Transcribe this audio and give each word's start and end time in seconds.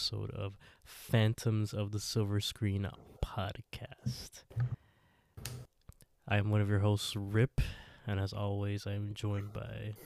episode 0.00 0.30
of 0.30 0.54
Phantoms 0.82 1.74
of 1.74 1.92
the 1.92 2.00
Silver 2.00 2.40
Screen 2.40 2.88
podcast. 3.22 4.44
I 6.26 6.38
am 6.38 6.48
one 6.48 6.62
of 6.62 6.70
your 6.70 6.78
hosts, 6.78 7.14
Rip, 7.14 7.60
and 8.06 8.18
as 8.18 8.32
always, 8.32 8.86
I 8.86 8.94
am 8.94 9.12
joined 9.12 9.52
by 9.52 9.96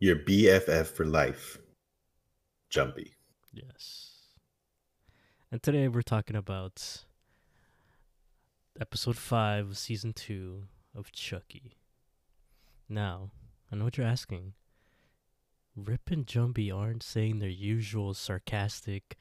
Your 0.00 0.16
BFF 0.16 0.88
for 0.88 1.06
life, 1.06 1.58
Jumbi. 2.72 3.12
yes, 3.52 4.16
and 5.52 5.62
today 5.62 5.86
we're 5.86 6.02
talking 6.02 6.34
about 6.34 7.04
episode 8.80 9.16
five, 9.16 9.68
of 9.68 9.78
season 9.78 10.12
two 10.12 10.64
of 10.92 11.12
Chucky. 11.12 11.76
Now, 12.88 13.30
I 13.70 13.76
know 13.76 13.84
what 13.84 13.96
you're 13.96 14.04
asking. 14.08 14.54
Rip 15.84 16.10
and 16.10 16.26
Jumbi 16.26 16.74
aren't 16.74 17.02
saying 17.02 17.38
their 17.38 17.48
usual 17.48 18.14
sarcastic, 18.14 19.16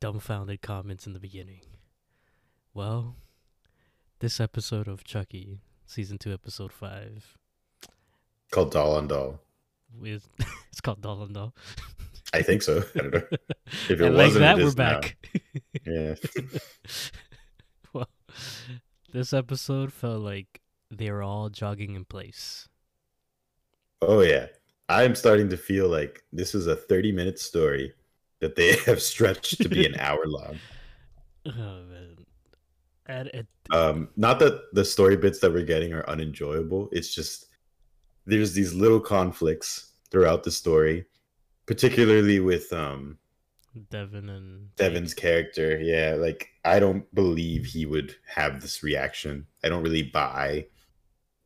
dumbfounded 0.00 0.62
comments 0.62 1.06
in 1.06 1.12
the 1.12 1.20
beginning. 1.20 1.60
Well, 2.74 3.16
this 4.20 4.40
episode 4.40 4.88
of 4.88 5.04
Chucky, 5.04 5.60
season 5.86 6.18
two, 6.18 6.32
episode 6.32 6.72
five, 6.72 7.36
Called 8.50 8.70
Doll 8.72 8.98
and 8.98 9.08
Doll. 9.08 9.40
is 10.02 10.28
it's 10.70 10.80
called 10.80 11.00
Doll 11.02 11.22
and 11.22 11.34
Doll. 11.34 11.54
I 12.32 12.42
think 12.42 12.62
so. 12.62 12.82
I 12.94 12.98
don't 12.98 13.14
know. 13.14 13.22
If 13.88 14.00
it 14.00 14.00
and 14.02 14.16
wasn't, 14.16 14.40
that, 14.40 14.58
it 14.58 14.62
we're 14.62 14.68
is 14.68 14.76
now. 14.76 15.00
back. 15.00 15.16
Yeah. 15.86 16.14
well, 17.92 18.08
this 19.12 19.32
episode 19.32 19.92
felt 19.92 20.20
like 20.20 20.60
they 20.90 21.10
were 21.10 21.22
all 21.22 21.48
jogging 21.50 21.94
in 21.94 22.04
place. 22.04 22.68
Oh 24.00 24.20
yeah. 24.20 24.46
I'm 24.88 25.14
starting 25.14 25.48
to 25.50 25.56
feel 25.56 25.88
like 25.88 26.24
this 26.32 26.54
is 26.54 26.66
a 26.66 26.76
30 26.76 27.12
minute 27.12 27.38
story 27.38 27.92
that 28.40 28.56
they 28.56 28.76
have 28.86 29.02
stretched 29.02 29.60
to 29.62 29.68
be 29.68 29.86
an 29.86 29.94
hour 29.98 30.24
long. 30.26 30.58
Oh 31.46 31.82
man, 31.88 32.16
and 33.06 33.28
it 33.28 33.46
Um, 33.70 34.08
not 34.16 34.38
that 34.40 34.60
the 34.72 34.84
story 34.84 35.16
bits 35.16 35.38
that 35.40 35.52
we're 35.52 35.64
getting 35.64 35.92
are 35.92 36.08
unenjoyable. 36.08 36.88
It's 36.92 37.14
just 37.14 37.46
there's 38.26 38.52
these 38.52 38.74
little 38.74 39.00
conflicts 39.00 39.92
throughout 40.10 40.42
the 40.42 40.50
story, 40.50 41.06
particularly 41.66 42.40
with 42.40 42.72
um 42.72 43.18
Devin 43.90 44.28
and 44.28 44.74
Devin's 44.76 45.14
character. 45.14 45.78
Yeah, 45.80 46.16
like 46.18 46.48
I 46.64 46.78
don't 46.80 47.12
believe 47.14 47.64
he 47.66 47.86
would 47.86 48.14
have 48.26 48.60
this 48.60 48.82
reaction. 48.82 49.46
I 49.64 49.68
don't 49.68 49.82
really 49.82 50.02
buy 50.02 50.66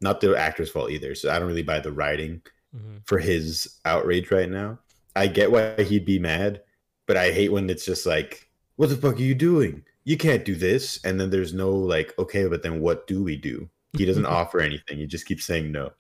not 0.01 0.21
the 0.21 0.37
actor's 0.37 0.71
fault 0.71 0.91
either. 0.91 1.15
So 1.15 1.31
I 1.31 1.39
don't 1.39 1.49
really 1.49 1.63
buy 1.63 1.81
the 1.81 1.93
writing 1.93 2.43
Mhm. 2.75 3.03
for 3.07 3.19
his 3.19 3.79
outrage 3.85 4.31
right 4.31 4.49
now. 4.49 4.79
I 5.15 5.27
get 5.27 5.51
why 5.53 5.83
he'd 5.83 6.05
be 6.07 6.19
mad, 6.19 6.63
but 7.07 7.17
I 7.17 7.33
hate 7.33 7.53
when 7.53 7.69
it's 7.71 7.85
just 7.85 8.07
like, 8.07 8.49
what 8.77 8.89
the 8.89 8.97
fuck 8.97 9.17
are 9.17 9.23
you 9.23 9.35
doing? 9.35 9.85
You 10.05 10.17
can't 10.17 10.45
do 10.45 10.55
this. 10.55 10.99
And 11.05 11.21
then 11.21 11.31
there's 11.31 11.53
no 11.53 11.71
like, 11.71 12.19
okay, 12.19 12.47
but 12.47 12.63
then 12.63 12.81
what 12.81 13.07
do 13.07 13.23
we 13.23 13.37
do? 13.37 13.69
He 13.97 14.05
doesn't 14.07 14.27
offer 14.41 14.61
anything. 14.61 14.99
He 14.99 15.07
just 15.07 15.27
keeps 15.27 15.45
saying 15.45 15.71
no. 15.71 15.93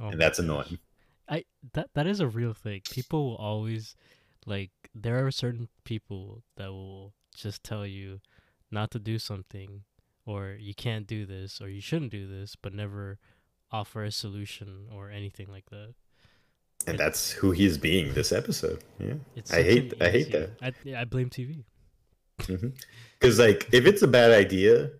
Oh 0.00 0.08
And 0.08 0.20
that's 0.20 0.38
annoying. 0.38 0.78
I 1.28 1.44
that 1.74 1.90
that 1.94 2.06
is 2.06 2.20
a 2.20 2.26
real 2.28 2.54
thing. 2.54 2.82
People 2.90 3.24
will 3.30 3.36
always 3.36 3.94
like 4.46 4.70
there 4.94 5.24
are 5.24 5.30
certain 5.30 5.68
people 5.84 6.42
that 6.56 6.72
will 6.72 7.14
just 7.34 7.62
tell 7.62 7.86
you 7.86 8.20
not 8.70 8.90
to 8.92 8.98
do 8.98 9.18
something 9.18 9.84
or 10.26 10.56
you 10.58 10.74
can't 10.74 11.06
do 11.06 11.26
this 11.26 11.60
or 11.60 11.68
you 11.68 11.80
shouldn't 11.80 12.10
do 12.10 12.26
this 12.26 12.56
but 12.56 12.72
never 12.74 13.18
offer 13.70 14.02
a 14.04 14.10
solution 14.10 14.88
or 14.92 15.10
anything 15.10 15.48
like 15.48 15.66
that. 15.70 15.94
And 16.86 16.98
that's 16.98 17.30
who 17.30 17.50
he's 17.50 17.76
being 17.76 18.14
this 18.14 18.32
episode. 18.32 18.82
Yeah. 18.98 19.14
It's 19.36 19.52
I 19.52 19.62
hate- 19.62 19.94
I 20.00 20.08
hate 20.10 20.32
that. 20.32 20.50
I 20.62 20.72
yeah, 20.84 21.00
I 21.00 21.04
blame 21.04 21.30
TV. 21.30 21.64
Because 22.38 22.58
mm-hmm. 22.60 23.40
like 23.40 23.68
if 23.72 23.86
it's 23.86 24.02
a 24.02 24.08
bad 24.08 24.30
idea, 24.32 24.90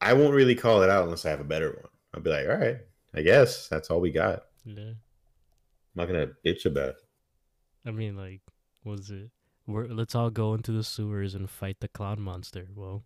I 0.00 0.14
won't 0.14 0.34
really 0.34 0.54
call 0.54 0.82
it 0.82 0.90
out 0.90 1.04
unless 1.04 1.26
I 1.26 1.30
have 1.30 1.40
a 1.40 1.44
better 1.44 1.70
one. 1.70 1.90
I'll 2.14 2.22
be 2.22 2.30
like, 2.30 2.48
all 2.48 2.56
right, 2.56 2.78
I 3.14 3.22
guess 3.22 3.68
that's 3.68 3.90
all 3.90 4.00
we 4.00 4.10
got. 4.10 4.44
Yeah. 4.64 4.80
I'm 4.82 4.96
not 5.94 6.06
gonna 6.06 6.28
bitch 6.44 6.64
about 6.64 6.90
it. 6.90 6.96
I 7.86 7.90
mean 7.90 8.16
like 8.16 8.40
was 8.84 9.10
it 9.10 9.30
we're, 9.70 9.86
let's 9.86 10.14
all 10.14 10.30
go 10.30 10.54
into 10.54 10.72
the 10.72 10.82
sewers 10.82 11.34
and 11.34 11.48
fight 11.48 11.76
the 11.80 11.88
clown 11.88 12.20
monster. 12.20 12.66
Well, 12.74 13.04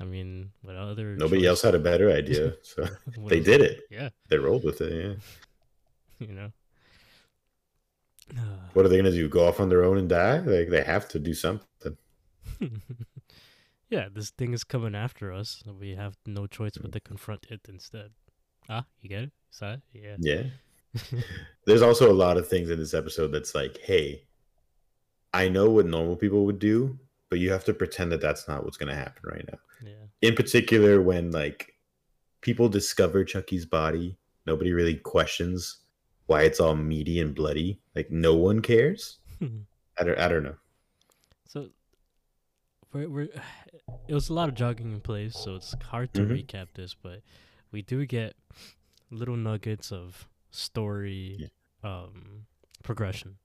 I 0.00 0.04
mean, 0.04 0.50
what 0.62 0.76
other 0.76 1.16
Nobody 1.16 1.42
choice- 1.42 1.48
else 1.48 1.62
had 1.62 1.74
a 1.74 1.78
better 1.78 2.10
idea, 2.10 2.54
so 2.62 2.86
they 3.26 3.40
did 3.40 3.60
it. 3.60 3.82
Yeah, 3.90 4.10
They 4.28 4.38
rolled 4.38 4.64
with 4.64 4.80
it. 4.80 4.92
Yeah. 6.20 6.26
you 6.26 6.34
know. 6.34 6.52
What 8.72 8.84
are 8.84 8.88
they 8.88 8.98
gonna 8.98 9.10
do? 9.10 9.28
Go 9.28 9.46
off 9.46 9.60
on 9.60 9.70
their 9.70 9.84
own 9.84 9.96
and 9.96 10.08
die? 10.08 10.38
Like 10.40 10.68
they 10.68 10.82
have 10.82 11.08
to 11.08 11.18
do 11.18 11.32
something. 11.32 11.96
yeah, 13.90 14.08
this 14.12 14.30
thing 14.30 14.52
is 14.52 14.64
coming 14.64 14.94
after 14.94 15.32
us. 15.32 15.62
We 15.66 15.94
have 15.94 16.16
no 16.26 16.46
choice 16.46 16.76
but 16.76 16.92
to 16.92 17.00
confront 17.00 17.46
it 17.48 17.62
instead. 17.68 18.10
Ah, 18.68 18.84
you 19.00 19.08
get 19.08 19.22
it? 19.22 19.30
it? 19.62 19.80
Yeah. 19.94 20.16
Yeah. 20.18 20.42
There's 21.66 21.82
also 21.82 22.10
a 22.10 22.14
lot 22.14 22.36
of 22.36 22.48
things 22.48 22.68
in 22.68 22.78
this 22.78 22.94
episode 22.94 23.28
that's 23.28 23.54
like, 23.54 23.78
hey, 23.78 24.24
I 25.32 25.48
know 25.48 25.70
what 25.70 25.86
normal 25.86 26.16
people 26.16 26.44
would 26.46 26.58
do, 26.58 26.98
but 27.30 27.38
you 27.38 27.50
have 27.52 27.64
to 27.64 27.74
pretend 27.74 28.12
that 28.12 28.20
that's 28.20 28.46
not 28.48 28.64
what's 28.64 28.76
gonna 28.76 28.94
happen 28.94 29.22
right 29.24 29.44
now. 29.50 29.58
Yeah. 29.82 30.06
in 30.22 30.34
particular 30.34 31.02
when 31.02 31.30
like 31.32 31.74
people 32.40 32.68
discover 32.68 33.24
Chucky's 33.24 33.66
body, 33.66 34.16
nobody 34.46 34.72
really 34.72 34.96
questions 34.96 35.78
why 36.26 36.42
it's 36.42 36.60
all 36.60 36.74
meaty 36.76 37.20
and 37.20 37.34
bloody. 37.34 37.80
Like 37.94 38.10
no 38.10 38.34
one 38.34 38.60
cares. 38.60 39.18
I 39.98 40.04
don't 40.04 40.18
I 40.18 40.28
don't 40.28 40.42
know. 40.44 40.56
so 41.48 41.68
we're, 42.92 43.08
we're 43.08 43.28
it 44.08 44.14
was 44.14 44.28
a 44.28 44.32
lot 44.34 44.48
of 44.48 44.54
jogging 44.54 44.92
in 44.92 45.00
place, 45.00 45.34
so 45.36 45.56
it's 45.56 45.74
hard 45.90 46.12
to 46.14 46.20
Mhm. 46.22 46.44
recap 46.46 46.68
this, 46.74 46.94
but 46.94 47.22
we 47.72 47.82
do 47.82 48.04
get 48.06 48.34
little 49.10 49.36
nuggets 49.36 49.92
of 49.92 50.26
story 50.50 51.50
um 51.84 52.46
progression. 52.82 53.36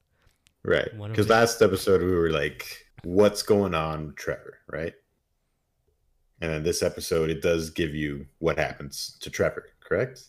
Right. 0.63 0.90
Because 1.08 1.30
last 1.30 1.62
episode 1.62 2.02
we 2.02 2.12
were 2.16 2.30
like, 2.30 2.86
what's 3.03 3.42
going 3.42 3.74
on 3.74 4.08
with 4.08 4.16
Trevor, 4.16 4.59
right? 4.68 4.94
And 6.40 6.52
then 6.52 6.63
this 6.63 6.81
episode 6.84 7.30
it 7.30 7.42
does 7.42 7.69
give 7.72 7.94
you 7.96 8.28
what 8.40 8.58
happens 8.58 9.18
to 9.22 9.30
Trevor, 9.30 9.69
correct? 9.80 10.24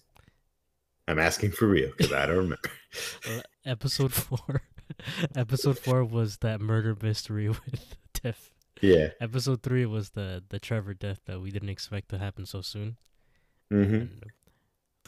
I'm 1.09 1.19
asking 1.19 1.53
for 1.53 1.67
real 1.67 1.91
because 1.97 2.13
I 2.13 2.27
don't 2.27 2.37
remember. 2.37 2.59
Uh, 3.27 3.41
episode 3.65 4.13
4 4.13 4.61
episode 5.35 5.79
4 5.79 6.05
was 6.05 6.37
that 6.39 6.61
murder 6.61 6.95
mystery 7.03 7.49
with 7.49 7.97
Tiff. 8.13 8.53
yeah. 8.83 9.09
Episode 9.19 9.63
3 9.63 9.87
was 9.87 10.11
the 10.11 10.43
the 10.51 10.59
Trevor 10.59 10.93
death 10.93 11.21
that 11.25 11.41
we 11.41 11.51
didn't 11.51 11.71
expect 11.71 12.11
to 12.11 12.19
happen 12.19 12.45
so 12.45 12.61
soon. 12.61 12.97
Mm-hmm. 13.73 13.95
And 13.95 14.25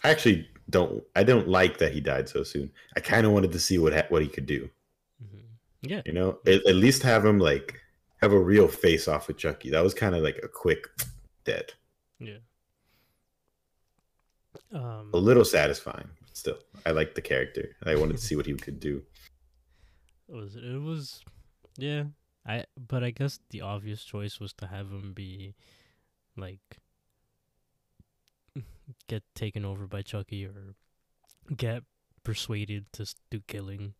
I 0.02 0.08
actually 0.10 0.48
don't 0.70 1.04
I 1.14 1.24
don't 1.24 1.46
like 1.46 1.76
that 1.78 1.92
he 1.92 2.00
died 2.00 2.26
so 2.30 2.42
soon. 2.42 2.70
I 2.96 3.00
kind 3.00 3.26
of 3.26 3.32
wanted 3.32 3.52
to 3.52 3.58
see 3.60 3.76
what 3.76 3.92
ha- 3.92 4.06
what 4.08 4.22
he 4.22 4.28
could 4.28 4.46
do. 4.46 4.70
Mm-hmm. 5.22 5.46
Yeah, 5.82 6.00
You 6.06 6.12
know, 6.14 6.38
at, 6.46 6.66
at 6.66 6.76
least 6.76 7.02
have 7.02 7.22
him 7.22 7.38
like 7.38 7.78
have 8.22 8.32
a 8.32 8.38
real 8.40 8.66
face 8.68 9.08
off 9.08 9.28
with 9.28 9.36
Chucky. 9.36 9.68
That 9.68 9.82
was 9.84 9.92
kind 9.92 10.14
of 10.14 10.22
like 10.22 10.40
a 10.42 10.48
quick 10.48 10.86
dead. 11.44 11.74
yeah. 12.18 12.38
Um, 14.72 15.10
A 15.12 15.18
little 15.18 15.44
satisfying, 15.44 16.08
but 16.20 16.36
still. 16.36 16.58
I 16.86 16.90
liked 16.90 17.14
the 17.14 17.22
character. 17.22 17.76
I 17.84 17.96
wanted 17.96 18.16
to 18.16 18.22
see 18.22 18.36
what 18.36 18.46
he 18.46 18.54
could 18.54 18.80
do. 18.80 19.02
it 20.28 20.34
was 20.34 20.56
it 20.56 20.80
was, 20.80 21.22
yeah. 21.76 22.04
I 22.46 22.64
but 22.76 23.02
I 23.02 23.10
guess 23.10 23.40
the 23.50 23.62
obvious 23.62 24.04
choice 24.04 24.38
was 24.40 24.52
to 24.54 24.66
have 24.66 24.90
him 24.90 25.12
be, 25.14 25.54
like, 26.36 26.78
get 29.08 29.22
taken 29.34 29.64
over 29.64 29.86
by 29.86 30.02
Chucky 30.02 30.44
or 30.44 30.74
get 31.56 31.82
persuaded 32.22 32.86
to 32.92 33.06
do 33.30 33.40
killing. 33.46 33.94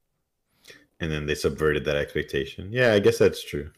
And 1.01 1.11
then 1.11 1.27
they 1.27 1.35
subverted 1.35 1.85
that 1.87 1.97
expectation. 1.97 2.71
Yeah, 2.73 2.93
I 2.93 2.99
guess 3.01 3.19
that's 3.19 3.45
true. 3.45 3.71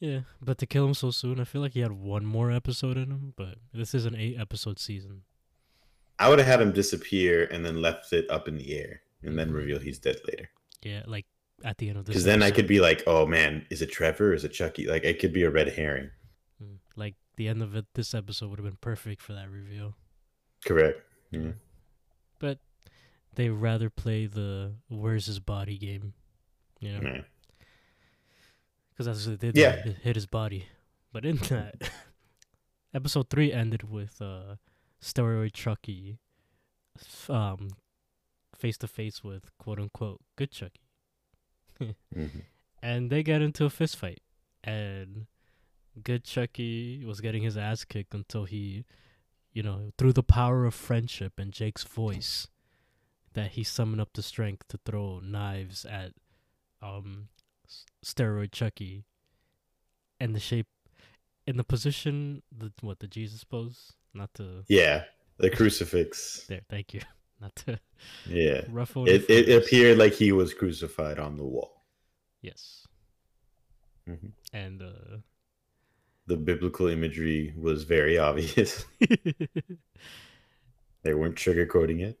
Yeah, 0.00 0.20
but 0.42 0.58
to 0.58 0.66
kill 0.66 0.86
him 0.86 0.94
so 0.94 1.10
soon, 1.10 1.40
I 1.40 1.44
feel 1.44 1.60
like 1.60 1.72
he 1.72 1.80
had 1.80 1.92
one 1.92 2.26
more 2.26 2.50
episode 2.50 2.96
in 2.96 3.10
him. 3.10 3.34
But 3.36 3.56
this 3.72 3.94
is 3.94 4.06
an 4.06 4.14
eight 4.16 4.36
episode 4.38 4.78
season. 4.78 5.22
I 6.18 6.28
would 6.28 6.38
have 6.38 6.48
had 6.48 6.60
him 6.60 6.72
disappear 6.72 7.44
and 7.50 7.64
then 7.64 7.82
left 7.82 8.12
it 8.12 8.30
up 8.30 8.48
in 8.48 8.56
the 8.56 8.76
air 8.78 9.02
and 9.22 9.38
then 9.38 9.52
reveal 9.52 9.78
he's 9.78 9.98
dead 9.98 10.16
later. 10.26 10.48
Yeah, 10.82 11.02
like 11.06 11.26
at 11.64 11.78
the 11.78 11.88
end 11.88 11.98
of 11.98 12.04
this. 12.04 12.12
Because 12.14 12.24
then 12.24 12.42
I 12.42 12.50
could 12.50 12.66
be 12.66 12.80
like, 12.80 13.02
oh 13.06 13.26
man, 13.26 13.66
is 13.70 13.82
it 13.82 13.92
Trevor 13.92 14.32
is 14.34 14.44
it 14.44 14.50
Chucky? 14.50 14.86
Like 14.86 15.04
it 15.04 15.18
could 15.18 15.32
be 15.32 15.42
a 15.42 15.50
red 15.50 15.68
herring. 15.74 16.10
Mm, 16.62 16.76
Like 16.96 17.14
the 17.36 17.48
end 17.48 17.62
of 17.62 17.74
it, 17.76 17.86
this 17.94 18.14
episode 18.14 18.48
would 18.50 18.58
have 18.58 18.64
been 18.66 18.78
perfect 18.80 19.20
for 19.22 19.32
that 19.34 19.50
reveal. 19.50 19.94
Correct. 20.64 21.00
Yeah. 21.30 21.52
But 22.38 22.58
they 23.34 23.48
rather 23.50 23.90
play 23.90 24.26
the 24.26 24.72
"Where's 24.88 25.26
his 25.26 25.38
body" 25.40 25.76
game, 25.78 26.14
you 26.80 26.92
know, 26.92 27.00
Yeah. 27.02 27.20
because 28.92 29.06
that's 29.06 29.26
what 29.26 29.40
they 29.40 29.48
did. 29.52 29.56
Yeah. 29.60 29.92
hit 30.02 30.16
his 30.16 30.26
body. 30.26 30.66
But 31.12 31.24
in 31.24 31.36
that, 31.48 31.90
episode 32.94 33.28
three 33.30 33.52
ended 33.52 33.90
with 33.90 34.20
uh, 34.20 34.56
steroid 35.02 35.52
Chucky, 35.52 36.18
um, 37.28 37.68
face 38.54 38.78
to 38.78 38.88
face 38.88 39.22
with 39.22 39.50
quote 39.58 39.78
unquote 39.78 40.20
good 40.36 40.50
Chucky, 40.50 40.80
Mhm. 42.14 42.44
and 42.82 43.10
they 43.10 43.22
get 43.22 43.42
into 43.42 43.64
a 43.64 43.70
fist 43.70 43.96
fight, 43.96 44.22
and 44.64 45.26
good 46.02 46.24
Chucky 46.24 47.04
was 47.04 47.20
getting 47.20 47.42
his 47.42 47.56
ass 47.56 47.84
kicked 47.84 48.14
until 48.14 48.44
he, 48.44 48.84
you 49.52 49.62
know, 49.62 49.92
through 49.98 50.12
the 50.14 50.22
power 50.22 50.64
of 50.64 50.74
friendship 50.74 51.38
and 51.38 51.52
Jake's 51.52 51.84
voice, 51.84 52.48
that 53.34 53.52
he 53.52 53.64
summoned 53.64 54.00
up 54.00 54.10
the 54.14 54.22
strength 54.22 54.66
to 54.68 54.78
throw 54.84 55.20
knives 55.20 55.84
at, 55.84 56.12
um, 56.82 57.28
steroid 58.04 58.52
Chucky, 58.52 59.04
and 60.18 60.34
the 60.34 60.40
shape, 60.40 60.68
in 61.46 61.56
the 61.58 61.64
position, 61.64 62.42
the 62.50 62.72
what 62.80 62.98
the 63.00 63.06
Jesus 63.06 63.44
pose, 63.44 63.92
not 64.16 64.32
to 64.34 64.64
Yeah, 64.68 65.04
the 65.38 65.50
crucifix. 65.56 66.46
there. 66.48 66.62
Thank 66.68 66.94
you, 66.94 67.00
not 67.40 67.54
to 67.66 67.78
Yeah, 68.26 68.62
ruffle. 68.68 69.08
it 69.08 69.28
it 69.30 69.48
appeared 69.62 69.98
like 69.98 70.14
he 70.14 70.32
was 70.32 70.54
crucified 70.54 71.18
on 71.18 71.36
the 71.36 71.44
wall. 71.44 71.84
Yes, 72.42 72.86
Mhm. 74.08 74.32
and 74.52 74.82
uh. 74.82 75.18
The 76.28 76.36
biblical 76.36 76.88
imagery 76.88 77.54
was 77.56 77.84
very 77.84 78.18
obvious. 78.28 78.84
they 81.02 81.14
weren't 81.14 81.36
sugarcoating 81.36 82.00
it, 82.02 82.18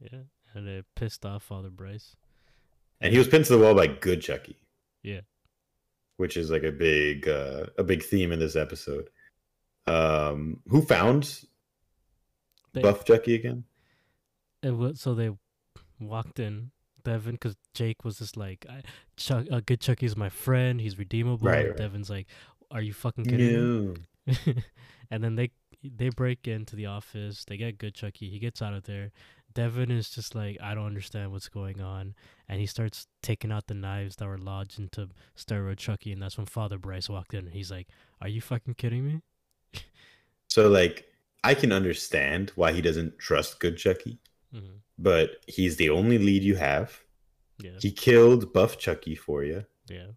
Yeah, 0.00 0.22
and 0.54 0.66
it 0.68 0.84
pissed 0.96 1.24
off 1.24 1.44
Father 1.44 1.70
Bryce. 1.70 2.16
and 3.00 3.12
he 3.12 3.18
was 3.18 3.28
pinned 3.28 3.44
to 3.44 3.52
the 3.56 3.62
wall 3.62 3.74
by 3.74 3.86
good 3.86 4.20
Chucky. 4.20 4.56
Yeah. 5.02 5.20
which 6.16 6.36
is 6.36 6.50
like 6.50 6.64
a 6.64 6.72
big 6.72 7.28
uh, 7.28 7.66
a 7.78 7.84
big 7.84 8.02
theme 8.02 8.32
in 8.32 8.38
this 8.40 8.56
episode. 8.56 9.10
Um, 9.86 10.60
who 10.68 10.82
found 10.82 11.42
They, 12.72 12.82
Buff 12.82 13.04
Chucky 13.04 13.34
again? 13.34 13.64
it 14.62 14.70
was, 14.76 15.00
so 15.00 15.14
they 15.14 15.30
walked 16.00 16.38
in, 16.40 16.70
Devin, 17.04 17.32
because 17.32 17.54
Jake 17.74 18.04
was 18.04 18.18
just 18.18 18.36
like, 18.36 18.66
I, 18.68 18.82
Chuck, 19.16 19.46
uh, 19.50 19.60
good 19.64 19.80
Chucky's 19.80 20.16
my 20.16 20.28
friend. 20.28 20.80
He's 20.80 20.98
redeemable. 20.98 21.46
Right, 21.48 21.68
right. 21.68 21.76
Devin's 21.76 22.10
like, 22.10 22.26
Are 22.70 22.82
you 22.82 22.92
fucking 22.92 23.24
kidding 23.26 23.94
me? 24.26 24.34
and 25.10 25.22
then 25.22 25.36
they 25.36 25.50
they 25.84 26.08
break 26.08 26.48
into 26.48 26.74
the 26.74 26.86
office. 26.86 27.44
They 27.44 27.56
get 27.56 27.78
good 27.78 27.94
Chucky. 27.94 28.28
He 28.28 28.40
gets 28.40 28.60
out 28.60 28.74
of 28.74 28.84
there. 28.84 29.12
Devin 29.54 29.90
is 29.90 30.10
just 30.10 30.34
like, 30.34 30.58
I 30.60 30.74
don't 30.74 30.86
understand 30.86 31.30
what's 31.32 31.48
going 31.48 31.80
on, 31.80 32.14
and 32.48 32.60
he 32.60 32.66
starts 32.66 33.06
taking 33.22 33.52
out 33.52 33.68
the 33.68 33.74
knives 33.74 34.16
that 34.16 34.26
were 34.26 34.36
lodged 34.36 34.78
into 34.80 35.08
steroid 35.36 35.78
Chucky, 35.78 36.12
and 36.12 36.20
that's 36.20 36.36
when 36.36 36.46
Father 36.46 36.76
Bryce 36.76 37.08
walked 37.08 37.34
in. 37.34 37.46
and 37.46 37.54
He's 37.54 37.70
like, 37.70 37.86
Are 38.20 38.28
you 38.28 38.40
fucking 38.40 38.74
kidding 38.74 39.06
me? 39.06 39.22
So 40.48 40.68
like 40.68 41.04
I 41.44 41.54
can 41.54 41.72
understand 41.72 42.52
why 42.56 42.72
he 42.72 42.80
doesn't 42.80 43.18
trust 43.18 43.60
good 43.60 43.76
Chucky, 43.76 44.18
hmm 44.52 44.76
but 44.98 45.32
he's 45.46 45.76
the 45.76 45.90
only 45.90 46.16
lead 46.16 46.42
you 46.42 46.54
have. 46.56 46.98
Yeah, 47.58 47.72
He 47.80 47.90
killed 47.90 48.52
Buff 48.54 48.78
Chucky 48.78 49.14
for 49.14 49.44
you. 49.44 49.66
yeah, 49.90 50.12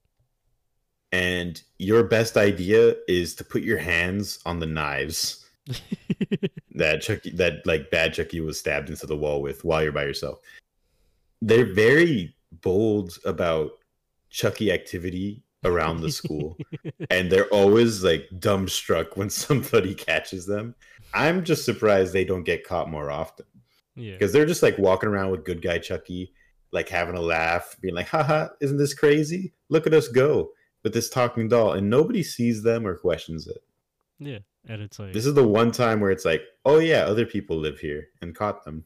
And 1.11 1.61
your 1.77 2.03
best 2.03 2.38
idea 2.38 2.95
is 3.07 3.35
to 3.35 3.44
put 3.44 3.61
your 3.63 3.77
hands 3.79 4.39
on 4.45 4.59
the 4.59 4.65
knives 4.65 5.45
that 6.75 7.01
Chucky 7.01 7.31
that 7.31 7.65
like 7.65 7.91
bad 7.91 8.13
Chucky 8.13 8.39
was 8.41 8.59
stabbed 8.59 8.89
into 8.89 9.05
the 9.05 9.17
wall 9.17 9.41
with 9.41 9.63
while 9.65 9.83
you're 9.83 9.91
by 9.91 10.03
yourself. 10.05 10.39
They're 11.41 11.73
very 11.73 12.35
bold 12.62 13.17
about 13.25 13.71
Chucky 14.29 14.71
activity 14.71 15.44
around 15.63 16.01
the 16.01 16.11
school. 16.11 16.57
and 17.09 17.31
they're 17.31 17.47
always 17.47 18.03
like 18.03 18.29
dumbstruck 18.35 19.17
when 19.17 19.29
somebody 19.45 19.94
catches 19.94 20.45
them. 20.45 20.75
I'm 21.13 21.44
just 21.44 21.65
surprised 21.65 22.13
they 22.13 22.25
don't 22.25 22.44
get 22.44 22.67
caught 22.67 22.89
more 22.89 23.09
often 23.09 23.45
yeah. 23.95 24.13
because 24.13 24.31
they're 24.31 24.45
just 24.45 24.63
like 24.63 24.77
walking 24.77 25.09
around 25.09 25.31
with 25.31 25.45
good 25.45 25.61
guy 25.61 25.79
Chucky, 25.79 26.33
like 26.71 26.89
having 26.89 27.15
a 27.15 27.21
laugh, 27.21 27.75
being 27.81 27.95
like, 27.95 28.07
haha, 28.07 28.50
isn't 28.61 28.77
this 28.77 28.94
crazy? 28.94 29.53
Look 29.69 29.88
at 29.88 29.94
us 29.94 30.07
go 30.07 30.51
with 30.83 30.94
this 30.94 31.09
talking 31.09 31.47
doll, 31.47 31.73
and 31.73 31.89
nobody 31.89 32.23
sees 32.23 32.63
them 32.63 32.88
or 32.88 32.95
questions 32.95 33.47
it. 33.47 33.63
Yeah, 34.19 34.39
and 34.67 34.81
it's 34.81 35.00
like 35.00 35.13
This 35.13 35.25
is 35.25 35.33
the 35.33 35.47
one 35.47 35.71
time 35.71 36.00
where 36.00 36.12
it's 36.12 36.25
like, 36.25 36.41
oh 36.65 36.79
yeah, 36.79 37.01
other 37.01 37.25
people 37.25 37.57
live 37.57 37.79
here 37.79 38.07
and 38.21 38.35
caught 38.35 38.63
them. 38.63 38.85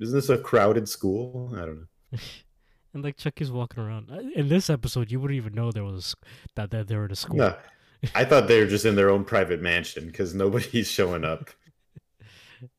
Isn't 0.00 0.14
this 0.14 0.28
a 0.28 0.38
crowded 0.38 0.88
school? 0.88 1.52
I 1.54 1.60
don't 1.60 1.86
know. 2.12 2.18
and 2.94 3.04
like 3.04 3.16
Chucky's 3.16 3.50
walking 3.52 3.82
around. 3.82 4.10
Uh, 4.10 4.20
In 4.34 4.48
this 4.48 4.70
episode, 4.70 5.10
you 5.10 5.20
wouldn't 5.20 5.36
even 5.36 5.54
know 5.54 5.70
there 5.72 5.84
was 5.84 6.14
that 6.54 6.70
that 6.70 6.88
they 6.88 6.96
were 6.96 7.04
at 7.06 7.12
a 7.12 7.16
school. 7.16 7.36
No, 7.38 7.56
I 8.14 8.24
thought 8.24 8.48
they 8.48 8.60
were 8.60 8.66
just 8.66 8.84
in 8.86 8.94
their 8.94 9.10
own 9.10 9.24
private 9.24 9.60
mansion 9.60 10.06
because 10.06 10.34
nobody's 10.34 10.88
showing 10.90 11.24
up. 11.24 11.50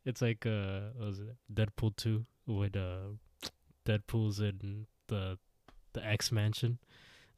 It's 0.04 0.22
like 0.22 0.46
uh, 0.48 0.80
what 0.96 1.08
was 1.08 1.20
it 1.20 1.36
Deadpool 1.54 1.96
two 1.96 2.26
with 2.48 2.76
uh, 2.76 3.10
Deadpool's 3.86 4.40
in 4.40 4.88
the 5.08 5.38
the 5.94 6.04
X 6.06 6.32
mansion, 6.32 6.80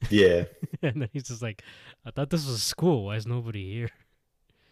Yeah. 0.10 0.46
and 0.82 1.02
then 1.02 1.10
he's 1.12 1.28
just 1.28 1.42
like, 1.42 1.62
I 2.06 2.12
thought 2.12 2.30
this 2.30 2.46
was 2.46 2.56
a 2.56 2.60
school. 2.60 3.06
Why 3.06 3.18
is 3.18 3.28
nobody 3.28 3.74
here? 3.74 3.90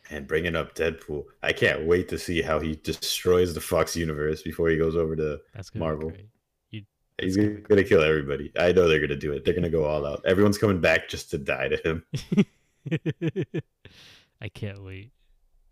And 0.09 0.25
bringing 0.27 0.55
up 0.55 0.73
Deadpool, 0.75 1.25
I 1.43 1.51
can't 1.51 1.85
wait 1.85 2.07
to 2.09 2.17
see 2.17 2.41
how 2.41 2.59
he 2.59 2.75
destroys 2.75 3.53
the 3.53 3.61
Fox 3.61 3.95
universe 3.95 4.41
before 4.43 4.69
he 4.69 4.77
goes 4.77 4.95
over 4.95 5.15
to. 5.15 5.41
Marvel. 5.75 6.09
Be 6.11 6.15
great. 6.15 6.27
He's 7.21 7.37
gonna, 7.37 7.83
kill 7.83 8.01
everybody. 8.01 8.51
I 8.59 8.73
know 8.73 8.87
they're 8.87 8.99
gonna 8.99 9.15
do 9.15 9.31
it. 9.31 9.45
They're 9.45 9.53
gonna 9.53 9.69
go 9.69 9.85
all 9.85 10.05
out. 10.05 10.21
Everyone's 10.25 10.57
coming 10.57 10.81
back 10.81 11.07
just 11.07 11.31
to 11.31 11.37
die 11.37 11.69
to 11.69 11.77
him. 11.77 12.03
I 14.41 14.49
can't 14.49 14.83
wait. 14.83 15.11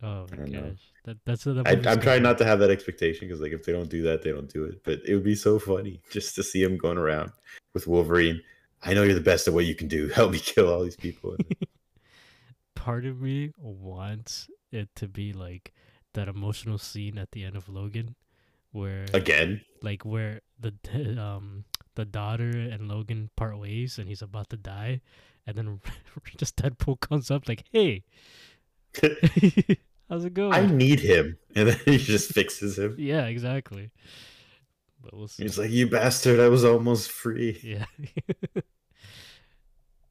Oh 0.01 0.25
my 0.31 0.37
don't 0.37 0.51
know. 0.51 0.61
gosh, 0.61 0.91
that 1.05 1.17
that's 1.25 1.43
the. 1.43 1.63
I, 1.65 1.91
I'm 1.91 2.01
trying 2.01 2.23
not 2.23 2.37
to 2.39 2.45
have 2.45 2.59
that 2.59 2.69
expectation 2.69 3.27
because, 3.27 3.41
like, 3.41 3.51
if 3.51 3.63
they 3.65 3.71
don't 3.71 3.89
do 3.89 4.01
that, 4.03 4.21
they 4.21 4.31
don't 4.31 4.51
do 4.51 4.65
it. 4.65 4.83
But 4.83 4.99
it 5.05 5.15
would 5.15 5.23
be 5.23 5.35
so 5.35 5.59
funny 5.59 6.01
just 6.11 6.35
to 6.35 6.43
see 6.43 6.61
him 6.61 6.77
going 6.77 6.97
around 6.97 7.31
with 7.73 7.87
Wolverine. 7.87 8.41
I 8.81 8.93
know 8.93 9.03
you're 9.03 9.13
the 9.13 9.21
best 9.21 9.47
at 9.47 9.53
what 9.53 9.65
you 9.65 9.75
can 9.75 9.87
do. 9.87 10.07
Help 10.15 10.31
me 10.31 10.39
kill 10.39 10.71
all 10.71 10.83
these 10.83 10.97
people. 10.97 11.37
Part 12.75 13.05
of 13.05 13.21
me 13.21 13.51
wants 13.57 14.49
it 14.71 14.89
to 14.95 15.07
be 15.07 15.31
like 15.31 15.73
that 16.13 16.27
emotional 16.27 16.77
scene 16.77 17.17
at 17.17 17.31
the 17.31 17.45
end 17.45 17.55
of 17.55 17.69
Logan, 17.69 18.15
where 18.73 19.05
Again, 19.13 19.61
like 19.81 20.03
where 20.03 20.41
the 20.59 20.73
um 21.17 21.63
the 21.95 22.03
daughter 22.05 22.49
and 22.49 22.89
Logan 22.89 23.29
part 23.37 23.57
ways 23.57 23.97
and 23.97 24.07
he's 24.09 24.21
about 24.21 24.49
to 24.49 24.57
die, 24.57 24.99
and 25.47 25.55
then 25.55 25.79
just 26.37 26.57
Deadpool 26.57 26.99
comes 26.99 27.31
up 27.31 27.47
like, 27.47 27.63
"Hey, 27.71 28.03
how's 30.09 30.25
it 30.25 30.33
going?" 30.33 30.53
I 30.53 30.65
need 30.65 30.99
him, 30.99 31.37
and 31.55 31.69
then 31.69 31.79
he 31.85 31.97
just 31.97 32.33
fixes 32.33 32.77
him. 32.77 32.95
yeah, 32.99 33.25
exactly. 33.27 33.91
But 35.01 35.13
we'll 35.13 35.27
see. 35.27 35.43
He's 35.43 35.57
like, 35.59 35.69
"You 35.71 35.87
bastard! 35.89 36.39
I 36.39 36.47
was 36.49 36.63
almost 36.65 37.11
free." 37.11 37.59
yeah, 37.63 37.85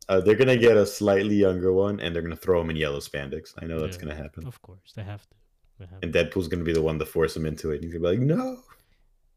Uh, 0.09 0.21
they're 0.21 0.35
gonna 0.35 0.57
get 0.57 0.77
a 0.77 0.85
slightly 0.85 1.37
younger 1.37 1.73
one, 1.73 1.99
and 2.01 2.15
they're 2.15 2.23
gonna 2.23 2.37
throw 2.37 2.61
him 2.61 2.71
in 2.71 2.77
yellow 2.77 2.99
spandex. 2.99 3.55
I 3.61 3.67
know 3.67 3.81
that's 3.81 3.97
gonna 3.97 4.15
happen. 4.15 4.47
of 4.47 4.61
course 4.61 4.93
they 4.95 5.03
have 5.05 5.23
to. 5.31 5.37
And 6.03 6.13
Deadpool's 6.13 6.49
gonna 6.49 6.65
be 6.65 6.73
the 6.73 6.83
one 6.83 6.99
to 6.99 7.07
force 7.07 7.37
him 7.37 7.47
into 7.47 7.71
it. 7.71 7.77
And 7.77 7.85
he's 7.85 7.93
gonna 7.93 8.03
be 8.13 8.19
like, 8.19 8.27
"No, 8.27 8.63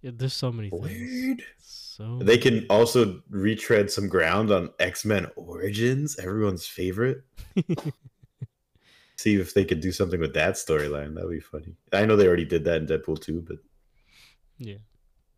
Yeah, 0.02 0.12
there's 0.14 0.34
so 0.34 0.52
many 0.52 0.70
things. 0.70 0.82
weird." 0.82 1.44
So 1.60 2.20
They 2.20 2.38
can 2.38 2.66
also 2.70 3.22
retread 3.30 3.90
some 3.90 4.10
ground 4.10 4.52
on 4.52 4.70
X 4.80 5.06
Men 5.06 5.28
Origins, 5.36 6.18
everyone's 6.20 6.68
favorite. 6.68 7.24
See 9.18 9.36
if 9.36 9.54
they 9.54 9.64
could 9.64 9.80
do 9.80 9.92
something 9.94 10.20
with 10.20 10.34
that 10.34 10.56
storyline. 10.56 11.16
That 11.16 11.24
would 11.25 11.32
be 11.36 11.40
funny. 11.40 11.75
I 11.94 12.06
know 12.06 12.16
they 12.18 12.28
already 12.28 12.44
did 12.46 12.66
that 12.66 12.82
in 12.82 12.88
Deadpool 12.88 13.22
2, 13.22 13.42
but 13.48 13.58
yeah, 14.58 14.75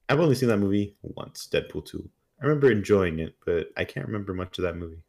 I've 0.10 0.20
only 0.20 0.34
seen 0.36 0.50
that 0.50 0.58
movie 0.58 0.96
once, 1.04 1.48
Deadpool 1.52 1.86
2. 1.86 2.10
I 2.42 2.46
remember 2.46 2.72
enjoying 2.72 3.20
it, 3.20 3.36
but 3.46 3.70
I 3.78 3.84
can't 3.86 4.08
remember 4.08 4.34
much 4.34 4.58
of 4.58 4.64
that 4.64 4.76
movie. 4.78 5.04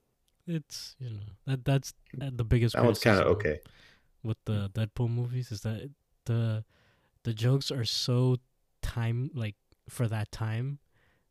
it's 0.46 0.96
you 0.98 1.10
know 1.10 1.20
that 1.46 1.64
that's 1.64 1.94
uh, 2.20 2.30
the 2.32 2.44
biggest. 2.44 2.74
That 2.74 2.84
one's 2.84 2.98
kind 3.00 3.18
of 3.20 3.26
okay. 3.28 3.60
With 4.22 4.38
the 4.44 4.68
mm. 4.68 4.72
Deadpool 4.72 5.10
movies 5.10 5.52
is 5.52 5.62
that 5.62 5.90
the 6.24 6.64
the 7.24 7.34
jokes 7.34 7.70
are 7.70 7.84
so 7.84 8.36
time 8.82 9.30
like 9.34 9.56
for 9.88 10.06
that 10.08 10.30
time 10.30 10.78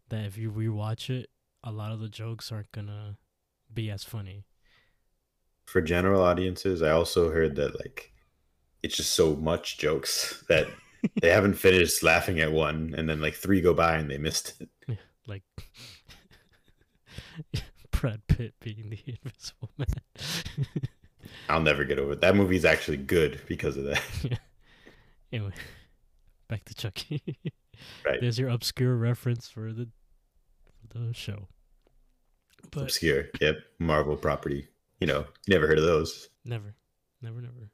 that 0.10 0.26
if 0.26 0.38
you 0.38 0.52
rewatch 0.52 1.10
it, 1.10 1.30
a 1.64 1.72
lot 1.72 1.92
of 1.92 2.00
the 2.00 2.10
jokes 2.10 2.52
aren't 2.52 2.72
gonna 2.72 3.18
be 3.74 3.90
as 3.90 4.04
funny. 4.04 4.46
For 5.66 5.82
general 5.82 6.22
audiences, 6.22 6.82
I 6.82 6.92
also 6.92 7.30
heard 7.32 7.56
that 7.56 7.80
like 7.80 8.14
it's 8.84 8.96
just 8.96 9.14
so 9.14 9.36
much 9.36 9.78
jokes 9.78 10.44
that 10.50 10.68
they 11.22 11.30
haven't 11.30 11.56
finished 11.56 12.04
laughing 12.04 12.40
at 12.40 12.52
one, 12.52 12.94
and 12.98 13.10
then 13.10 13.22
like 13.22 13.36
three 13.36 13.62
go 13.62 13.74
by 13.74 13.98
and 13.98 14.10
they 14.10 14.18
missed 14.18 14.62
it. 14.62 14.70
Like 15.30 15.44
Brad 17.92 18.26
Pitt 18.28 18.54
being 18.62 18.90
the 18.90 19.00
Invisible 19.06 19.72
Man. 19.78 20.88
I'll 21.50 21.62
never 21.62 21.84
get 21.84 22.00
over 22.00 22.14
it. 22.14 22.22
That 22.22 22.36
movie's 22.36 22.66
actually 22.66 22.98
good 22.98 23.42
because 23.48 23.78
of 23.78 23.86
that. 23.86 24.02
anyway, 25.32 25.52
back 26.48 26.66
to 26.66 26.76
Chucky. 26.76 27.22
Right. 28.04 28.20
There's 28.20 28.40
your 28.40 28.50
obscure 28.50 28.96
reference 28.96 29.50
for 29.50 29.72
the 29.72 29.88
the 30.90 31.14
show. 31.14 31.48
But 32.72 32.84
Obscure. 32.84 33.26
Yep. 33.40 33.58
Marvel 33.78 34.16
property. 34.16 34.68
You 35.00 35.06
know, 35.06 35.26
never 35.48 35.68
heard 35.68 35.78
of 35.78 35.84
those. 35.84 36.28
Never, 36.44 36.74
never, 37.22 37.40
never. 37.40 37.70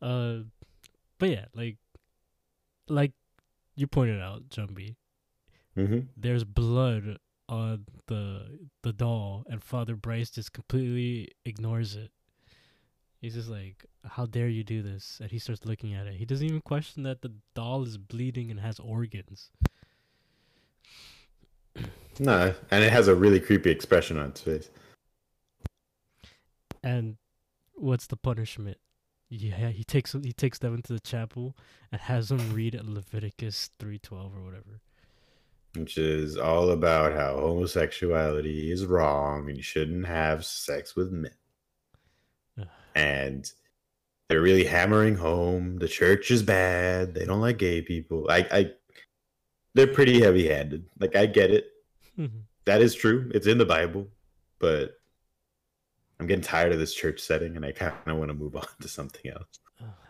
Uh, 0.00 0.44
but 1.18 1.28
yeah, 1.28 1.44
like, 1.54 1.76
like 2.88 3.12
you 3.76 3.86
pointed 3.86 4.22
out, 4.22 4.48
Jumbi, 4.48 4.96
hmm 5.74 6.00
there's 6.16 6.44
blood 6.44 7.18
on 7.50 7.84
the 8.06 8.60
the 8.82 8.92
doll 8.92 9.44
and 9.48 9.62
father 9.62 9.96
bryce 9.96 10.30
just 10.30 10.52
completely 10.52 11.28
ignores 11.44 11.96
it 11.96 12.10
he's 13.20 13.34
just 13.34 13.48
like 13.48 13.84
how 14.04 14.26
dare 14.26 14.48
you 14.48 14.64
do 14.64 14.82
this? 14.82 15.18
And 15.20 15.30
he 15.30 15.38
starts 15.38 15.64
looking 15.64 15.94
at 15.94 16.06
it. 16.06 16.14
He 16.14 16.24
doesn't 16.24 16.46
even 16.46 16.60
question 16.62 17.02
that 17.04 17.22
the 17.22 17.32
doll 17.54 17.82
is 17.84 17.96
bleeding 17.98 18.50
and 18.50 18.60
has 18.60 18.78
organs. 18.78 19.50
No, 22.18 22.54
and 22.70 22.84
it 22.84 22.92
has 22.92 23.08
a 23.08 23.14
really 23.14 23.40
creepy 23.40 23.70
expression 23.70 24.18
on 24.18 24.30
its 24.30 24.40
face. 24.40 24.70
and 26.82 27.16
what's 27.74 28.06
the 28.06 28.16
punishment? 28.16 28.78
Yeah 29.28 29.68
he 29.68 29.84
takes 29.84 30.12
he 30.12 30.32
takes 30.32 30.58
them 30.58 30.74
into 30.74 30.92
the 30.92 31.00
chapel 31.00 31.56
and 31.92 32.00
has 32.00 32.30
them 32.30 32.52
read 32.52 32.74
leviticus 32.82 33.70
312 33.78 34.34
or 34.36 34.42
whatever. 34.42 34.80
Which 35.76 35.98
is 35.98 36.36
all 36.36 36.70
about 36.70 37.12
how 37.12 37.36
homosexuality 37.36 38.72
is 38.72 38.86
wrong 38.86 39.48
and 39.48 39.56
you 39.56 39.62
shouldn't 39.62 40.06
have 40.06 40.44
sex 40.44 40.96
with 40.96 41.12
men. 41.12 41.30
And 42.94 43.50
they're 44.28 44.40
really 44.40 44.64
hammering 44.64 45.16
home 45.16 45.78
the 45.78 45.88
church 45.88 46.30
is 46.30 46.42
bad. 46.42 47.14
They 47.14 47.24
don't 47.24 47.40
like 47.40 47.58
gay 47.58 47.82
people. 47.82 48.26
I, 48.30 48.46
I 48.50 48.70
they're 49.74 49.86
pretty 49.86 50.20
heavy-handed. 50.20 50.84
Like 50.98 51.16
I 51.16 51.26
get 51.26 51.50
it. 51.50 51.66
Mm-hmm. 52.18 52.38
That 52.64 52.82
is 52.82 52.94
true. 52.94 53.30
It's 53.34 53.46
in 53.46 53.58
the 53.58 53.64
Bible, 53.64 54.08
but 54.58 55.00
I'm 56.18 56.26
getting 56.26 56.44
tired 56.44 56.72
of 56.72 56.78
this 56.78 56.94
church 56.94 57.20
setting 57.20 57.56
and 57.56 57.64
I 57.64 57.72
kind 57.72 57.92
of 58.06 58.18
want 58.18 58.28
to 58.28 58.34
move 58.34 58.56
on 58.56 58.66
to 58.80 58.88
something 58.88 59.30
else. 59.30 59.58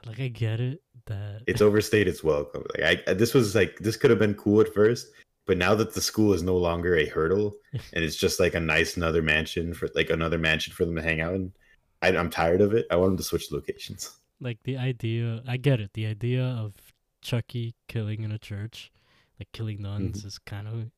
Like 0.06 0.20
i 0.20 0.28
get 0.28 0.60
it 0.60 0.82
that 1.06 1.42
It's 1.46 1.62
overstayed 1.62 2.08
its 2.08 2.24
welcome. 2.24 2.64
Like 2.76 3.04
I, 3.06 3.14
this 3.14 3.34
was 3.34 3.54
like 3.54 3.78
this 3.78 3.96
could 3.96 4.10
have 4.10 4.18
been 4.18 4.34
cool 4.34 4.60
at 4.60 4.72
first, 4.72 5.08
but 5.46 5.58
now 5.58 5.74
that 5.74 5.94
the 5.94 6.00
school 6.00 6.32
is 6.32 6.42
no 6.42 6.56
longer 6.56 6.96
a 6.96 7.06
hurdle 7.06 7.54
and 7.72 8.04
it's 8.04 8.16
just 8.16 8.40
like 8.40 8.54
a 8.54 8.60
nice 8.60 8.96
another 8.96 9.22
mansion 9.22 9.74
for 9.74 9.88
like 9.94 10.10
another 10.10 10.38
mansion 10.38 10.72
for 10.72 10.84
them 10.84 10.96
to 10.96 11.02
hang 11.02 11.20
out 11.20 11.34
in, 11.34 11.52
I, 12.02 12.08
I'm 12.08 12.30
tired 12.30 12.60
of 12.60 12.72
it. 12.74 12.86
I 12.90 12.96
want 12.96 13.10
them 13.10 13.16
to 13.18 13.22
switch 13.22 13.52
locations. 13.52 14.16
like 14.40 14.58
the 14.64 14.76
idea 14.78 15.42
i 15.46 15.58
get 15.58 15.80
it 15.80 15.92
the 15.92 16.06
idea 16.06 16.42
of 16.42 16.72
chucky 17.20 17.74
killing 17.88 18.22
in 18.22 18.32
a 18.32 18.38
church 18.38 18.90
like 19.38 19.52
killing 19.52 19.82
nuns 19.82 20.18
mm-hmm. 20.18 20.28
is 20.28 20.38
kind 20.38 20.66
of 20.66 20.90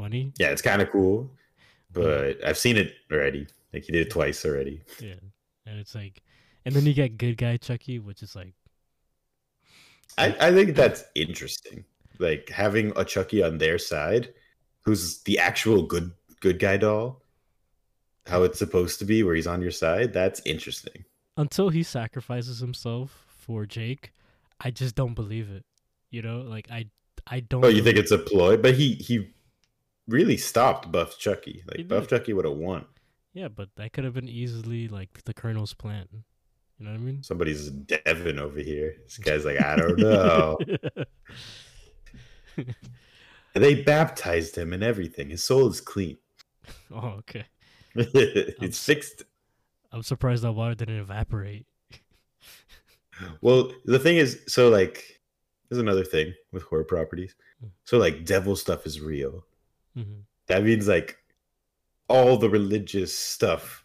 funny 0.00 0.32
Yeah, 0.38 0.48
it's 0.48 0.62
kind 0.62 0.80
of 0.80 0.90
cool, 0.90 1.30
but 1.92 2.42
I've 2.44 2.56
seen 2.56 2.76
it 2.76 2.94
already. 3.12 3.46
Like 3.72 3.84
he 3.84 3.92
did 3.92 4.06
it 4.06 4.10
twice 4.10 4.44
already. 4.44 4.80
yeah 5.00 5.20
and 5.66 5.78
it's 5.78 5.94
like 5.94 6.22
and 6.64 6.74
then 6.74 6.86
you 6.86 6.94
get 6.94 7.18
good 7.18 7.36
guy 7.36 7.56
chucky 7.56 7.98
which 7.98 8.22
is 8.22 8.34
like 8.34 8.54
I, 10.18 10.34
I 10.40 10.52
think 10.52 10.74
that's 10.74 11.04
interesting. 11.14 11.84
Like 12.18 12.48
having 12.50 12.92
a 12.96 13.04
Chucky 13.04 13.42
on 13.42 13.58
their 13.58 13.78
side, 13.78 14.34
who's 14.82 15.22
the 15.22 15.38
actual 15.38 15.82
good 15.82 16.10
good 16.40 16.58
guy 16.58 16.76
doll, 16.76 17.19
how 18.26 18.42
it's 18.42 18.58
supposed 18.58 18.98
to 19.00 19.04
be, 19.04 19.22
where 19.22 19.34
he's 19.34 19.46
on 19.46 19.62
your 19.62 19.70
side. 19.70 20.12
That's 20.12 20.40
interesting. 20.44 21.04
until 21.36 21.68
he 21.70 21.82
sacrifices 21.82 22.58
himself 22.60 23.26
for 23.28 23.64
jake 23.64 24.12
i 24.60 24.70
just 24.70 24.94
don't 24.94 25.14
believe 25.14 25.48
it 25.50 25.64
you 26.10 26.20
know 26.20 26.40
like 26.42 26.66
i 26.70 26.84
i 27.28 27.40
don't 27.40 27.64
Oh, 27.64 27.68
you 27.68 27.82
think 27.82 27.96
it's 27.96 28.10
a 28.10 28.18
ploy? 28.18 28.56
But 28.58 28.74
he 28.74 28.94
he 28.94 29.32
really 30.06 30.36
stopped 30.36 30.90
Buff 30.92 31.18
Chucky. 31.18 31.62
Like 31.66 31.88
Buff. 31.88 32.08
Chucky 32.08 32.32
would 32.34 32.44
have 32.44 32.56
won. 32.58 32.84
yeah 33.32 33.48
but 33.48 33.68
that 33.76 33.92
could 33.92 34.04
have 34.04 34.12
been 34.14 34.28
easily 34.28 34.88
like 34.88 35.22
the 35.24 35.32
colonel's 35.32 35.72
plan 35.72 36.06
you 36.78 36.84
know 36.84 36.90
what 36.92 37.00
i 37.00 37.02
mean 37.02 37.22
Somebody's 37.22 37.70
Devin 37.70 38.38
over 38.38 38.60
here. 38.60 38.96
This 39.04 39.18
guy's 39.18 39.44
like, 39.44 39.60
I 39.62 39.76
don't 39.76 39.98
know. 39.98 40.58
They 43.54 43.82
baptized 43.82 44.56
him 44.56 44.72
and 44.72 44.82
everything. 44.84 45.30
His 45.30 45.42
soul 45.42 45.66
is 45.68 45.80
clean. 45.80 46.18
oh 46.92 47.16
okay 47.20 47.46
it's 47.94 48.84
fixed. 48.84 49.24
i'm 49.92 50.02
surprised 50.02 50.42
that 50.44 50.52
water 50.52 50.74
didn't 50.74 50.98
evaporate 51.00 51.66
Well, 53.40 53.72
the 53.84 53.98
thing 53.98 54.16
is, 54.16 54.40
so 54.46 54.68
like, 54.70 55.20
there's 55.68 55.80
another 55.80 56.04
thing 56.04 56.34
with 56.52 56.62
horror 56.62 56.84
properties. 56.84 57.34
Mm. 57.64 57.68
So 57.84 57.98
like, 57.98 58.24
devil 58.24 58.56
stuff 58.56 58.86
is 58.86 59.00
real. 59.00 59.44
Mhm. 59.96 60.22
That 60.46 60.64
means 60.64 60.88
like, 60.88 61.18
all 62.08 62.36
the 62.36 62.50
religious 62.50 63.16
stuff 63.16 63.84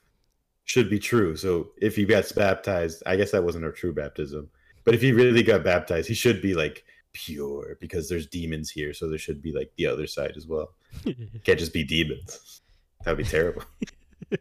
should 0.64 0.90
be 0.90 1.00
true. 1.00 1.36
So 1.36 1.72
if 1.82 1.96
he 1.96 2.06
gets 2.06 2.32
baptized, 2.32 3.04
I 3.06 3.16
guess 3.18 3.32
that 3.32 3.44
wasn't 3.44 3.66
a 3.66 3.72
true 3.72 3.94
baptism. 3.94 4.50
But 4.84 4.96
if 4.96 5.02
he 5.02 5.12
really 5.12 5.44
got 5.44 5.64
baptized, 5.64 6.08
he 6.08 6.14
should 6.14 6.42
be 6.42 6.56
like 6.56 6.86
pure 7.14 7.78
because 7.80 8.10
there's 8.10 8.28
demons 8.28 8.72
here. 8.72 8.94
So 8.94 9.10
there 9.10 9.20
should 9.20 9.42
be 9.42 9.52
like 9.52 9.72
the 9.78 9.86
other 9.86 10.08
side 10.08 10.34
as 10.38 10.48
well. 10.48 10.74
Can't 11.44 11.60
just 11.60 11.74
be 11.74 11.84
demons. 11.84 12.62
That'd 13.06 13.18
be 13.18 13.24
terrible. 13.24 13.64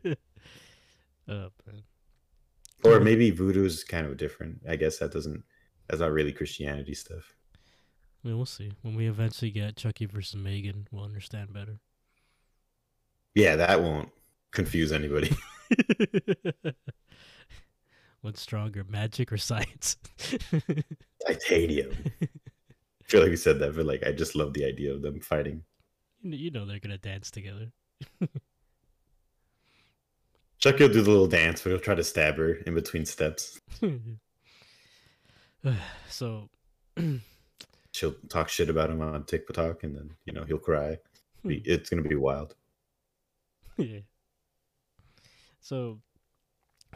Oh, 1.27 1.49
man. 1.67 1.83
or 2.85 3.01
maybe 3.01 3.31
voodoo 3.31 3.65
is 3.65 3.83
kind 3.83 4.07
of 4.07 4.19
different. 4.19 4.59
I 4.69 4.77
guess 4.77 4.99
that 4.99 5.11
doesn't. 5.11 5.43
That's 5.89 6.01
not 6.01 6.13
really 6.13 6.33
Christianity 6.33 6.93
stuff. 6.93 7.33
I 8.23 8.29
mean, 8.29 8.37
we'll 8.37 8.45
see. 8.45 8.73
When 8.83 8.95
we 8.95 9.07
eventually 9.09 9.51
get 9.51 9.75
Chucky 9.77 10.05
versus 10.05 10.37
Megan, 10.39 10.87
we'll 10.91 11.05
understand 11.05 11.55
better. 11.55 11.79
Yeah, 13.35 13.57
that 13.57 13.83
won't 13.83 14.11
confuse 14.51 14.93
anybody. 14.93 15.35
What's 18.21 18.43
stronger, 18.43 18.85
magic 18.87 19.33
or 19.33 19.39
science? 19.39 19.97
Titanium. 21.27 21.95
I 22.23 22.29
feel 23.05 23.21
like 23.23 23.31
we 23.31 23.37
said 23.37 23.59
that, 23.61 23.75
but 23.77 23.87
like 23.87 24.07
I 24.07 24.13
just 24.13 24.35
love 24.37 24.53
the 24.53 24.67
idea 24.67 24.93
of 24.93 25.01
them 25.01 25.21
fighting. 25.21 25.63
You 26.23 26.31
know- 26.31 26.37
you 26.37 26.51
know 26.51 26.67
they're 26.67 26.81
gonna 26.81 26.99
dance 26.99 27.31
together. 27.31 27.73
Chucky 30.65 30.85
will 30.85 30.95
do 30.95 31.03
the 31.03 31.11
little 31.11 31.27
dance, 31.27 31.61
but 31.61 31.69
he'll 31.69 31.79
try 31.79 31.95
to 31.95 32.03
stab 32.03 32.39
her 32.39 32.55
in 32.55 32.75
between 32.75 33.05
steps. 33.05 33.61
so, 36.09 36.49
She'll 37.93 38.15
talk 38.31 38.49
shit 38.49 38.71
about 38.71 38.89
him 38.89 39.03
on 39.03 39.25
TikTok, 39.25 39.83
and 39.85 39.95
then 39.95 40.15
you 40.25 40.33
know 40.33 40.45
he'll 40.45 40.57
cry. 40.57 40.97
It's 41.45 41.91
gonna 41.91 42.01
be 42.01 42.15
wild. 42.15 42.55
yeah. 43.77 44.01
So, 45.61 46.01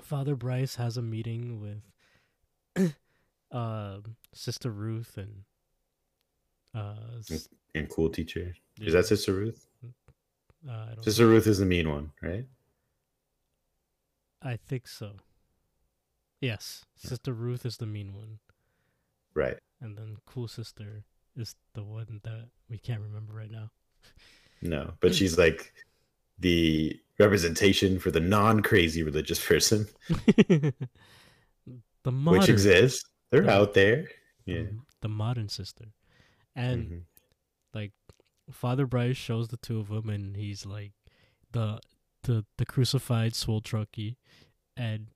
Father 0.01 0.35
Bryce 0.35 0.77
has 0.77 0.97
a 0.97 1.03
meeting 1.03 1.61
with 1.61 2.95
um 3.53 4.17
Sister 4.33 4.71
Ruth 4.71 5.19
and 5.19 5.45
uh, 6.75 7.21
And 7.75 7.91
cool 7.91 8.09
teacher. 8.09 8.55
yeah, 8.79 8.87
Is 8.87 8.95
that 8.95 9.05
Sister 9.05 9.35
Ruth? 9.35 9.67
uh, 10.67 10.73
I 10.73 10.95
don't 10.95 11.05
Sister 11.05 11.27
Ruth 11.27 11.47
is 11.47 11.59
the 11.59 11.67
mean 11.67 11.91
one, 11.91 12.13
right? 12.23 12.47
I 14.43 14.57
think 14.57 14.87
so. 14.89 15.17
Yes, 16.41 16.85
Sister 16.97 17.33
Ruth 17.33 17.67
is 17.67 17.79
the 17.79 17.87
mean 17.87 18.15
one, 18.15 18.39
Right. 19.35 19.59
and 19.81 19.97
then 19.99 20.17
Cool 20.27 20.47
Sister 20.49 21.05
is 21.37 21.57
the 21.75 21.83
one 21.83 22.21
that 22.23 22.49
we 22.71 22.79
can't 22.79 23.01
remember 23.03 23.33
right 23.33 23.51
now. 23.51 23.71
No, 24.63 24.95
but 25.01 25.15
she's 25.15 25.37
like 25.39 25.73
the 26.39 27.01
representation 27.19 27.99
for 27.99 28.13
the 28.13 28.21
non-crazy 28.21 29.03
religious 29.03 29.45
person, 29.45 29.87
the 30.09 30.73
modern, 32.13 32.41
which 32.41 32.49
exists. 32.49 33.05
They're 33.31 33.43
the- 33.43 33.51
out 33.51 33.75
there. 33.75 34.09
the- 34.47 34.53
Yeah. 34.53 34.65
the 35.01 35.09
modern 35.09 35.49
sister, 35.49 35.87
and 36.55 36.89
Mhm. 36.91 37.05
Father 38.51 38.87
Bryce 38.87 39.17
shows 39.17 39.49
the 39.49 39.59
two 39.59 39.79
of 39.79 39.89
them, 39.89 40.09
and 40.09 40.35
he's 40.35 40.65
like 40.65 40.93
the 41.53 41.81
the 42.23 42.45
the 42.57 42.67
crucified 42.67 43.35
swole 43.35 43.61
Chucky, 43.61 44.17
and 44.77 45.09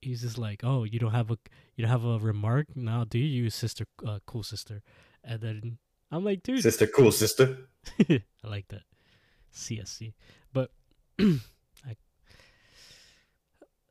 he's 0.00 0.22
just 0.22 0.38
like, 0.38 0.60
"Oh, 0.62 0.84
you 0.84 0.98
don't 0.98 1.12
have 1.12 1.30
a 1.30 1.38
you 1.76 1.82
don't 1.82 1.90
have 1.90 2.04
a 2.04 2.18
remark 2.18 2.68
now, 2.74 3.04
do 3.04 3.18
you, 3.18 3.50
sister? 3.50 3.86
Uh, 4.06 4.18
cool 4.26 4.42
sister?" 4.42 4.82
And 5.24 5.40
then 5.40 5.78
I'm 6.10 6.24
like, 6.24 6.42
"Dude, 6.42 6.62
Sister, 6.62 6.86
cool 6.86 7.12
sister. 7.12 7.68
I 8.08 8.22
like 8.44 8.68
that 8.68 8.82
CSC, 9.54 10.12
but 10.52 10.70
I, 11.20 11.96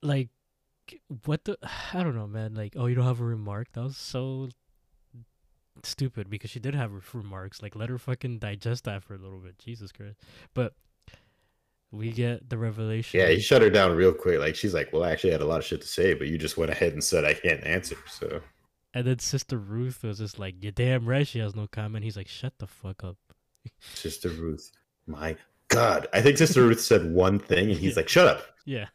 like 0.02 0.30
what 1.26 1.46
the 1.46 1.58
I 1.94 2.04
don't 2.04 2.16
know, 2.16 2.28
man. 2.28 2.54
Like, 2.54 2.74
oh, 2.76 2.88
you 2.88 2.96
don't 2.96 3.06
have 3.06 3.22
a 3.22 3.26
remark. 3.26 3.72
That 3.74 3.84
was 3.84 3.98
so 3.98 4.50
stupid 5.84 6.30
because 6.30 6.50
she 6.50 6.60
did 6.60 6.76
have 6.76 6.92
her 6.92 7.02
remarks. 7.14 7.62
Like, 7.62 7.76
let 7.76 7.90
her 7.90 7.98
fucking 7.98 8.40
digest 8.40 8.86
that 8.86 9.04
for 9.04 9.16
a 9.16 9.18
little 9.18 9.40
bit. 9.40 9.58
Jesus 9.58 9.92
Christ. 9.92 10.18
But 10.54 10.74
we 11.92 12.12
get 12.12 12.50
the 12.50 12.58
revelation. 12.58 13.20
Yeah, 13.20 13.28
he 13.30 13.40
shut 13.40 13.62
her 13.62 13.70
down 13.70 13.96
real 13.96 14.14
quick. 14.14 14.40
Like 14.40 14.56
she's 14.56 14.74
like, 14.74 14.92
"Well, 14.94 15.04
I 15.04 15.12
actually 15.12 15.32
had 15.32 15.42
a 15.42 15.46
lot 15.46 15.60
of 15.60 15.66
shit 15.66 15.82
to 15.82 15.88
say, 15.88 16.14
but 16.14 16.28
you 16.28 16.38
just 16.38 16.58
went 16.58 16.72
ahead 16.72 16.94
and 16.94 17.04
said 17.04 17.26
I 17.26 17.34
can't 17.34 17.64
answer." 17.66 17.98
So 18.10 18.42
and 18.94 19.06
then 19.08 19.20
Sister 19.20 19.58
Ruth 19.58 20.04
was 20.04 20.18
just 20.20 20.40
like, 20.40 20.56
"You're 20.62 20.72
damn 20.72 21.06
right." 21.06 21.28
She 21.28 21.40
has 21.40 21.56
no 21.56 21.68
comment. 21.68 22.04
He's 22.06 22.18
like, 22.18 22.28
"Shut 22.28 22.54
the 22.60 22.68
fuck 22.68 23.04
up." 23.04 23.18
Sister 23.94 24.30
Ruth, 24.30 24.72
my 25.06 25.36
God, 25.68 26.08
I 26.14 26.22
think 26.22 26.38
Sister 26.38 26.64
Ruth 26.64 26.82
said 26.82 27.14
one 27.14 27.40
thing, 27.40 27.70
and 27.72 27.78
he's 27.80 27.92
Yeah. 27.96 28.00
like, 28.00 28.10
"Shut 28.10 28.28
up." 28.28 28.44
Yeah. 28.66 28.88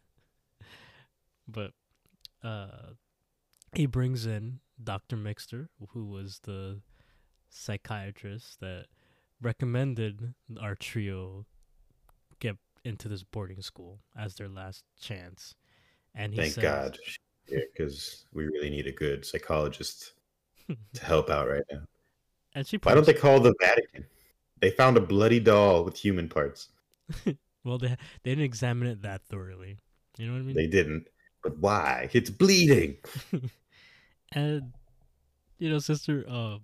But 1.49 1.73
uh 2.43 2.93
he 3.75 3.87
brings 3.87 4.27
in 4.27 4.61
Dr. 4.83 5.17
Mixter, 5.17 5.69
who 5.91 6.07
was 6.07 6.41
the 6.45 6.81
psychiatrist 7.51 8.61
that 8.61 8.87
recommended 9.41 10.35
our 10.61 10.75
trio 10.75 11.45
into 12.87 13.09
this 13.09 13.23
boarding 13.23 13.61
school 13.61 14.01
as 14.17 14.35
their 14.35 14.49
last 14.49 14.85
chance. 15.01 15.55
And 16.15 16.33
he 16.33 16.41
Thank 16.41 16.55
says, 16.55 16.63
God, 16.63 16.99
because 17.73 18.25
we 18.33 18.45
really 18.45 18.71
need 18.71 18.87
a 18.87 18.93
good 18.93 19.25
psychologist 19.25 20.13
to 20.95 21.05
help 21.05 21.29
out 21.31 21.49
right 21.49 21.65
now. 21.71 21.83
And 22.55 22.67
she 22.67 22.79
Why 22.79 22.95
don't 22.95 23.07
they 23.07 23.15
call 23.15 23.41
the 23.41 23.55
Vatican? 23.61 24.07
They 24.61 24.71
found 24.71 24.97
a 24.97 25.01
bloody 25.01 25.41
doll 25.41 25.85
with 25.85 25.97
human 25.99 26.29
parts. 26.29 26.69
Well, 27.67 27.79
they 27.79 27.89
they 28.23 28.31
didn't 28.31 28.45
examine 28.45 28.87
it 28.87 29.03
that 29.03 29.23
thoroughly. 29.29 29.77
You 30.19 30.27
know 30.27 30.35
what 30.35 30.39
I 30.39 30.43
mean? 30.43 30.55
They 30.55 30.69
didn't. 30.69 31.09
But 31.43 31.59
why? 31.59 32.09
It's 32.13 32.31
bleeding. 32.31 32.97
and 34.33 34.73
you 35.59 35.71
know, 35.71 35.81
sister, 35.81 36.25
um, 36.29 36.61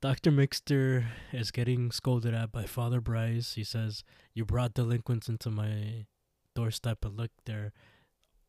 Doctor 0.00 0.30
Mixter 0.32 1.04
is 1.32 1.50
getting 1.50 1.90
scolded 1.90 2.32
at 2.32 2.50
by 2.52 2.64
Father 2.64 3.00
Bryce. 3.00 3.54
He 3.54 3.64
says, 3.64 4.02
"You 4.34 4.44
brought 4.46 4.74
delinquents 4.74 5.28
into 5.28 5.50
my 5.50 6.06
doorstep, 6.54 6.98
but 7.02 7.14
look, 7.14 7.30
they're 7.44 7.72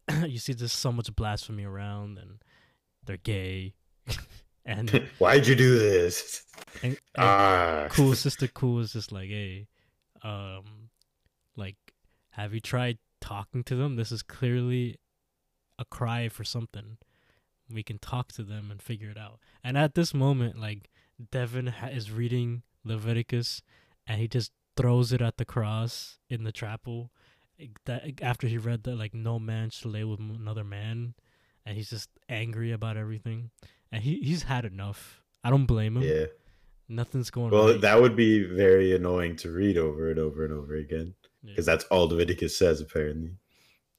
you 0.25 0.39
see, 0.39 0.53
there's 0.53 0.71
so 0.71 0.91
much 0.91 1.13
blasphemy 1.15 1.65
around, 1.65 2.17
and 2.17 2.43
they're 3.05 3.17
gay." 3.17 3.73
and 4.65 4.89
Why'd 5.19 5.47
you 5.47 5.55
do 5.55 5.77
this? 5.77 6.45
and, 6.83 6.93
and 6.93 6.99
Ah, 7.17 7.87
cool 7.89 8.15
sister 8.15 8.47
cool 8.47 8.79
is 8.79 8.93
just 8.93 9.11
like 9.11 9.29
hey 9.29 9.67
um 10.23 10.89
like 11.55 11.75
have 12.31 12.53
you 12.53 12.59
tried 12.59 12.97
talking 13.19 13.63
to 13.63 13.75
them 13.75 13.95
this 13.95 14.11
is 14.11 14.21
clearly 14.21 14.97
a 15.77 15.85
cry 15.85 16.29
for 16.29 16.43
something 16.43 16.97
we 17.73 17.83
can 17.83 17.97
talk 17.97 18.31
to 18.31 18.43
them 18.43 18.69
and 18.71 18.81
figure 18.81 19.09
it 19.09 19.17
out 19.17 19.39
and 19.63 19.77
at 19.77 19.95
this 19.95 20.13
moment 20.13 20.59
like 20.59 20.89
devin 21.31 21.67
ha- 21.67 21.87
is 21.87 22.11
reading 22.11 22.63
leviticus 22.83 23.61
and 24.07 24.19
he 24.19 24.27
just 24.27 24.51
throws 24.77 25.11
it 25.11 25.21
at 25.21 25.37
the 25.37 25.45
cross 25.45 26.17
in 26.29 26.43
the 26.43 26.51
chapel 26.51 27.11
eh, 27.59 27.67
that 27.85 28.03
after 28.21 28.47
he 28.47 28.57
read 28.57 28.83
that 28.83 28.95
like 28.95 29.13
no 29.13 29.37
man 29.39 29.69
should 29.69 29.91
lay 29.91 30.03
with 30.03 30.19
another 30.19 30.63
man 30.63 31.13
and 31.65 31.77
he's 31.77 31.89
just 31.89 32.09
angry 32.29 32.71
about 32.71 32.97
everything 32.97 33.51
and 33.91 34.03
he, 34.03 34.15
he's 34.21 34.43
had 34.43 34.65
enough 34.65 35.21
i 35.43 35.49
don't 35.49 35.65
blame 35.65 35.97
him 35.97 36.03
yeah. 36.03 36.25
nothing's 36.89 37.29
going 37.29 37.51
Well, 37.51 37.71
right. 37.73 37.81
that 37.81 38.01
would 38.01 38.15
be 38.15 38.43
very 38.43 38.95
annoying 38.95 39.35
to 39.37 39.51
read 39.51 39.77
over 39.77 40.09
and 40.09 40.19
over 40.19 40.43
and 40.45 40.53
over 40.53 40.75
again 40.75 41.13
Yeah. 41.43 41.51
because 41.51 41.65
that's 41.65 41.83
all 41.85 42.07
Leviticus 42.07 42.57
says, 42.57 42.81
apparently. 42.81 43.31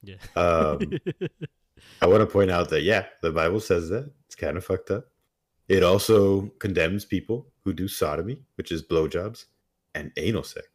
Yeah. 0.02 0.16
Um, 0.36 0.78
I 2.02 2.06
want 2.06 2.20
to 2.20 2.26
point 2.26 2.50
out 2.50 2.68
that, 2.70 2.82
yeah, 2.82 3.06
the 3.22 3.30
Bible 3.30 3.60
says 3.60 3.88
that. 3.90 4.10
It's 4.26 4.34
kind 4.34 4.56
of 4.56 4.64
fucked 4.64 4.90
up. 4.90 5.04
It 5.72 5.82
also 5.82 6.48
condemns 6.58 7.06
people 7.06 7.46
who 7.64 7.72
do 7.72 7.88
sodomy, 7.88 8.36
which 8.56 8.70
is 8.70 8.82
blowjobs, 8.82 9.46
and 9.94 10.12
anal 10.18 10.42
sex. 10.42 10.68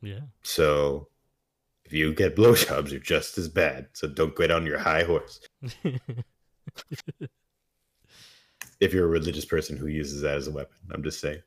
yeah. 0.00 0.20
So 0.42 1.08
if 1.84 1.92
you 1.92 2.14
get 2.14 2.34
blowjobs, 2.40 2.90
you're 2.90 3.00
just 3.00 3.36
as 3.36 3.46
bad. 3.48 3.88
So 3.92 4.08
don't 4.08 4.34
get 4.34 4.50
on 4.50 4.64
your 4.64 4.78
high 4.78 5.02
horse. 5.04 5.40
If 8.80 8.92
you're 8.92 9.04
a 9.04 9.08
religious 9.08 9.44
person 9.44 9.76
who 9.76 9.86
uses 9.86 10.20
that 10.22 10.36
as 10.36 10.48
a 10.48 10.50
weapon, 10.50 10.76
I'm 10.90 11.02
just 11.02 11.20
saying. 11.20 11.42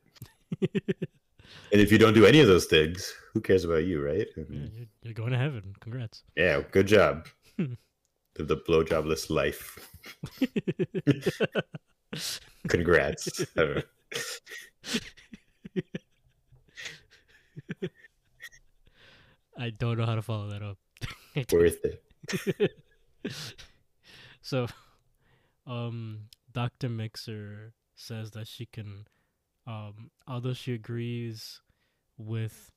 And 0.60 1.80
if 1.80 1.92
you 1.92 1.98
don't 1.98 2.14
do 2.14 2.24
any 2.24 2.40
of 2.40 2.46
those 2.48 2.64
things, 2.66 3.12
who 3.32 3.40
cares 3.40 3.64
about 3.64 3.84
you, 3.84 4.02
right? 4.04 4.26
Yeah, 4.36 4.44
you're, 4.48 4.86
you're 5.02 5.14
going 5.14 5.32
to 5.32 5.38
heaven. 5.38 5.74
Congrats. 5.80 6.22
yeah, 6.36 6.62
good 6.72 6.86
job. 6.86 7.26
Live 7.58 7.76
the 8.48 8.56
blowjobless 8.56 9.28
life. 9.30 9.78
Congrats. 12.68 13.40
I 13.40 13.46
don't 13.56 13.74
know. 13.76 13.82
I 19.58 19.70
don't 19.70 19.98
know 19.98 20.06
how 20.06 20.14
to 20.14 20.22
follow 20.22 20.48
that 20.50 20.62
up. 20.62 20.78
Worth 21.52 21.84
it. 21.84 22.72
so, 24.40 24.68
um, 25.66 26.28
Dr. 26.52 26.88
Mixter 26.88 27.72
says 27.96 28.30
that 28.32 28.46
she 28.46 28.66
can, 28.66 29.06
um, 29.66 30.10
although 30.28 30.52
she 30.52 30.74
agrees 30.74 31.60
with 32.16 32.70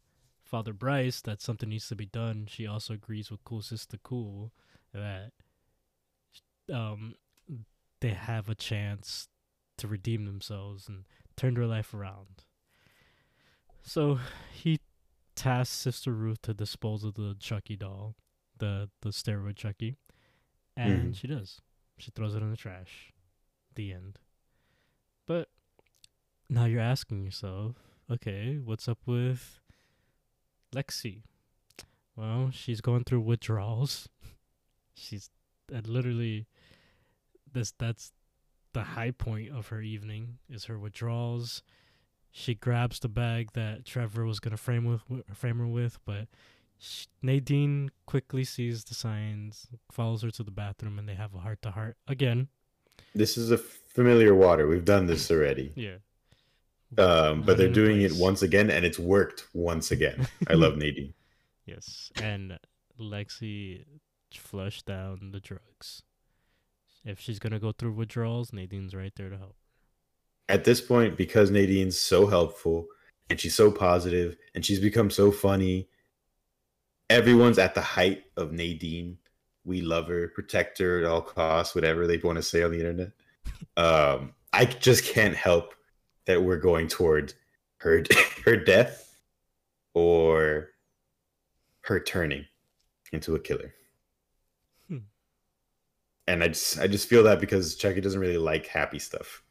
Father 0.44 0.74
Bryce 0.74 1.22
that 1.22 1.42
something 1.42 1.70
needs 1.70 1.88
to 1.90 1.96
be 1.96 2.08
done, 2.08 2.48
she 2.50 2.66
also 2.66 2.96
agrees 2.96 3.30
with 3.30 3.44
Cool 3.44 3.62
Sister 3.62 3.98
Cool 4.02 4.52
that, 4.92 5.32
um, 6.74 7.14
they 8.02 8.10
have 8.10 8.50
a 8.50 8.56
chance 8.56 9.28
to 9.78 9.88
redeem 9.88 10.26
themselves 10.26 10.88
and 10.88 11.06
turn 11.38 11.54
their 11.56 11.66
life 11.66 11.94
around. 11.94 12.44
So 13.84 14.20
he 14.54 14.80
tasks 15.36 15.76
Sister 15.76 16.12
Ruth 16.12 16.42
to 16.44 16.54
dispose 16.54 17.04
of 17.04 17.16
the 17.16 17.36
Chucky 17.40 17.76
doll, 17.76 18.16
the 18.60 18.90
the 19.02 19.10
steroid 19.10 19.56
Chucky, 19.56 19.96
and 20.76 21.14
Mhm. 21.14 21.18
she 21.18 21.28
does. 21.28 21.62
She 21.98 22.12
throws 22.12 22.36
it 22.36 22.42
in 22.44 22.52
the 22.52 22.58
trash. 22.58 23.12
The 23.76 23.94
end. 23.94 24.20
But 25.26 25.50
now 26.50 26.66
you're 26.66 26.82
asking 26.82 27.24
yourself, 27.24 27.78
okay, 28.10 28.58
what's 28.60 28.88
up 28.88 29.00
with 29.06 29.62
Lexi? 30.76 31.24
Well, 32.16 32.52
she's 32.52 32.82
going 32.82 33.04
through 33.06 33.22
withdrawals. 33.22 34.10
She's 34.94 35.30
uh, 35.74 35.82
literally 35.86 36.46
this 37.54 37.74
that's 37.78 38.12
the 38.74 38.84
high 38.84 39.12
point 39.12 39.52
of 39.52 39.68
her 39.68 39.82
evening 39.82 40.38
is 40.50 40.66
her 40.66 40.80
withdrawals. 40.80 41.64
She 42.32 42.56
grabs 42.56 43.00
the 43.00 43.10
bag 43.10 43.52
that 43.54 43.86
Trevor 43.86 44.26
was 44.26 44.40
gonna 44.40 44.58
frame 44.58 44.86
with 44.86 45.02
frame 45.34 45.60
her 45.60 45.68
with, 45.68 46.00
but 46.06 46.28
sh 46.80 47.06
Nadine 47.22 47.92
quickly 48.06 48.44
sees 48.44 48.84
the 48.86 48.94
signs, 48.94 49.68
follows 49.92 50.22
her 50.22 50.32
to 50.32 50.44
the 50.44 50.52
bathroom, 50.52 50.98
and 50.98 51.08
they 51.08 51.16
have 51.16 51.36
a 51.36 51.40
heart 51.40 51.62
to 51.64 51.72
heart 51.72 51.98
again. 52.08 52.48
This 53.14 53.38
is 53.38 53.52
a 53.52 53.58
familiar 53.58 54.34
water. 54.34 54.68
We've 54.68 54.86
done 54.86 55.08
this 55.08 55.30
already. 55.32 55.74
Yeah. 55.76 55.98
Um, 56.98 57.38
Not 57.38 57.46
but 57.46 57.58
they're 57.58 57.70
doing 57.70 58.02
it 58.02 58.12
once 58.18 58.42
again, 58.42 58.70
and 58.70 58.84
it's 58.84 59.00
worked 59.00 59.48
once 59.54 59.92
again. 59.92 60.28
I 60.48 60.56
love 60.56 60.76
Nadine. 60.78 61.14
Yes, 61.66 62.12
and 62.22 62.60
Lexi 63.00 63.86
flushed 64.34 64.88
down 64.88 65.32
the 65.32 65.40
drugs. 65.40 66.04
If 67.04 67.20
she's 67.20 67.40
gonna 67.40 67.60
go 67.60 67.72
through 67.72 67.94
withdrawals, 67.94 68.54
Nadine's 68.54 68.94
right 68.94 69.14
there 69.16 69.30
to 69.30 69.38
help. 69.38 69.56
At 70.50 70.64
this 70.64 70.82
point, 70.82 71.18
because 71.18 71.50
Nadine's 71.50 71.98
so 71.98 72.28
helpful 72.28 72.88
and 73.30 73.40
she's 73.40 73.56
so 73.56 73.72
positive 73.72 74.36
and 74.54 74.66
she's 74.66 74.80
become 74.80 75.10
so 75.10 75.32
funny, 75.32 75.88
everyone's 77.10 77.58
at 77.58 77.74
the 77.74 77.82
height 77.82 78.24
of 78.38 78.52
Nadine. 78.52 79.18
We 79.64 79.82
love 79.82 80.08
her, 80.08 80.28
protect 80.30 80.80
her 80.80 81.00
at 81.00 81.06
all 81.06 81.22
costs, 81.22 81.76
whatever 81.76 82.08
they 82.08 82.18
want 82.18 82.38
to 82.38 82.44
say 82.44 82.64
on 82.64 82.72
the 82.72 82.80
internet. 82.80 83.12
Um, 83.78 84.34
I 84.54 84.66
just 84.66 85.06
can't 85.06 85.36
help 85.36 85.74
that 86.26 86.44
we're 86.44 86.58
going 86.58 86.88
toward 86.88 87.34
her 87.78 88.04
her 88.46 88.56
death 88.56 89.16
or 89.94 90.70
her 91.82 92.00
turning 92.00 92.46
into 93.12 93.36
a 93.36 93.40
killer. 93.40 93.74
And 96.28 96.44
I 96.44 96.50
just 96.50 96.80
I 96.80 96.88
just 96.88 97.08
feel 97.08 97.24
that 97.24 97.40
because 97.40 97.76
Chucky 97.76 98.02
doesn't 98.02 98.20
really 98.20 98.38
like 98.38 98.68
happy 98.68 99.00
stuff. 99.00 99.44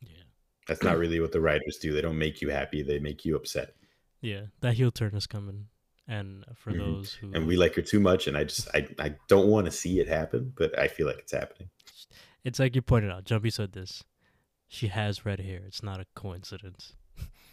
Yeah. 0.00 0.22
That's 0.66 0.82
not 0.82 0.98
really 0.98 1.20
what 1.20 1.32
the 1.32 1.40
writers 1.40 1.76
do. 1.76 1.92
They 1.92 2.00
don't 2.00 2.18
make 2.18 2.40
you 2.40 2.48
happy, 2.50 2.82
they 2.82 2.98
make 2.98 3.24
you 3.24 3.36
upset. 3.36 3.74
Yeah, 4.22 4.46
that 4.60 4.74
heel 4.74 4.90
turn 4.90 5.14
is 5.14 5.26
coming. 5.26 5.66
And 6.08 6.44
for 6.54 6.72
Mhm. 6.72 6.78
those 6.78 7.12
who 7.14 7.32
And 7.34 7.46
we 7.46 7.56
like 7.56 7.74
her 7.74 7.82
too 7.82 8.00
much 8.00 8.26
and 8.28 8.36
I 8.36 8.44
just 8.44 8.68
I, 8.74 8.88
I 8.98 9.14
don't 9.28 9.48
want 9.48 9.66
to 9.66 9.72
see 9.72 10.00
it 10.00 10.08
happen, 10.08 10.52
but 10.56 10.76
I 10.78 10.88
feel 10.88 11.06
like 11.06 11.18
it's 11.18 11.32
happening. 11.32 11.68
it's 12.44 12.58
like 12.60 12.74
you 12.76 12.82
pointed 12.82 13.10
out, 13.10 13.24
Jumbi 13.24 13.52
said 13.52 13.72
this. 13.72 14.04
She 14.68 14.86
has 14.88 15.24
red 15.26 15.40
hair. 15.40 15.62
It's 15.66 15.82
not 15.82 16.00
a 16.00 16.06
coincidence. 16.14 16.94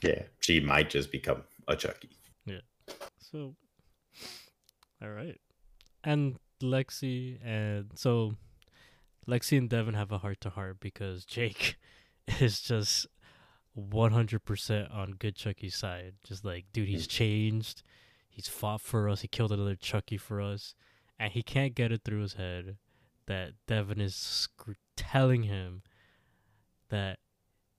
Yeah. 0.04 0.24
She 0.40 0.60
might 0.60 0.90
just 0.90 1.12
become 1.12 1.44
a 1.68 1.76
Chucky. 1.76 2.10
Yeah. 2.46 2.62
So, 3.20 3.56
all 5.02 5.10
right. 5.12 5.40
And 6.04 6.38
Lexi 6.62 7.40
and 7.44 7.90
so 7.96 8.36
Lexi 9.28 9.58
and 9.58 9.70
Devin 9.70 9.94
have 9.94 10.12
a 10.12 10.20
heart 10.20 10.42
to 10.42 10.50
heart 10.50 10.80
because 10.80 11.26
Jake 11.26 11.78
is 12.40 12.62
just 12.62 13.08
100% 13.78 14.96
on 14.96 15.12
good 15.12 15.36
Chucky's 15.36 15.76
side. 15.76 16.14
Just 16.24 16.46
like, 16.46 16.66
dude, 16.74 16.88
he's 16.88 17.08
mm. 17.08 17.12
changed. 17.12 17.84
He's 18.30 18.48
fought 18.48 18.82
for 18.82 19.10
us. 19.10 19.22
He 19.22 19.28
killed 19.28 19.52
another 19.52 19.76
Chucky 19.76 20.18
for 20.18 20.42
us. 20.42 20.76
And 21.20 21.32
he 21.32 21.44
can't 21.44 21.76
get 21.76 21.92
it 21.92 22.02
through 22.04 22.22
his 22.22 22.34
head 22.34 22.78
that 23.28 23.54
Devin 23.68 24.02
is 24.02 24.16
sc- 24.16 24.78
telling 24.96 25.44
him 25.44 25.84
that 26.90 27.20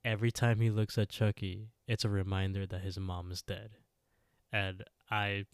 every 0.03 0.31
time 0.31 0.59
he 0.59 0.69
looks 0.69 0.97
at 0.97 1.09
Chucky, 1.09 1.69
it's 1.87 2.05
a 2.05 2.09
reminder 2.09 2.65
that 2.65 2.81
his 2.81 2.97
mom 2.97 3.31
is 3.31 3.41
dead. 3.41 3.71
And 4.51 4.83
I 5.11 5.45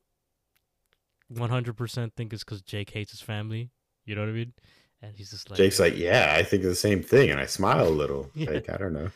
100% 1.33 2.13
think 2.13 2.33
it's 2.33 2.43
because 2.43 2.61
Jake 2.61 2.91
hates 2.91 3.11
his 3.11 3.21
family. 3.21 3.71
You 4.05 4.15
know 4.15 4.21
what 4.21 4.29
I 4.29 4.33
mean? 4.33 4.53
And 5.01 5.15
he's 5.15 5.31
just 5.31 5.49
like, 5.49 5.57
Jake's 5.57 5.79
like, 5.79 5.97
Yeah, 5.97 6.35
I 6.37 6.43
think 6.43 6.63
the 6.63 6.75
same 6.75 7.01
thing. 7.01 7.31
And 7.31 7.39
I 7.39 7.45
smile 7.45 7.87
a 7.87 7.89
little. 7.89 8.29
Yeah. 8.35 8.51
Like, 8.51 8.69
I 8.69 8.77
don't 8.77 8.93
know. 8.93 9.09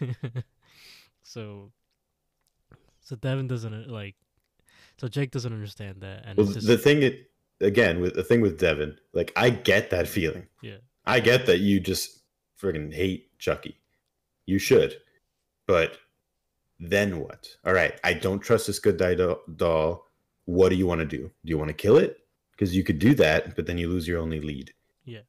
so 1.22 1.70
So 3.00 3.16
Devin 3.16 3.48
doesn't 3.48 3.72
uh, 3.72 3.92
like. 3.92 4.16
So 4.98 5.06
Jake 5.06 5.30
doesn't 5.30 5.52
understand 5.52 6.00
that, 6.00 6.24
and 6.26 6.36
Well, 6.36 6.48
just, 6.48 6.66
the 6.66 6.76
thing 6.76 7.02
it, 7.02 7.30
again 7.60 8.00
with 8.00 8.14
the 8.14 8.24
thing 8.24 8.40
with 8.40 8.58
Devin, 8.58 8.98
like 9.12 9.32
I 9.36 9.50
get 9.50 9.90
that 9.90 10.08
feeling. 10.08 10.46
Yeah. 10.60 10.78
I 11.06 11.20
get 11.20 11.46
that 11.46 11.60
you 11.60 11.80
just 11.80 12.22
friggin' 12.60 12.92
hate 12.92 13.38
Chucky. 13.38 13.78
You 14.44 14.58
should, 14.58 14.96
but 15.66 15.98
then 16.80 17.20
what? 17.20 17.48
All 17.64 17.72
right, 17.72 17.98
I 18.04 18.12
don't 18.14 18.40
trust 18.40 18.66
this 18.66 18.78
good 18.78 18.98
doll. 19.56 20.06
What 20.44 20.70
do 20.70 20.76
you 20.76 20.86
want 20.86 21.00
to 21.00 21.06
do? 21.06 21.30
Do 21.44 21.50
you 21.50 21.58
want 21.58 21.68
to 21.68 21.74
kill 21.74 21.96
it? 21.96 22.18
Because 22.52 22.74
you 22.74 22.82
could 22.82 22.98
do 22.98 23.14
that, 23.14 23.54
but 23.54 23.66
then 23.66 23.78
you 23.78 23.88
lose 23.88 24.08
your 24.08 24.20
only 24.20 24.40
lead. 24.40 24.72
Yeah. 25.08 25.20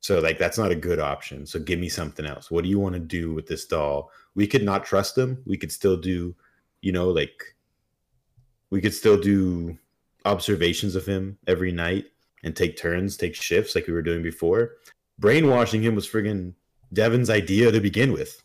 So 0.00 0.20
like 0.20 0.38
that's 0.38 0.58
not 0.58 0.70
a 0.70 0.76
good 0.76 1.00
option. 1.00 1.44
So 1.44 1.58
give 1.58 1.80
me 1.80 1.88
something 1.88 2.24
else. 2.24 2.50
What 2.50 2.62
do 2.62 2.70
you 2.70 2.78
want 2.78 2.94
to 2.94 3.00
do 3.00 3.34
with 3.34 3.48
this 3.48 3.66
doll? 3.66 4.10
We 4.36 4.46
could 4.46 4.62
not 4.62 4.84
trust 4.84 5.18
him. 5.18 5.42
We 5.44 5.56
could 5.56 5.72
still 5.72 5.96
do, 5.96 6.36
you 6.82 6.92
know, 6.92 7.08
like 7.10 7.56
we 8.70 8.80
could 8.80 8.94
still 8.94 9.20
do 9.20 9.76
observations 10.24 10.94
of 10.94 11.04
him 11.04 11.36
every 11.48 11.72
night 11.72 12.06
and 12.44 12.54
take 12.54 12.76
turns, 12.76 13.16
take 13.16 13.34
shifts 13.34 13.74
like 13.74 13.88
we 13.88 13.92
were 13.92 14.02
doing 14.02 14.22
before. 14.22 14.76
Brainwashing 15.18 15.82
him 15.82 15.96
was 15.96 16.08
friggin' 16.08 16.54
Devin's 16.92 17.28
idea 17.28 17.72
to 17.72 17.80
begin 17.80 18.12
with. 18.12 18.40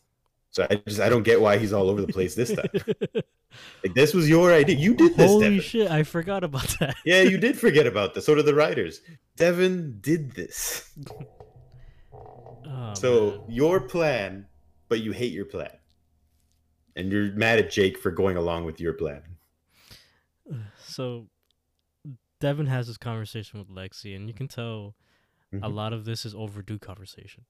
So 0.50 0.66
I 0.70 0.76
just 0.76 1.00
I 1.00 1.10
don't 1.10 1.24
get 1.24 1.40
why 1.40 1.60
he's 1.60 1.74
all 1.74 1.90
over 1.90 2.02
the 2.02 2.12
place 2.12 2.34
this 2.34 2.54
time. 2.54 2.66
Like 3.84 3.94
this 3.96 4.14
was 4.14 4.30
your 4.30 4.54
idea. 4.54 4.76
You 4.78 4.94
did 4.96 5.16
this, 5.18 5.30
Holy 5.30 5.44
Devin. 5.46 5.60
shit! 5.62 5.92
I 5.92 6.04
forgot 6.04 6.44
about 6.44 6.68
that. 6.80 6.96
Yeah, 7.06 7.22
you 7.22 7.38
did 7.38 7.58
forget 7.60 7.86
about 7.88 8.14
this. 8.14 8.26
So 8.26 8.36
did 8.36 8.46
the 8.46 8.56
writers. 8.56 9.02
Devin 9.38 10.00
did 10.02 10.32
this. 10.36 10.90
Oh, 12.66 12.94
So 12.96 13.32
man. 13.32 13.40
your 13.50 13.80
plan, 13.82 14.46
but 14.88 15.02
you 15.02 15.12
hate 15.12 15.32
your 15.34 15.46
plan. 15.46 15.72
And 16.96 17.12
you're 17.12 17.32
mad 17.34 17.60
at 17.60 17.70
Jake 17.72 17.98
for 17.98 18.12
going 18.12 18.38
along 18.38 18.66
with 18.66 18.80
your 18.80 18.94
plan. 18.94 19.22
so 20.86 21.28
Devin 22.40 22.68
has 22.68 22.88
this 22.88 22.98
conversation 22.98 23.60
with 23.60 23.70
Lexi, 23.70 24.16
and 24.16 24.28
you 24.28 24.34
can 24.34 24.48
tell 24.48 24.96
a 25.52 25.56
Mhm. 25.58 25.74
lot 25.74 25.94
of 25.94 26.06
this 26.06 26.26
is 26.26 26.34
overdue 26.34 26.80
conversation. 26.80 27.46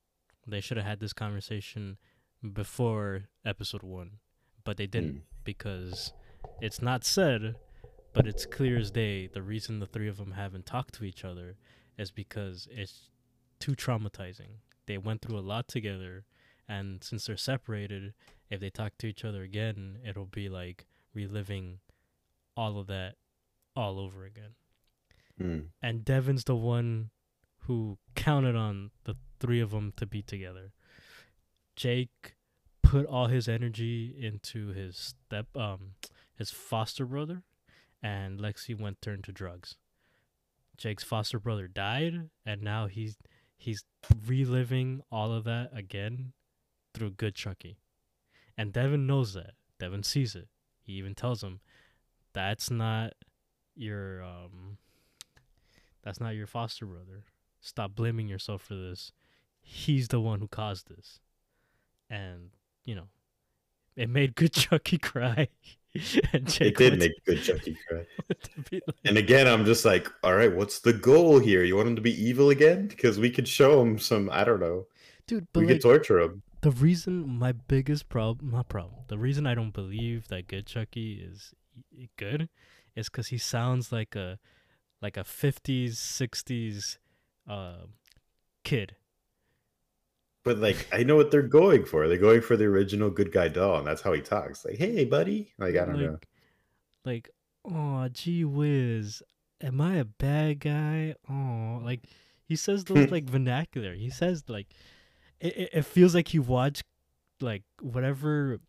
They 0.48 0.60
should 0.62 0.78
have 0.78 0.86
had 0.86 1.00
this 1.00 1.14
conversation 1.14 1.98
before 2.52 3.24
episode 3.46 3.84
one, 3.84 4.20
but 4.66 4.78
they 4.78 4.88
didn't 4.88 5.14
Mm. 5.16 5.22
Because 5.44 6.14
it's 6.62 6.82
not 6.82 7.04
said, 7.04 7.56
but 8.14 8.28
it's 8.28 8.46
clear 8.46 8.78
as 8.78 8.92
day. 8.92 9.28
The 9.28 9.42
reason 9.42 9.80
the 9.80 9.86
three 9.86 10.08
of 10.08 10.18
them 10.18 10.32
haven't 10.32 10.66
talked 10.66 10.94
to 10.96 11.04
each 11.04 11.24
other 11.26 11.56
is 11.98 12.12
because 12.12 12.68
it's 12.72 13.10
too 13.60 13.74
traumatizing. 13.74 14.58
They 14.86 14.98
went 14.98 15.22
through 15.22 15.38
a 15.38 15.42
lot 15.42 15.68
together, 15.68 16.26
and 16.68 17.04
since 17.04 17.26
they're 17.26 17.38
separated, 17.38 18.14
if 18.50 18.60
they 18.60 18.70
talk 18.70 18.98
to 19.00 19.08
each 19.08 19.24
other 19.26 19.42
again, 19.44 20.00
it'll 20.08 20.26
be 20.26 20.50
like 20.50 20.86
reliving 21.14 21.80
all 22.56 22.80
of 22.80 22.88
that 22.88 23.16
all 23.76 24.00
over 24.00 24.26
again 24.26 24.52
Mm. 25.42 25.70
and 25.82 26.06
Devin's 26.06 26.44
the 26.44 26.56
one 26.56 27.10
who 27.62 27.98
counted 28.14 28.56
on 28.56 28.92
the 29.06 29.16
three 29.40 29.60
of 29.60 29.72
them 29.72 29.92
to 29.98 30.06
be 30.06 30.22
together. 30.22 30.74
Jake 31.76 32.33
put 32.94 33.08
all 33.08 33.26
his 33.26 33.48
energy 33.48 34.14
into 34.20 34.68
his 34.68 35.16
step 35.26 35.48
um 35.58 35.94
his 36.36 36.52
foster 36.52 37.08
brother 37.08 37.42
and 38.04 38.40
Lexi 38.40 38.80
went 38.80 39.02
turned 39.02 39.24
to 39.24 39.32
drugs. 39.32 39.78
Jake's 40.78 41.04
foster 41.04 41.40
brother 41.40 41.68
died 41.68 42.30
and 42.46 42.62
now 42.62 42.86
he's 42.86 43.18
he's 43.58 43.84
reliving 44.28 45.02
all 45.12 45.34
of 45.34 45.44
that 45.46 45.72
again 45.74 46.34
through 46.94 47.10
good 47.10 47.34
Chucky. 47.34 47.80
And 48.56 48.72
Devin 48.72 49.08
knows 49.08 49.34
that. 49.34 49.54
Devin 49.80 50.04
sees 50.04 50.36
it. 50.36 50.48
He 50.84 50.94
even 50.94 51.16
tells 51.16 51.44
him 51.44 51.62
that's 52.32 52.70
not 52.70 53.14
your 53.76 54.22
um 54.22 54.78
that's 56.04 56.20
not 56.20 56.36
your 56.36 56.46
foster 56.46 56.86
brother. 56.86 57.24
Stop 57.60 57.96
blaming 57.96 58.28
yourself 58.28 58.62
for 58.62 58.76
this. 58.76 59.12
He's 59.64 60.10
the 60.10 60.22
one 60.22 60.42
who 60.42 60.48
caused 60.48 60.90
this. 60.90 61.22
And, 62.08 62.52
you 62.86 62.96
know, 62.96 63.08
it 63.96 64.10
made 64.10 64.36
good 64.36 64.54
Chucky 64.64 64.98
cry. 64.98 65.48
and 66.34 66.58
It 66.60 66.76
did 66.78 66.98
make 67.00 67.12
good 67.26 67.42
Chucky 67.44 67.78
cry. 67.88 68.06
like- 68.72 68.84
And 69.06 69.18
again, 69.18 69.48
I'm 69.48 69.64
just 69.66 69.86
like, 69.86 70.08
all 70.24 70.36
right, 70.36 70.54
what's 70.54 70.80
the 70.80 70.94
goal 70.94 71.40
here? 71.40 71.64
You 71.64 71.76
want 71.76 71.88
him 71.90 71.96
to 71.96 72.02
be 72.02 72.20
evil 72.22 72.50
again? 72.50 72.88
Because 72.88 73.20
we 73.20 73.30
could 73.30 73.48
show 73.48 73.82
him 73.82 74.00
some, 74.00 74.30
I 74.32 74.44
don't 74.44 74.60
know. 74.60 74.88
Dude, 75.28 75.48
but 75.54 75.62
we 75.62 75.68
like, 75.68 75.76
could 75.76 75.82
torture 75.84 76.20
him. 76.20 76.42
the 76.62 76.72
reason 76.72 77.28
my 77.40 77.52
biggest 77.54 78.10
problem 78.10 78.52
my 78.52 78.64
problem 78.64 79.02
the 79.08 79.18
reason 79.18 79.46
i 79.48 79.54
don't 79.56 79.74
believe 79.74 80.28
that 80.30 80.48
good 80.48 80.66
chucky 80.66 81.14
is 81.14 81.54
good 82.18 82.50
is 82.96 83.08
because 83.10 83.28
he 83.28 83.38
sounds 83.38 83.92
like 83.92 84.16
a 84.18 84.38
like 85.02 85.16
a 85.18 85.24
50s 85.24 85.92
60s 85.96 86.98
uh, 87.50 87.86
kid 88.66 88.96
But 90.44 90.60
like, 90.60 90.88
I 90.92 91.04
know 91.04 91.16
what 91.16 91.32
they're 91.32 91.42
going 91.42 91.86
for. 91.86 92.08
They're 92.08 92.18
going 92.18 92.42
for 92.42 92.58
the 92.58 92.66
original 92.66 93.10
good 93.10 93.32
guy 93.32 93.48
doll, 93.48 93.78
and 93.78 93.88
that's 93.88 94.02
how 94.02 94.14
he 94.14 94.22
talks. 94.22 94.66
Like, 94.66 94.78
hey, 94.78 95.06
buddy. 95.06 95.54
Like, 95.58 95.76
I 95.76 95.86
don't 95.86 95.96
like, 95.96 96.06
know. 96.06 96.20
like 97.06 97.30
oh 97.66 98.08
gee 98.10 98.44
whiz 98.44 99.24
am 99.62 99.80
i 99.80 99.96
a 99.96 100.06
bad 100.06 100.60
guy 100.60 101.16
oh 101.30 101.80
like 101.84 102.02
he 102.46 102.56
says 102.56 102.84
those 102.86 103.10
like 103.10 103.26
vernacular 103.26 103.94
he 103.94 104.10
says 104.10 104.44
like 104.48 104.68
it, 105.40 105.70
it, 105.74 105.86
feels 105.86 106.16
like 106.16 106.30
he 106.30 106.40
watched 106.40 106.84
like 107.42 107.64
whatever 107.82 108.60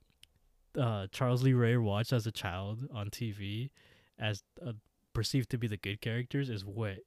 uh 0.78 1.06
charles 1.12 1.42
lee 1.42 1.52
ray 1.52 1.76
watched 1.76 2.12
as 2.12 2.26
a 2.26 2.32
child 2.32 2.88
on 2.92 3.08
tv 3.10 3.70
as 4.18 4.42
uh, 4.64 4.72
perceived 5.12 5.50
to 5.50 5.58
be 5.58 5.68
the 5.68 5.76
good 5.76 6.00
characters 6.00 6.50
is 6.50 6.64
what 6.64 6.98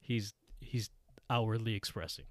he's 0.00 0.34
he's 0.60 0.90
outwardly 1.30 1.74
expressing 1.74 2.24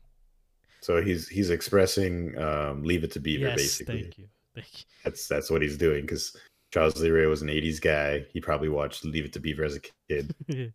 So 0.83 1.01
he's 1.01 1.27
he's 1.29 1.49
expressing 1.49 2.37
um, 2.37 2.83
"Leave 2.83 3.03
It 3.03 3.11
to 3.13 3.19
Beaver." 3.19 3.45
yes 3.45 3.55
basically, 3.57 4.03
thank 4.03 4.17
you 4.17 4.27
thank 4.53 4.67
that's 5.03 5.27
that's 5.27 5.49
what 5.49 5.61
he's 5.61 5.77
doing. 5.77 6.01
Because 6.01 6.35
Charles 6.71 6.99
Lee 6.99 7.09
Ray 7.09 7.25
was 7.25 7.41
an 7.41 7.47
'80s 7.47 7.79
guy. 7.81 8.25
He 8.33 8.41
probably 8.41 8.69
watched 8.69 9.05
"Leave 9.05 9.25
It 9.25 9.33
to 9.33 9.39
Beaver" 9.39 9.63
as 9.63 9.75
a 9.77 9.81
kid 10.09 10.35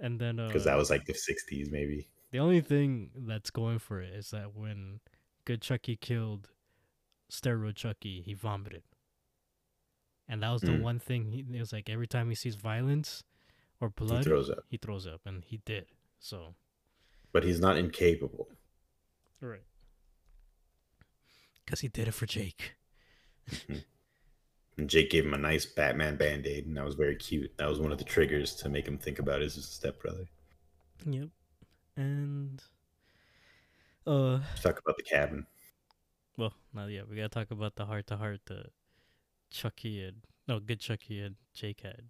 and 0.00 0.18
then 0.18 0.38
uh 0.38 0.48
because 0.48 0.64
that 0.64 0.76
was 0.76 0.90
like 0.90 1.04
the 1.04 1.12
'60s, 1.12 1.70
maybe. 1.70 2.08
The 2.30 2.38
only 2.38 2.62
thing 2.62 3.10
that's 3.14 3.50
going 3.50 3.78
for 3.78 4.00
it 4.00 4.14
is 4.14 4.30
that 4.30 4.54
when 4.56 5.00
Good 5.44 5.60
Chucky 5.60 5.96
killed 5.96 6.48
Steroid 7.30 7.74
Chucky, 7.76 8.22
he 8.22 8.32
vomited. 8.32 8.82
And 10.28 10.42
that 10.42 10.50
was 10.50 10.62
the 10.62 10.68
Mm. 10.68 10.80
one 10.80 10.98
thing 10.98 11.26
he 11.26 11.40
it 11.40 11.60
was 11.60 11.72
like 11.72 11.90
every 11.90 12.06
time 12.06 12.30
he 12.30 12.34
sees 12.34 12.54
violence 12.54 13.22
or 13.80 13.90
blood, 13.90 14.18
He 14.18 14.24
throws 14.24 14.48
up, 14.48 14.64
he 14.70 14.76
throws 14.78 15.06
up, 15.06 15.20
and 15.26 15.44
he 15.44 15.58
did. 15.66 15.86
So 16.20 16.54
but 17.32 17.44
he's 17.44 17.60
not 17.60 17.76
incapable. 17.76 18.48
Right, 19.48 19.64
because 21.64 21.80
he 21.80 21.88
did 21.88 22.08
it 22.08 22.12
for 22.14 22.26
Jake. 22.26 22.74
And 24.78 24.88
Jake 24.88 25.10
gave 25.10 25.26
him 25.26 25.34
a 25.34 25.38
nice 25.38 25.66
Batman 25.66 26.16
band 26.16 26.46
aid, 26.46 26.66
and 26.66 26.76
that 26.76 26.84
was 26.84 26.94
very 26.94 27.16
cute. 27.16 27.52
That 27.58 27.68
was 27.68 27.78
one 27.78 27.92
of 27.92 27.98
the 27.98 28.04
triggers 28.04 28.54
to 28.56 28.68
make 28.70 28.86
him 28.88 28.96
think 28.98 29.18
about 29.18 29.42
his 29.42 29.54
stepbrother. 29.68 30.24
Yep, 31.04 31.28
and 31.96 32.62
uh, 34.06 34.38
Let's 34.38 34.62
talk 34.62 34.78
about 34.78 34.96
the 34.96 35.02
cabin. 35.02 35.46
well, 36.38 36.54
not 36.72 36.86
yet. 36.86 37.08
We 37.08 37.16
gotta 37.16 37.28
talk 37.28 37.50
about 37.50 37.76
the 37.76 37.84
heart 37.84 38.06
to 38.08 38.16
heart 38.16 38.40
that 38.46 38.70
Chucky 39.50 40.02
and 40.02 40.22
no, 40.48 40.58
Good 40.58 40.80
Chucky 40.80 41.20
and 41.20 41.36
Jake 41.52 41.82
had. 41.82 42.04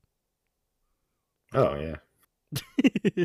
Oh 1.54 1.74
yeah, 1.74 3.24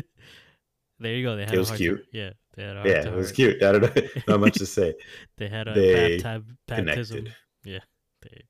there 1.00 1.14
you 1.14 1.24
go. 1.24 1.36
They 1.36 1.42
had 1.42 1.52
It 1.52 1.56
a 1.56 1.60
was 1.60 1.70
to- 1.70 1.76
cute. 1.76 2.06
yeah, 2.12 2.30
they 2.54 2.62
had 2.64 2.76
a 2.76 2.82
yeah, 2.88 3.06
it 3.08 3.14
was 3.14 3.32
cute. 3.32 3.62
I 3.62 3.72
don't 3.72 3.82
know, 3.96 4.02
not 4.28 4.40
much 4.40 4.54
to 4.58 4.66
say. 4.66 4.94
They 5.38 5.48
had 5.48 5.68
a 5.68 5.74
They 5.74 6.18
bapti- 6.18 6.44
baptism. 6.66 7.16
Connected. 7.24 7.34
Yeah, 7.64 7.80
they, 8.22 8.42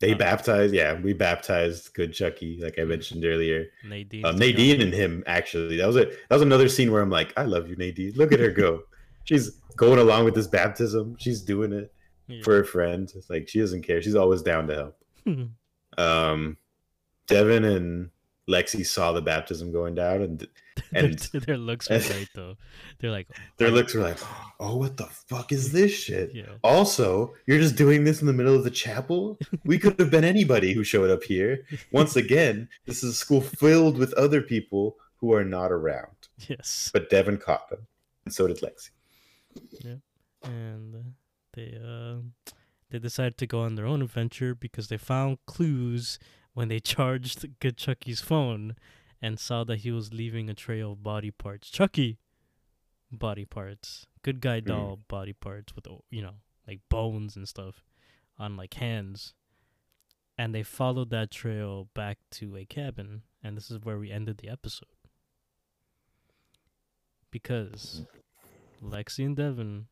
They 0.00 0.12
Uh, 0.14 0.16
baptized. 0.18 0.74
Yeah, 0.74 1.00
we 1.00 1.12
baptized 1.12 1.94
good 1.94 2.12
Chucky, 2.12 2.58
like 2.62 2.78
I 2.78 2.84
mentioned 2.84 3.24
earlier. 3.24 3.66
Nadine. 3.84 4.24
Uh, 4.24 4.32
Nadine 4.32 4.80
and 4.80 4.92
him 4.92 5.22
actually. 5.26 5.76
That 5.76 5.86
was 5.86 5.96
it. 5.96 6.10
That 6.28 6.34
was 6.36 6.42
another 6.42 6.68
scene 6.68 6.90
where 6.90 7.02
I'm 7.02 7.10
like, 7.10 7.32
I 7.36 7.44
love 7.44 7.68
you, 7.68 7.76
Nadine. 7.76 8.12
Look 8.16 8.32
at 8.32 8.40
her 8.40 8.50
go. 8.50 8.82
She's 9.24 9.50
going 9.76 10.00
along 10.00 10.24
with 10.24 10.34
this 10.34 10.48
baptism. 10.48 11.16
She's 11.20 11.42
doing 11.42 11.72
it 11.72 11.92
Yeah. 12.26 12.42
for 12.42 12.54
her 12.56 12.64
friend. 12.64 13.10
It's 13.14 13.30
like 13.30 13.48
she 13.48 13.60
doesn't 13.60 13.82
care. 13.82 14.02
She's 14.02 14.16
always 14.16 14.42
down 14.42 14.66
to 14.66 14.74
help. 14.74 14.98
Um, 15.98 16.56
Devin 17.28 17.64
and 17.64 18.10
Lexi 18.52 18.84
saw 18.84 19.12
the 19.12 19.22
baptism 19.22 19.72
going 19.72 19.94
down, 19.94 20.22
and 20.22 20.38
their, 20.92 21.04
and- 21.04 21.18
their 21.18 21.56
looks 21.58 21.88
were 21.88 21.98
great 21.98 22.28
though. 22.34 22.56
They're 22.98 23.10
like, 23.10 23.28
their 23.56 23.70
looks 23.70 23.94
were 23.94 24.02
like, 24.02 24.18
"Oh, 24.60 24.76
what 24.76 24.96
the 24.96 25.06
fuck 25.06 25.52
is 25.52 25.72
this 25.78 25.92
shit?" 25.92 26.34
Yeah, 26.34 26.44
Also, 26.62 27.34
you're 27.46 27.58
just 27.58 27.76
doing 27.76 28.04
this 28.04 28.20
in 28.20 28.26
the 28.26 28.32
middle 28.32 28.54
of 28.54 28.64
the 28.64 28.70
chapel? 28.70 29.38
We 29.64 29.78
could 29.78 29.98
have 29.98 30.10
been 30.10 30.24
anybody 30.24 30.72
who 30.74 30.84
showed 30.84 31.10
up 31.10 31.22
here. 31.22 31.64
Once 31.92 32.16
again, 32.16 32.68
this 32.86 33.02
is 33.02 33.10
a 33.10 33.14
school 33.14 33.40
filled 33.40 33.98
with 33.98 34.12
other 34.14 34.40
people 34.42 34.96
who 35.16 35.32
are 35.34 35.44
not 35.44 35.70
around. 35.72 36.16
yes, 36.48 36.90
But 36.92 37.08
Devin 37.10 37.38
caught 37.38 37.68
them, 37.70 37.86
and 38.24 38.34
so 38.34 38.46
did 38.46 38.58
Lexi. 38.60 38.90
Yeah, 39.84 39.96
and 40.42 41.14
they 41.54 41.78
uh, 41.82 42.16
they 42.90 42.98
decided 42.98 43.38
to 43.38 43.46
go 43.46 43.60
on 43.62 43.74
their 43.76 43.86
own 43.86 44.02
adventure 44.02 44.54
because 44.54 44.88
they 44.88 44.96
found 44.98 45.38
clues 45.46 46.18
when 46.54 46.68
they 46.68 46.80
charged 46.80 47.58
Good 47.60 47.76
Chucky's 47.76 48.20
phone 48.20 48.76
and 49.20 49.38
saw 49.38 49.64
that 49.64 49.80
he 49.80 49.90
was 49.90 50.12
leaving 50.12 50.48
a 50.50 50.54
trail 50.54 50.92
of 50.92 51.02
body 51.02 51.30
parts. 51.30 51.70
Chucky 51.70 52.18
body 53.10 53.44
parts. 53.44 54.06
Good 54.22 54.40
guy 54.40 54.60
Hmm. 54.60 54.66
doll 54.66 54.96
body 55.08 55.32
parts 55.32 55.74
with 55.74 55.86
you 56.10 56.22
know, 56.22 56.34
like 56.66 56.80
bones 56.88 57.36
and 57.36 57.48
stuff 57.48 57.84
on 58.38 58.56
like 58.56 58.74
hands. 58.74 59.34
And 60.38 60.54
they 60.54 60.62
followed 60.62 61.10
that 61.10 61.30
trail 61.30 61.88
back 61.94 62.18
to 62.32 62.56
a 62.56 62.64
cabin, 62.64 63.22
and 63.42 63.56
this 63.56 63.70
is 63.70 63.80
where 63.80 63.98
we 63.98 64.10
ended 64.10 64.38
the 64.38 64.48
episode. 64.48 64.88
Because 67.30 68.04
Lexi 68.82 69.24
and 69.24 69.36
Devin 69.36 69.86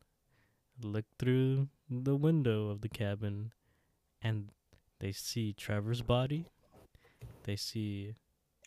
looked 0.81 1.17
through 1.17 1.69
the 1.89 2.15
window 2.15 2.69
of 2.69 2.81
the 2.81 2.89
cabin 2.89 3.53
and 4.21 4.49
they 5.01 5.11
see 5.11 5.51
Trevor's 5.53 6.01
body. 6.01 6.45
They 7.43 7.55
see 7.57 8.15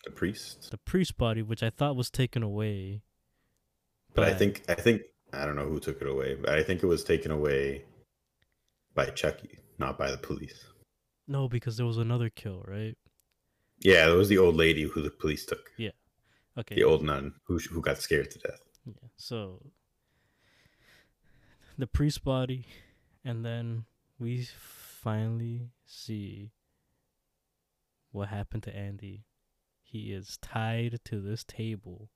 The 0.05 0.11
priest. 0.11 0.69
the 0.71 0.77
priest 0.77 1.17
body, 1.17 1.41
which 1.41 1.63
I 1.63 1.69
thought 1.71 1.95
was 1.95 2.09
taken 2.11 2.43
away. 2.43 3.01
But 4.13 4.25
I 4.25 4.33
think 4.33 4.63
I 4.69 4.75
think 4.75 5.01
I 5.33 5.45
don't 5.45 5.55
know 5.55 5.65
who 5.67 5.79
took 5.79 6.01
it 6.01 6.07
away, 6.07 6.35
but 6.35 6.49
I 6.51 6.61
think 6.63 6.83
it 6.83 6.87
was 6.87 7.03
taken 7.03 7.31
away 7.31 7.83
by 8.93 9.07
Chucky, 9.07 9.57
not 9.79 9.97
by 9.97 10.11
the 10.11 10.17
police. 10.17 10.63
no, 11.27 11.49
because 11.49 11.75
there 11.77 11.85
was 11.87 11.97
another 11.97 12.29
kill, 12.29 12.63
right? 12.67 12.95
Yeah, 13.79 14.07
it 14.09 14.13
was 14.15 14.29
the 14.29 14.37
old 14.37 14.55
lady 14.55 14.83
who 14.83 15.01
the 15.01 15.09
police 15.09 15.45
took. 15.45 15.71
Yeah. 15.77 15.91
Okay. 16.57 16.75
The 16.75 16.83
old 16.85 17.03
nun 17.03 17.33
who 17.47 17.57
who 17.59 17.81
got 17.81 17.97
scared 17.97 18.29
to 18.31 18.39
death. 18.39 18.61
Yeah. 18.85 19.09
So 19.17 19.61
the 21.77 21.87
priest 21.87 22.23
body, 22.23 22.67
and 23.25 23.43
then 23.45 23.85
we 24.19 24.47
finally 25.05 25.69
see 25.85 26.49
what 28.11 28.29
happened 28.29 28.63
to 28.63 28.75
Andy. 28.75 29.23
He 29.83 30.11
is 30.11 30.39
tied 30.41 30.99
to 31.05 31.21
this 31.21 31.43
table, 31.43 32.09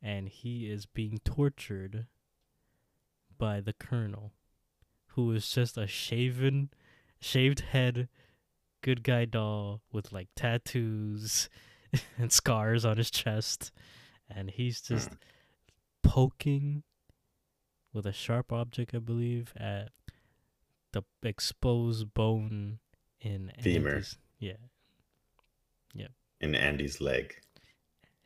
and 0.00 0.28
he 0.28 0.70
is 0.70 0.86
being 0.86 1.18
tortured 1.24 2.06
by 3.36 3.60
the 3.60 3.72
colonel, 3.72 4.32
who 5.08 5.32
is 5.32 5.50
just 5.50 5.76
a 5.76 5.88
shaven, 5.88 6.70
shaved 7.20 7.60
head, 7.60 8.08
good 8.80 9.02
guy 9.02 9.24
doll 9.24 9.82
with 9.90 10.12
like 10.12 10.28
tattoos 10.36 11.50
and 12.16 12.30
scars 12.30 12.84
on 12.84 12.96
his 12.96 13.10
chest, 13.10 13.72
and 14.32 14.50
he's 14.50 14.80
just 14.80 15.10
poking 16.04 16.84
with 17.92 18.06
a 18.06 18.12
sharp 18.12 18.52
object, 18.52 18.94
I 18.94 18.98
believe, 18.98 19.52
at 19.56 19.88
the 20.92 21.02
exposed 21.22 22.12
bone 22.14 22.78
in 23.20 23.52
Femur. 23.60 23.90
Andy's- 23.96 24.16
Yeah, 24.38 24.54
in 26.40 26.54
Andy's 26.54 27.00
leg. 27.02 27.34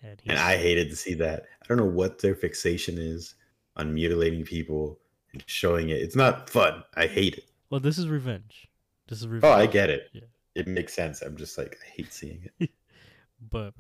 and, 0.03 0.21
And 0.27 0.39
I 0.39 0.57
hated 0.57 0.89
to 0.91 0.97
see 0.97 1.15
that. 1.15 1.47
I 1.63 1.67
don't 1.67 1.79
know 1.79 1.85
what 1.85 2.21
their 2.21 2.35
fixation 2.37 2.97
is 2.99 3.35
on 3.77 3.93
mutilating 3.93 4.45
people 4.45 5.01
and 5.33 5.43
showing 5.47 5.89
it. 5.89 5.95
It's 6.01 6.15
not 6.15 6.49
fun. 6.49 6.85
I 6.95 7.07
hate 7.09 7.35
it. 7.39 7.45
well, 7.71 7.81
this 7.81 7.99
is 7.99 8.07
revenge. 8.09 8.69
This 9.09 9.19
is 9.19 9.27
revenge. 9.27 9.51
Oh, 9.51 9.53
I 9.55 9.67
get 9.67 9.91
it. 9.91 10.11
Yeah. 10.13 10.23
It 10.55 10.69
makes 10.69 10.95
sense. 10.95 11.23
I'm 11.23 11.37
just 11.37 11.59
like 11.59 11.77
I 11.85 11.89
hate 11.97 12.13
seeing 12.13 12.49
it. 12.61 12.71
But 13.51 13.75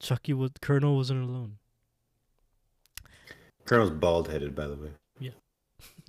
Chucky 0.00 0.32
was 0.32 0.50
Colonel 0.60 0.96
wasn't 0.96 1.22
alone. 1.28 1.58
Colonel's 3.64 3.90
bald 3.90 4.28
headed, 4.28 4.54
by 4.54 4.66
the 4.66 4.76
way. 4.76 4.90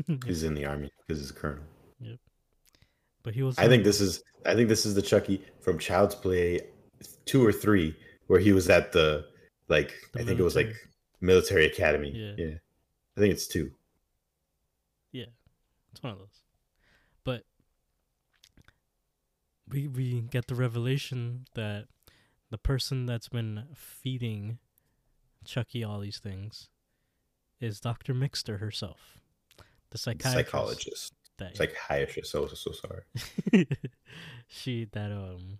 He's 0.25 0.43
in 0.43 0.53
the 0.53 0.65
army 0.65 0.91
because 0.99 1.19
he's 1.21 1.31
a 1.31 1.33
colonel. 1.33 1.63
Yep. 1.99 2.17
But 3.23 3.33
he 3.33 3.43
was. 3.43 3.57
I 3.57 3.67
think 3.67 3.83
this 3.83 3.99
is 3.99 4.23
I 4.45 4.55
think 4.55 4.69
this 4.69 4.85
is 4.85 4.95
the 4.95 5.01
Chucky 5.01 5.43
from 5.61 5.79
Child's 5.79 6.15
Play 6.15 6.61
two 7.25 7.45
or 7.45 7.51
three, 7.51 7.95
where 8.27 8.39
he 8.39 8.53
was 8.53 8.69
at 8.69 8.91
the 8.91 9.25
like 9.67 9.93
The 10.13 10.21
I 10.21 10.23
think 10.23 10.39
it 10.39 10.43
was 10.43 10.55
like 10.55 10.73
military 11.21 11.65
academy. 11.65 12.11
Yeah. 12.13 12.45
yeah. 12.45 12.55
I 13.17 13.19
think 13.19 13.33
it's 13.33 13.47
two. 13.47 13.71
Yeah, 15.11 15.25
It's 15.91 16.03
one 16.03 16.13
of 16.13 16.19
those. 16.19 16.43
But 17.23 17.43
we 19.67 19.87
we 19.87 20.21
get 20.21 20.47
the 20.47 20.55
revelation 20.55 21.47
that 21.55 21.85
the 22.49 22.57
person 22.57 23.05
that's 23.05 23.29
been 23.29 23.63
feeding 23.73 24.59
Chucky 25.43 25.83
all 25.83 25.99
these 25.99 26.19
things 26.19 26.69
is 27.59 27.79
Dr. 27.79 28.13
Mixter 28.13 28.59
herself. 28.59 29.19
The 29.89 29.97
psychiatrist. 29.97 30.33
Psychologist. 30.51 31.13
That, 31.37 31.55
Psychiatrist. 31.55 32.31
So 32.31 32.47
so 32.47 32.71
sorry. 32.71 33.03
she 34.47 34.85
that 34.91 35.11
um 35.11 35.59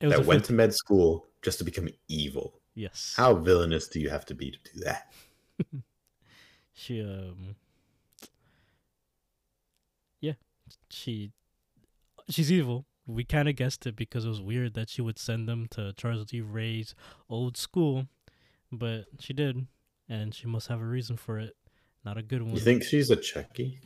it 0.00 0.06
was 0.06 0.16
That 0.16 0.26
went 0.26 0.44
to 0.46 0.52
med 0.52 0.72
school 0.74 1.26
just 1.42 1.58
to 1.58 1.64
become 1.64 1.88
evil. 2.08 2.60
yes. 2.74 3.14
How 3.16 3.34
villainous 3.34 3.88
do 3.88 4.00
you 4.00 4.10
have 4.10 4.24
to 4.26 4.34
be 4.34 4.50
to 4.52 4.58
do 4.72 4.80
that? 4.84 5.12
she 6.72 7.02
um 7.02 7.56
yeah 10.20 10.32
she 10.88 11.30
she's 12.30 12.50
evil 12.50 12.86
we 13.06 13.24
kind 13.24 13.48
of 13.48 13.56
guessed 13.56 13.86
it 13.86 13.94
because 13.96 14.24
it 14.24 14.28
was 14.28 14.40
weird 14.40 14.72
that 14.74 14.88
she 14.88 15.02
would 15.02 15.18
send 15.18 15.46
them 15.48 15.66
to 15.70 15.92
Charles 15.96 16.32
Lee 16.32 16.40
Ray's 16.40 16.94
old 17.28 17.56
school 17.56 18.06
but 18.72 19.04
she 19.20 19.32
did 19.34 19.66
and 20.08 20.34
she 20.34 20.46
must 20.46 20.68
have 20.68 20.80
a 20.80 20.84
reason 20.86 21.16
for 21.16 21.38
it 21.38 21.54
not 22.04 22.16
a 22.18 22.22
good 22.22 22.42
one 22.42 22.52
You 22.54 22.60
think 22.60 22.82
she's 22.82 23.10
a 23.10 23.16
Chucky? 23.16 23.80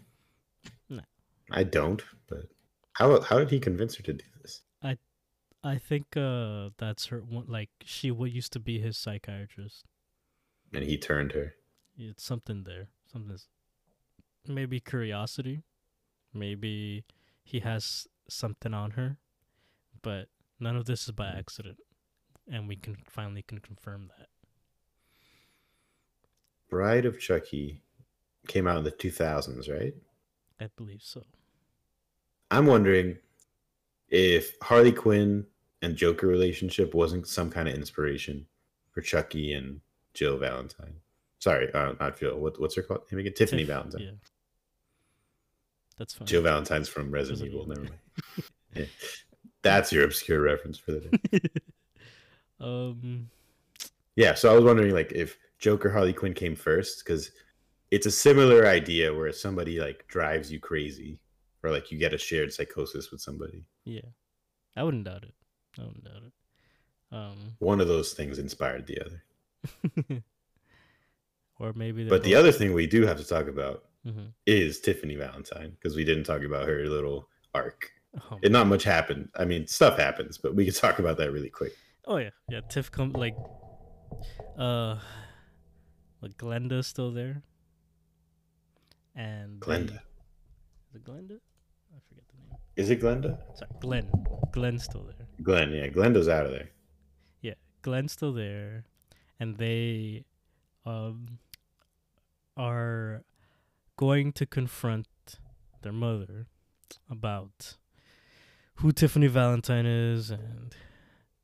No. 0.89 1.03
I 1.51 1.63
don't, 1.65 2.03
but 2.29 2.47
how 2.95 3.21
how 3.21 3.39
did 3.39 3.51
he 3.51 3.61
convince 3.61 3.97
her 3.97 4.03
to 4.05 4.13
do 4.15 4.25
this? 4.43 4.63
i 4.83 4.97
I 5.65 5.79
think 5.79 6.17
uh 6.17 6.71
that's 6.79 7.07
her 7.07 7.21
one 7.21 7.47
like 7.49 7.71
she 7.85 8.11
what 8.11 8.31
used 8.33 8.53
to 8.55 8.61
be 8.61 8.79
his 8.81 8.97
psychiatrist 8.97 9.85
And 10.75 10.85
he 10.85 10.97
turned 10.99 11.33
her. 11.33 11.55
it's 11.99 12.25
something 12.25 12.65
there 12.65 12.89
something's 13.13 13.49
maybe 14.47 14.79
curiosity 14.81 15.63
maybe 16.33 17.05
he 17.43 17.61
has 17.61 18.07
something 18.29 18.75
on 18.75 18.93
her 18.93 19.17
but 20.03 20.29
none 20.61 20.77
of 20.77 20.85
this 20.87 21.05
is 21.05 21.13
by 21.13 21.27
accident 21.29 21.79
and 22.53 22.69
we 22.69 22.77
can 22.77 22.97
finally 23.09 23.43
can 23.43 23.59
confirm 23.59 24.09
that 24.19 24.29
Bride 26.69 27.07
of 27.07 27.19
Chucky 27.21 27.83
came 28.47 28.67
out 28.67 28.79
in 28.79 28.85
the 28.85 28.93
2000s, 28.93 29.71
right? 29.71 29.95
i 30.61 30.69
believe 30.77 31.03
so 31.03 31.23
I'm 32.51 32.67
wondering 32.67 33.19
if 34.09 34.55
Harley 34.63 34.93
Quinn 34.93 35.45
and 35.83 35.97
Joker 35.97 36.27
relationship 36.27 36.95
wasn't 36.95 37.27
some 37.27 37.51
kind 37.51 37.69
of 37.69 37.75
inspiration 37.75 38.47
for 38.93 39.01
Chucky 39.03 39.53
and 39.53 39.81
Jill 40.15 40.39
Valentine. 40.39 40.95
Sorry, 41.41 41.73
uh, 41.75 41.93
not 42.01 42.19
Jill. 42.19 42.39
What, 42.39 42.59
what's 42.61 42.77
her 42.77 42.83
called? 42.83 43.03
Name 43.11 43.19
again? 43.21 43.35
Tiffany 43.35 43.63
Tiff- 43.63 43.69
Valentine. 43.69 44.01
yeah 44.03 44.11
that's 45.99 46.15
fine 46.15 46.27
Jill 46.27 46.43
Valentine's 46.43 46.89
from 46.89 47.11
Resident, 47.11 47.43
Resident 47.43 47.55
Evil. 47.55 47.63
Evil. 47.63 47.75
Never 47.75 47.81
mind. 47.83 48.01
Yeah. 48.75 48.85
That's 49.63 49.91
your 49.91 50.05
obscure 50.05 50.43
reference 50.43 50.79
for 50.79 50.93
the 50.93 51.01
day. 51.01 51.41
um 52.61 53.31
Yeah, 54.15 54.35
so 54.35 54.51
I 54.53 54.55
was 54.55 54.65
wondering 54.65 54.93
like 54.93 55.13
if 55.13 55.39
Joker 55.59 55.91
Harley 55.91 56.13
Quinn 56.13 56.35
came 56.35 56.55
first 56.55 57.03
because 57.05 57.31
it's 57.97 58.07
a 58.07 58.11
similar 58.29 58.67
idea 58.67 59.07
where 59.15 59.33
somebody 59.33 59.75
like 59.87 60.07
drives 60.17 60.53
you 60.53 60.59
crazy 60.61 61.19
or 61.63 61.71
like 61.71 61.91
you 61.91 61.99
get 61.99 62.13
a 62.15 62.19
shared 62.19 62.53
psychosis 62.53 63.11
with 63.11 63.21
somebody. 63.21 63.65
yeah 63.85 64.09
i 64.77 64.83
wouldn't 64.85 65.05
doubt 65.05 65.23
it 65.29 65.35
i 65.79 65.83
wouldn't 65.87 66.05
doubt 66.05 66.23
it 66.29 66.33
um 67.19 67.39
One 67.59 67.81
of 67.81 67.89
those 67.89 68.13
things 68.19 68.39
inspired 68.39 68.85
the 68.87 68.99
other. 69.05 69.19
or 71.61 71.73
maybe 71.75 72.09
But 72.09 72.23
the 72.25 72.35
other 72.35 72.53
thing 72.53 72.73
we 72.73 72.87
do 72.87 73.07
have 73.07 73.19
to 73.19 73.25
talk 73.35 73.47
about 73.49 73.85
Mhm. 74.07 74.33
is 74.47 74.81
Tiffany 74.81 75.17
Valentine 75.17 75.71
because 75.71 75.97
we 75.97 76.05
didn't 76.05 76.25
talk 76.25 76.43
about 76.43 76.69
her 76.69 76.87
little 76.87 77.29
arc. 77.55 77.91
Oh, 78.31 78.39
And 78.43 78.53
not 78.53 78.67
much 78.67 78.85
happened. 78.85 79.29
I 79.35 79.45
mean, 79.45 79.67
stuff 79.67 79.99
happens, 79.99 80.39
but 80.39 80.55
we 80.55 80.65
could 80.67 80.75
talk 80.77 80.99
about 80.99 81.17
that 81.19 81.33
really 81.33 81.51
quick. 81.51 81.73
Oh 82.05 82.19
yeah, 82.19 82.31
yeah. 82.49 82.61
Tiff 82.69 82.91
come 82.91 83.13
like, 83.13 83.37
uh, 84.59 84.99
like 86.23 86.37
Glenda's 86.37 86.87
still 86.87 87.11
there, 87.11 87.43
and 89.17 89.61
they- 89.61 89.67
Glenda. 89.67 90.01
Is 90.91 90.95
it 90.95 91.05
Glenda? 91.05 91.39
I 91.95 91.99
forget 92.09 92.25
the 92.29 92.37
name. 92.39 92.59
Is 92.77 92.91
it 92.91 93.01
Glenda? 93.01 93.57
Sorry, 93.59 93.71
Glenn. 93.81 94.11
Glenn's 94.53 94.85
still 94.85 95.03
there. 95.05 95.27
Glenn, 95.43 95.73
yeah. 95.73 95.89
Glenda's 95.89 96.29
out 96.29 96.47
of 96.47 96.53
there. 96.53 96.69
Yeah, 97.41 97.55
Glenn's 97.83 98.13
still 98.13 98.33
there, 98.33 98.85
and 99.41 99.57
they, 99.59 100.25
um, 100.85 101.39
are 102.57 103.23
going 103.97 104.33
to 104.33 104.47
confront 104.47 105.09
their 105.83 105.93
mother 105.93 106.47
about 107.11 107.77
who 108.77 108.93
Tiffany 108.93 109.27
Valentine 109.27 109.85
is 109.87 110.31
and 110.31 110.75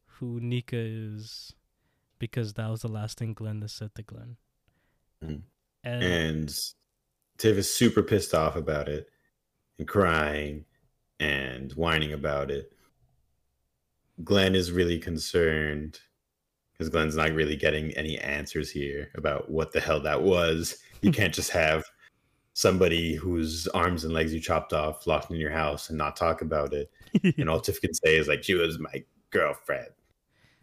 who 0.06 0.40
Nica 0.40 0.76
is, 0.78 1.54
because 2.18 2.54
that 2.54 2.68
was 2.70 2.80
the 2.82 2.88
last 2.88 3.18
thing 3.18 3.35
Glenda 3.35 3.68
said 3.68 3.94
to 3.96 4.02
Glenn. 4.02 4.37
Mhm. 5.22 5.42
And, 5.85 6.02
And 6.02 6.72
Tiff 7.38 7.57
is 7.57 7.73
super 7.73 8.03
pissed 8.03 8.35
off 8.35 8.57
about 8.57 8.88
it. 8.88 9.09
and 9.79 9.88
crying 9.88 10.64
and 11.18 11.73
whining 11.73 12.12
about 12.12 12.51
it. 12.51 12.73
Glenn 14.23 14.55
is 14.55 14.73
really 14.73 14.99
concerned 14.99 16.01
because 16.73 16.88
Glenn's 16.88 17.16
not 17.16 17.33
really 17.33 17.57
getting 17.57 17.92
any 17.92 18.18
answers 18.18 18.71
here 18.71 19.11
about 19.14 19.51
what 19.51 19.73
the 19.73 19.81
hell 19.81 20.01
that 20.01 20.23
was. 20.23 20.79
You 21.01 21.11
hmm. 21.11 21.14
can't 21.14 21.35
just 21.35 21.51
have 21.51 21.85
somebody 22.55 23.14
whose 23.14 23.66
arms 23.68 24.05
and 24.05 24.12
legs 24.12 24.35
you 24.35 24.40
chopped 24.40 24.73
off 24.73 25.07
locked 25.07 25.31
in 25.31 25.37
your 25.37 25.51
house 25.51 25.88
and 25.88 25.99
not 25.99 26.16
talk 26.16 26.42
about 26.42 26.73
it. 26.73 26.90
and 27.38 27.49
all 27.49 27.61
Tiff 27.61 27.81
can 27.81 27.95
say 27.95 28.16
is 28.16 28.29
like, 28.29 28.42
"She 28.42 28.55
was 28.55 28.79
my 28.79 29.05
girlfriend." 29.31 29.90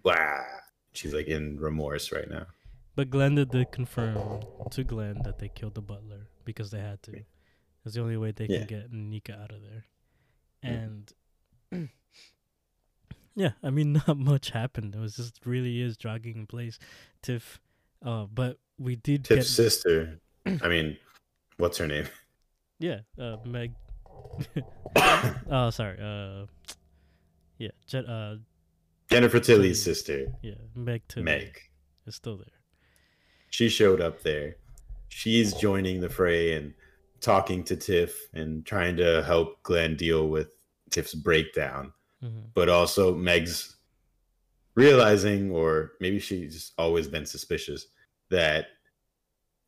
Wow, 0.03 0.45
she's 0.93 1.13
like 1.13 1.27
in 1.27 1.60
remorse 1.60 2.12
right 2.12 2.29
now. 2.29 2.45
But 2.99 3.12
Glenda 3.12 3.49
did 3.49 3.71
confirm 3.71 4.41
to 4.71 4.83
Glenn 4.83 5.21
that 5.23 5.39
they 5.39 5.47
killed 5.47 5.75
the 5.75 5.81
butler 5.81 6.27
because 6.43 6.69
they 6.69 6.81
had 6.81 7.01
to. 7.03 7.23
It's 7.85 7.95
the 7.95 8.01
only 8.01 8.17
way 8.17 8.31
they 8.31 8.45
Yeah. 8.45 8.57
can 8.57 8.67
get 8.67 8.91
Nica 8.91 9.39
out 9.41 9.53
of 9.53 9.62
there. 9.62 9.85
And 10.62 11.09
yeah, 13.35 13.51
I 13.63 13.69
mean, 13.69 13.93
not 14.07 14.17
much 14.17 14.49
happened. 14.49 14.95
It 14.95 14.99
was 14.99 15.15
just 15.15 15.39
really 15.45 15.79
is 15.81 15.95
jogging 15.95 16.35
in 16.39 16.45
place. 16.45 16.77
Tiff, 17.21 17.62
uh, 18.03 18.25
but 18.25 18.59
we 18.77 18.97
did 18.97 19.23
Tiff's 19.23 19.55
get 19.55 19.63
sister. 19.63 20.19
I 20.62 20.67
mean, 20.67 20.97
what's 21.55 21.77
her 21.77 21.88
name? 21.88 22.09
yeah, 22.79 22.99
uh, 23.17 23.38
Meg. 23.45 23.75
oh, 25.49 25.69
sorry. 25.69 25.97
Uh, 26.01 26.47
yeah, 27.57 27.71
Jet, 27.88 28.09
uh, 28.09 28.35
Jennifer 29.09 29.39
Tilly's 29.39 29.81
sister, 29.81 30.33
yeah, 30.41 30.55
Meg 30.75 31.03
Tilly 31.07 31.23
Meg. 31.23 31.62
is 32.05 32.15
still 32.15 32.35
there. 32.35 32.58
She 33.49 33.69
showed 33.69 34.01
up 34.01 34.21
there. 34.21 34.55
She's 35.09 35.53
joining 35.53 36.01
the 36.01 36.09
fray 36.09 36.53
and 36.53 36.73
talking 37.19 37.63
to 37.65 37.75
Tiff 37.75 38.29
and 38.33 38.65
trying 38.65 38.95
to 38.97 39.23
help 39.23 39.62
Glenn 39.63 39.95
deal 39.95 40.29
with 40.29 40.55
Tiff's 40.89 41.15
breakdown. 41.15 41.93
Mm-hmm. 42.23 42.39
But 42.53 42.69
also 42.69 43.15
Meg's 43.15 43.75
realizing, 44.75 45.51
or 45.51 45.93
maybe 45.99 46.19
she's 46.19 46.71
always 46.77 47.07
been 47.07 47.25
suspicious, 47.25 47.88
that 48.29 48.67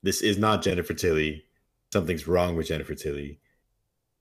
this 0.04 0.22
is 0.22 0.38
not 0.38 0.62
Jennifer 0.62 0.94
Tilly. 0.94 1.46
Something's 1.92 2.28
wrong 2.28 2.56
with 2.56 2.68
Jennifer 2.68 2.96
Tilly. 2.96 3.40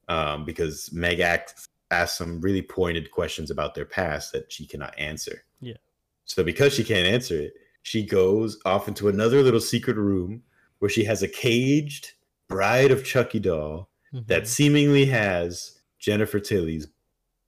Um, 0.09 0.44
because 0.44 0.90
Meg 0.92 1.20
asks, 1.20 1.68
asks 1.90 2.18
some 2.18 2.40
really 2.40 2.62
pointed 2.62 3.11
questions 3.11 3.51
about 3.51 3.75
their 3.75 3.85
past 3.85 4.33
that 4.33 4.51
she 4.51 4.66
cannot 4.66 4.99
answer. 4.99 5.44
Yeah. 5.61 5.77
So 6.25 6.42
because 6.42 6.75
she 6.75 6.83
can't 6.83 7.07
answer 7.07 7.40
it, 7.40 7.55
she 7.83 8.05
goes 8.05 8.59
off 8.64 8.88
into 8.88 9.09
another 9.09 9.43
little 9.43 9.61
secret 9.61 9.97
room 9.97 10.43
where 10.79 10.88
she 10.88 11.05
has 11.05 11.23
a 11.23 11.29
caged 11.29 12.12
bride 12.49 12.90
of 12.90 13.05
Chucky 13.05 13.38
doll 13.40 13.88
Mhm. 14.12 14.27
that 14.27 14.49
seemingly 14.49 15.05
has 15.07 15.79
Jennifer 15.99 16.40
Tilly's 16.40 16.88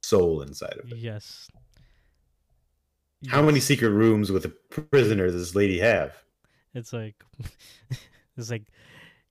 soul 0.01 0.41
inside 0.41 0.77
of 0.83 0.91
it. 0.91 0.97
yes. 0.97 1.49
How 3.27 3.41
many 3.41 3.59
secret 3.61 3.89
rooms 3.89 4.31
with 4.31 4.45
a 4.45 4.49
prisoner 4.49 5.27
does 5.27 5.35
this 5.35 5.55
lady 5.55 5.79
have? 5.79 6.13
It's 6.73 6.91
like 6.91 7.15
it's 8.37 8.49
like 8.49 8.63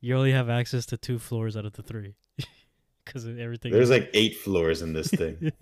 you 0.01 0.17
only 0.17 0.33
have 0.33 0.49
access 0.49 0.87
to 0.87 0.97
two 0.97 1.19
floors 1.19 1.57
out 1.57 1.67
of 1.67 1.75
the 1.75 1.83
three 1.83 2.15
because 3.05 3.27
everything. 3.27 3.73
There's 3.73 3.91
like 3.91 4.11
eight 4.15 4.37
floors 4.37 4.81
in 4.83 4.93
this 4.95 5.09
thing. 5.09 5.53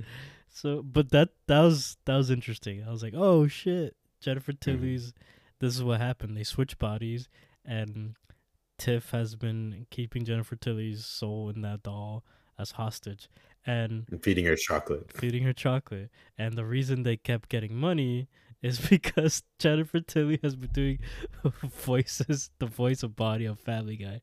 so, 0.50 0.82
but 0.82 1.10
that 1.10 1.28
that 1.46 1.60
was 1.60 1.96
that 2.06 2.16
was 2.16 2.30
interesting. 2.30 2.82
I 2.86 2.90
was 2.90 3.02
like, 3.02 3.14
oh 3.16 3.46
shit, 3.46 3.94
Jennifer 4.26 4.52
Mm-hmm. 4.52 4.70
Tilly's. 4.82 5.12
This 5.60 5.74
is 5.76 5.82
what 5.82 6.00
happened. 6.00 6.36
They 6.36 6.42
switch 6.44 6.78
bodies, 6.78 7.28
and 7.64 8.16
Tiff 8.78 9.10
has 9.12 9.36
been 9.36 9.86
keeping 9.90 10.24
Jennifer 10.24 10.56
Tilly's 10.56 11.06
soul 11.06 11.48
in 11.48 11.62
that 11.62 11.82
doll 11.82 12.24
as 12.58 12.72
hostage, 12.72 13.28
and 13.64 14.04
and 14.10 14.22
feeding 14.22 14.44
her 14.46 14.56
chocolate. 14.56 15.12
feeding 15.12 15.44
her 15.44 15.52
chocolate. 15.54 16.10
And 16.36 16.54
the 16.58 16.64
reason 16.66 17.02
they 17.04 17.16
kept 17.16 17.48
getting 17.48 17.74
money 17.76 18.28
is 18.62 18.78
because 18.90 19.42
Jennifer 19.58 20.00
Tilly 20.00 20.40
has 20.42 20.56
been 20.56 20.70
doing 20.72 20.98
voices, 21.84 22.50
the 22.58 22.66
voice 22.66 23.02
of 23.02 23.14
body 23.16 23.46
of 23.46 23.60
Family 23.60 23.96
Guy. 23.96 24.20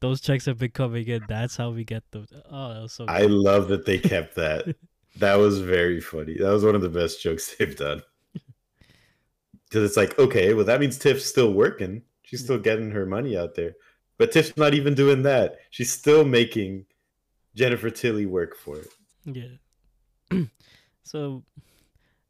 Those 0.00 0.20
checks 0.20 0.46
have 0.46 0.58
been 0.58 0.70
coming 0.72 1.06
in. 1.06 1.22
That's 1.28 1.56
how 1.56 1.70
we 1.70 1.84
get 1.84 2.02
the. 2.10 2.26
Oh, 2.50 2.74
that 2.74 2.82
was 2.82 2.92
so. 2.92 3.04
I 3.08 3.20
good. 3.22 3.30
love 3.30 3.68
that 3.68 3.84
they 3.86 3.98
kept 3.98 4.34
that. 4.36 4.74
That 5.16 5.34
was 5.34 5.60
very 5.60 6.00
funny. 6.00 6.38
That 6.38 6.48
was 6.50 6.64
one 6.64 6.74
of 6.74 6.80
the 6.80 6.88
best 6.88 7.22
jokes 7.22 7.54
they've 7.58 7.76
done. 7.76 8.00
Because 9.72 9.88
it's 9.88 9.96
like, 9.96 10.18
okay, 10.18 10.52
well, 10.52 10.66
that 10.66 10.80
means 10.80 10.98
Tiff's 10.98 11.24
still 11.24 11.50
working. 11.50 12.02
She's 12.24 12.44
still 12.44 12.58
getting 12.58 12.90
her 12.90 13.06
money 13.06 13.38
out 13.38 13.54
there. 13.54 13.72
But 14.18 14.30
Tiff's 14.30 14.54
not 14.54 14.74
even 14.74 14.94
doing 14.94 15.22
that. 15.22 15.60
She's 15.70 15.90
still 15.90 16.26
making 16.26 16.84
Jennifer 17.54 17.88
Tilly 17.88 18.26
work 18.26 18.54
for 18.54 18.76
it. 18.76 18.88
Yeah. 19.24 20.44
so, 21.04 21.42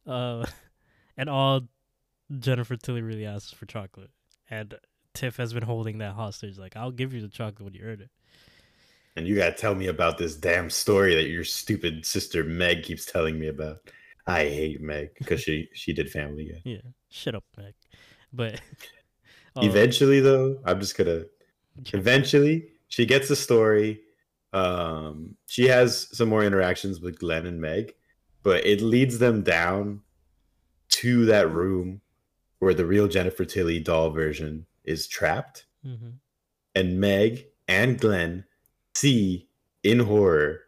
uh, 0.07 0.46
and 1.16 1.28
all 1.28 1.62
Jennifer 2.38 2.76
Tilly 2.76 3.02
really 3.02 3.26
asks 3.26 3.50
for 3.50 3.66
chocolate, 3.66 4.11
and 4.48 4.76
Tiff 5.12 5.37
has 5.38 5.52
been 5.52 5.64
holding 5.64 5.98
that 5.98 6.12
hostage. 6.12 6.59
Like, 6.59 6.76
I'll 6.76 6.92
give 6.92 7.12
you 7.12 7.22
the 7.22 7.28
chocolate 7.28 7.64
when 7.64 7.74
you 7.74 7.83
earn 7.83 8.02
it. 8.02 8.11
And 9.16 9.26
you 9.26 9.35
gotta 9.35 9.52
tell 9.52 9.74
me 9.74 9.88
about 9.88 10.16
this 10.16 10.37
damn 10.37 10.70
story 10.70 11.16
that 11.16 11.28
your 11.28 11.42
stupid 11.42 12.07
sister 12.07 12.44
Meg 12.44 12.85
keeps 12.85 13.05
telling 13.05 13.37
me 13.37 13.48
about. 13.48 13.78
I 14.28 14.44
hate 14.44 14.81
Meg 14.81 15.11
because 15.18 15.40
she 15.40 15.68
she 15.74 15.92
did 15.92 16.09
Family 16.09 16.44
Guy. 16.44 16.62
Yeah, 16.64 16.81
shut 17.12 17.35
up, 17.35 17.44
Meg. 17.57 17.75
But 18.33 18.55
uh, 19.57 19.61
Eventually, 19.62 20.20
though, 20.20 20.59
I'm 20.64 20.81
just 20.81 20.96
gonna. 20.96 21.25
Eventually, 21.92 22.68
she 22.88 23.07
gets 23.07 23.29
the 23.29 23.37
story. 23.37 24.01
Um, 24.53 25.37
she 25.46 25.68
has 25.68 26.09
some 26.12 26.29
more 26.29 26.44
interactions 26.44 27.01
with 27.01 27.18
Glenn 27.18 27.46
and 27.46 27.61
Meg, 27.61 27.94
but 28.42 28.66
it 28.66 28.83
leads 28.83 29.18
them 29.18 29.42
down 29.42 30.03
to 30.90 31.25
that 31.27 31.51
room 31.51 32.03
where 32.59 32.75
the 32.75 32.85
real 32.85 33.09
Jennifer 33.09 33.44
Tilly 33.44 33.81
doll 33.81 34.11
version 34.11 34.66
is 34.85 35.07
trapped, 35.07 35.66
mm-hmm. 35.87 36.11
and 36.75 37.01
Meg 37.01 37.46
and 37.66 37.98
Glenn 37.98 38.44
see 38.94 39.48
in 39.83 40.01
horror 40.01 40.61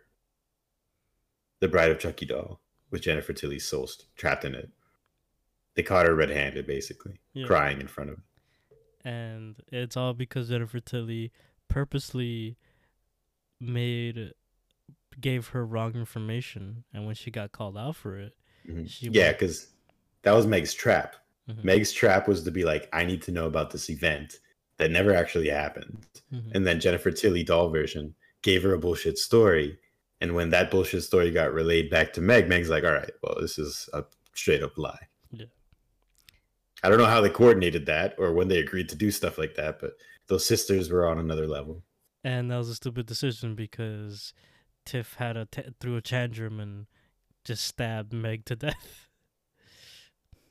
the 1.60 1.68
Bride 1.68 1.90
of 1.90 1.98
Chucky 1.98 2.26
doll 2.26 2.60
with 2.90 3.02
Jennifer 3.02 3.32
Tilly's 3.32 3.66
soul 3.66 3.88
trapped 4.16 4.44
in 4.44 4.54
it. 4.54 4.70
They 5.74 5.82
caught 5.82 6.06
her 6.06 6.14
red-handed, 6.14 6.66
basically, 6.66 7.20
Yeah. 7.32 7.46
crying 7.46 7.80
in 7.80 7.88
front 7.88 8.10
of. 8.10 8.16
him. 8.16 8.24
and 9.06 9.56
it's 9.70 9.98
all 9.98 10.14
because 10.14 10.48
Jennifer 10.48 10.80
Tilly 10.80 11.30
purposely 11.68 12.56
made 13.60 14.32
gave 15.20 15.48
her 15.48 15.64
wrong 15.66 15.94
information, 15.94 16.84
and 16.92 17.04
when 17.04 17.14
she 17.14 17.30
got 17.30 17.52
called 17.52 17.76
out 17.76 17.96
for 17.96 18.18
it, 18.18 18.34
Mhm. 18.66 18.88
She 18.88 19.08
Yeah, 19.10 19.32
because 19.32 19.68
that 20.22 20.32
was 20.32 20.46
Meg's 20.46 20.72
trap. 20.72 21.16
Mhm. 21.48 21.62
Meg's 21.64 21.92
trap 21.92 22.26
was 22.26 22.42
to 22.44 22.50
be 22.50 22.64
like, 22.64 22.88
I 22.94 23.04
need 23.04 23.20
to 23.22 23.30
know 23.30 23.46
about 23.46 23.70
this 23.72 23.90
event 23.90 24.40
that 24.78 24.90
never 24.90 25.12
actually 25.14 25.50
happened. 25.50 26.06
Mhm. 26.32 26.52
And 26.54 26.66
then 26.66 26.80
Jennifer 26.80 27.10
Tilly 27.10 27.44
doll 27.44 27.68
version 27.68 28.14
gave 28.40 28.62
her 28.62 28.72
a 28.72 28.78
bullshit 28.78 29.18
story. 29.18 29.78
And 30.22 30.34
when 30.34 30.48
that 30.50 30.70
bullshit 30.70 31.02
story 31.02 31.30
got 31.30 31.52
relayed 31.52 31.90
back 31.90 32.14
to 32.14 32.22
Meg, 32.22 32.48
Meg's 32.48 32.70
like, 32.70 32.84
all 32.84 32.92
right, 32.94 33.12
well, 33.22 33.36
this 33.38 33.58
is 33.58 33.86
a 33.92 34.04
straight 34.34 34.62
up 34.62 34.78
lie. 34.78 35.08
I 36.84 36.88
don't 36.88 36.98
know 36.98 37.06
how 37.06 37.20
they 37.20 37.30
coordinated 37.30 37.86
that 37.86 38.14
or 38.18 38.32
when 38.32 38.48
they 38.48 38.58
agreed 38.58 38.88
to 38.90 38.96
do 38.96 39.10
stuff 39.10 39.38
like 39.38 39.54
that, 39.56 39.80
but 39.80 39.94
those 40.28 40.46
sisters 40.46 40.90
were 40.90 41.06
on 41.08 41.18
another 41.18 41.46
level. 41.48 41.82
and 42.22 42.50
that 42.50 42.58
was 42.58 42.68
a 42.68 42.74
stupid 42.74 43.06
decision 43.06 43.54
because 43.54 44.32
Tiff 44.84 45.14
had 45.14 45.36
a 45.36 45.46
t- 45.46 45.62
threw 45.80 45.96
a 45.96 46.02
tantrum 46.02 46.60
and 46.60 46.86
just 47.44 47.64
stabbed 47.64 48.12
Meg 48.12 48.44
to 48.46 48.56
death. 48.66 49.08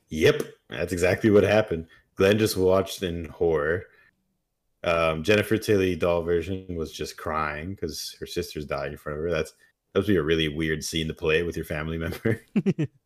Yep, 0.09 0.43
that's 0.69 0.93
exactly 0.93 1.29
what 1.29 1.43
happened. 1.43 1.87
Glenn 2.15 2.37
just 2.37 2.57
watched 2.57 3.01
in 3.03 3.25
horror. 3.25 3.85
Um, 4.83 5.23
Jennifer 5.23 5.57
Tilly 5.57 5.95
doll 5.95 6.23
version 6.23 6.75
was 6.75 6.91
just 6.91 7.17
crying 7.17 7.71
because 7.71 8.15
her 8.19 8.25
sister's 8.27 8.65
dying 8.65 8.91
in 8.93 8.97
front 8.97 9.17
of 9.17 9.23
her. 9.23 9.31
That's 9.31 9.53
that 9.93 9.99
would 10.01 10.07
be 10.07 10.17
a 10.17 10.23
really 10.23 10.47
weird 10.49 10.83
scene 10.83 11.07
to 11.07 11.13
play 11.13 11.43
with 11.43 11.55
your 11.55 11.65
family 11.65 11.97
member. 11.97 12.41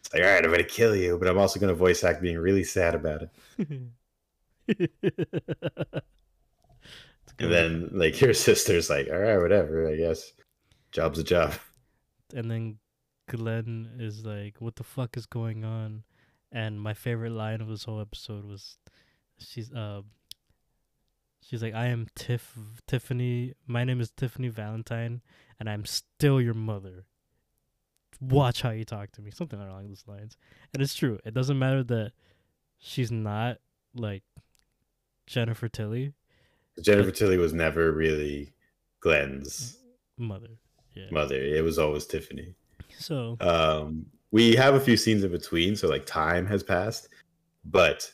it's 0.00 0.12
like, 0.14 0.22
all 0.22 0.28
right, 0.28 0.44
I'm 0.44 0.50
gonna 0.50 0.64
kill 0.64 0.94
you, 0.96 1.18
but 1.18 1.28
I'm 1.28 1.38
also 1.38 1.60
gonna 1.60 1.74
voice 1.74 2.04
act 2.04 2.22
being 2.22 2.38
really 2.38 2.64
sad 2.64 2.94
about 2.94 3.22
it. 3.22 3.30
And 7.40 7.52
then 7.52 7.90
like 7.92 8.20
your 8.20 8.34
sister's 8.34 8.90
like, 8.90 9.08
all 9.10 9.18
right, 9.18 9.38
whatever, 9.38 9.88
I 9.88 9.96
guess. 9.96 10.32
Job's 10.90 11.18
a 11.18 11.24
job. 11.24 11.54
and 12.34 12.50
then 12.50 12.78
Glenn 13.28 13.90
is 13.98 14.24
like, 14.24 14.56
"What 14.60 14.76
the 14.76 14.84
fuck 14.84 15.16
is 15.16 15.26
going 15.26 15.64
on?" 15.64 16.02
And 16.50 16.80
my 16.80 16.94
favorite 16.94 17.32
line 17.32 17.60
of 17.60 17.68
this 17.68 17.84
whole 17.84 18.00
episode 18.00 18.44
was, 18.44 18.78
she's 19.38 19.72
uh, 19.72 20.02
she's 21.42 21.62
like, 21.62 21.74
"I 21.74 21.86
am 21.86 22.08
Tiff 22.16 22.56
Tiffany. 22.86 23.54
My 23.66 23.84
name 23.84 24.00
is 24.00 24.10
Tiffany 24.10 24.48
Valentine, 24.48 25.20
and 25.60 25.68
I'm 25.68 25.84
still 25.84 26.40
your 26.40 26.54
mother. 26.54 27.04
Watch 28.20 28.62
how 28.62 28.70
you 28.70 28.84
talk 28.84 29.12
to 29.12 29.22
me." 29.22 29.30
Something 29.30 29.60
along 29.60 29.88
those 29.88 30.04
lines. 30.06 30.36
And 30.72 30.82
it's 30.82 30.94
true. 30.94 31.18
It 31.24 31.34
doesn't 31.34 31.58
matter 31.58 31.82
that 31.84 32.12
she's 32.78 33.10
not 33.10 33.58
like 33.94 34.22
Jennifer 35.26 35.68
Tilly 35.68 36.14
Jennifer 36.82 37.10
Tilly 37.10 37.38
was 37.38 37.52
never 37.52 37.92
really 37.92 38.52
Glenn's 39.00 39.78
mother. 40.16 40.58
Yeah. 40.94 41.06
mother. 41.10 41.36
It 41.36 41.62
was 41.62 41.78
always 41.78 42.06
Tiffany. 42.06 42.54
So 42.98 43.36
Um, 43.40 44.06
we 44.30 44.56
have 44.56 44.74
a 44.74 44.80
few 44.80 44.96
scenes 44.96 45.22
in 45.22 45.30
between, 45.30 45.76
so 45.76 45.88
like 45.88 46.06
time 46.06 46.46
has 46.46 46.62
passed. 46.62 47.08
But 47.64 48.12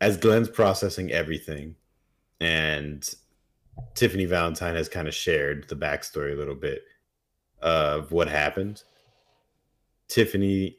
as 0.00 0.16
Glenn's 0.16 0.48
processing 0.48 1.12
everything, 1.12 1.76
and 2.40 3.08
Tiffany 3.94 4.24
Valentine 4.24 4.74
has 4.74 4.88
kind 4.88 5.06
of 5.06 5.14
shared 5.14 5.68
the 5.68 5.76
backstory 5.76 6.32
a 6.32 6.36
little 6.36 6.56
bit 6.56 6.82
of 7.62 8.12
what 8.12 8.28
happened. 8.28 8.82
Tiffany 10.08 10.78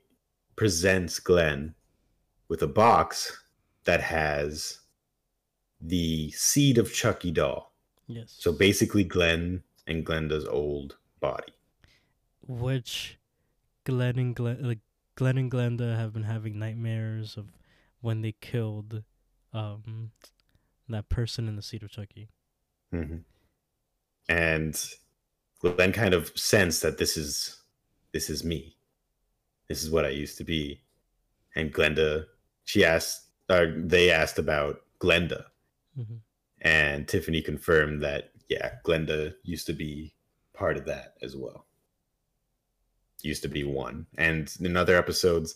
presents 0.55 1.19
Glenn 1.19 1.75
with 2.47 2.61
a 2.61 2.67
box 2.67 3.43
that 3.85 4.01
has 4.01 4.79
the 5.81 6.31
seed 6.31 6.77
of 6.77 6.93
Chucky 6.93 7.31
doll. 7.31 7.73
yes. 8.07 8.35
So 8.37 8.51
basically, 8.51 9.03
Glenn 9.03 9.63
and 9.87 10.05
Glenda's 10.05 10.45
old 10.47 10.97
body. 11.19 11.53
which 12.47 13.17
Glenn 13.85 14.19
and 14.19 14.35
Glen, 14.35 14.61
like 14.63 14.79
Glenn 15.15 15.37
and 15.37 15.51
Glenda 15.51 15.95
have 15.95 16.13
been 16.13 16.23
having 16.23 16.59
nightmares 16.59 17.37
of 17.37 17.47
when 18.01 18.21
they 18.21 18.33
killed 18.33 19.03
um 19.53 20.11
that 20.89 21.09
person 21.09 21.47
in 21.47 21.55
the 21.55 21.61
Seed 21.61 21.83
of 21.83 21.91
Chucky. 21.91 22.29
hmm 22.91 23.17
And 24.29 24.75
Glenn 25.63 25.93
kind 25.93 26.13
of 26.13 26.31
sensed 26.35 26.81
that 26.81 26.97
this 26.97 27.15
is 27.15 27.63
this 28.11 28.29
is 28.29 28.43
me. 28.43 28.75
This 29.69 29.83
is 29.83 29.89
what 29.89 30.05
I 30.05 30.09
used 30.09 30.37
to 30.37 30.43
be. 30.43 30.81
And 31.55 31.73
Glenda, 31.73 32.25
she 32.65 32.83
asked, 32.83 33.29
or 33.49 33.73
they 33.77 34.11
asked 34.11 34.39
about 34.39 34.81
Glenda, 34.99 35.45
hmm 35.95 36.17
and 36.65 37.09
Tiffany 37.09 37.41
confirmed 37.41 38.01
that 38.03 38.31
yeah, 38.47 38.75
Glenda 38.85 39.33
used 39.43 39.67
to 39.67 39.73
be 39.73 40.15
part 40.53 40.77
of 40.77 40.85
that 40.85 41.15
as 41.21 41.35
well. 41.35 41.65
Used 43.21 43.41
to 43.41 43.49
be 43.49 43.65
one. 43.65 44.05
And 44.17 44.49
in 44.61 44.77
other 44.77 44.97
episodes, 44.97 45.55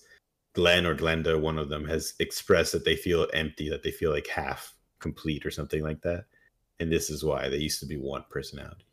Glenn 0.54 0.86
or 0.86 0.96
Glenda, 0.96 1.40
one 1.40 1.58
of 1.58 1.70
them, 1.70 1.86
has 1.88 2.14
expressed 2.20 2.74
that 2.74 2.84
they 2.84 2.96
feel 2.96 3.28
empty, 3.34 3.70
that 3.70 3.84
they 3.84 3.92
feel 3.92 4.12
like 4.12 4.28
half 4.28 4.74
complete 5.00 5.46
or 5.46 5.52
something 5.52 5.84
like 5.84 6.02
that. 6.02 6.26
And 6.80 6.92
this 6.92 7.10
is 7.10 7.24
why 7.24 7.48
they 7.48 7.58
used 7.58 7.80
to 7.82 7.86
be 7.86 7.98
one 7.98 8.26
personality. 8.30 8.87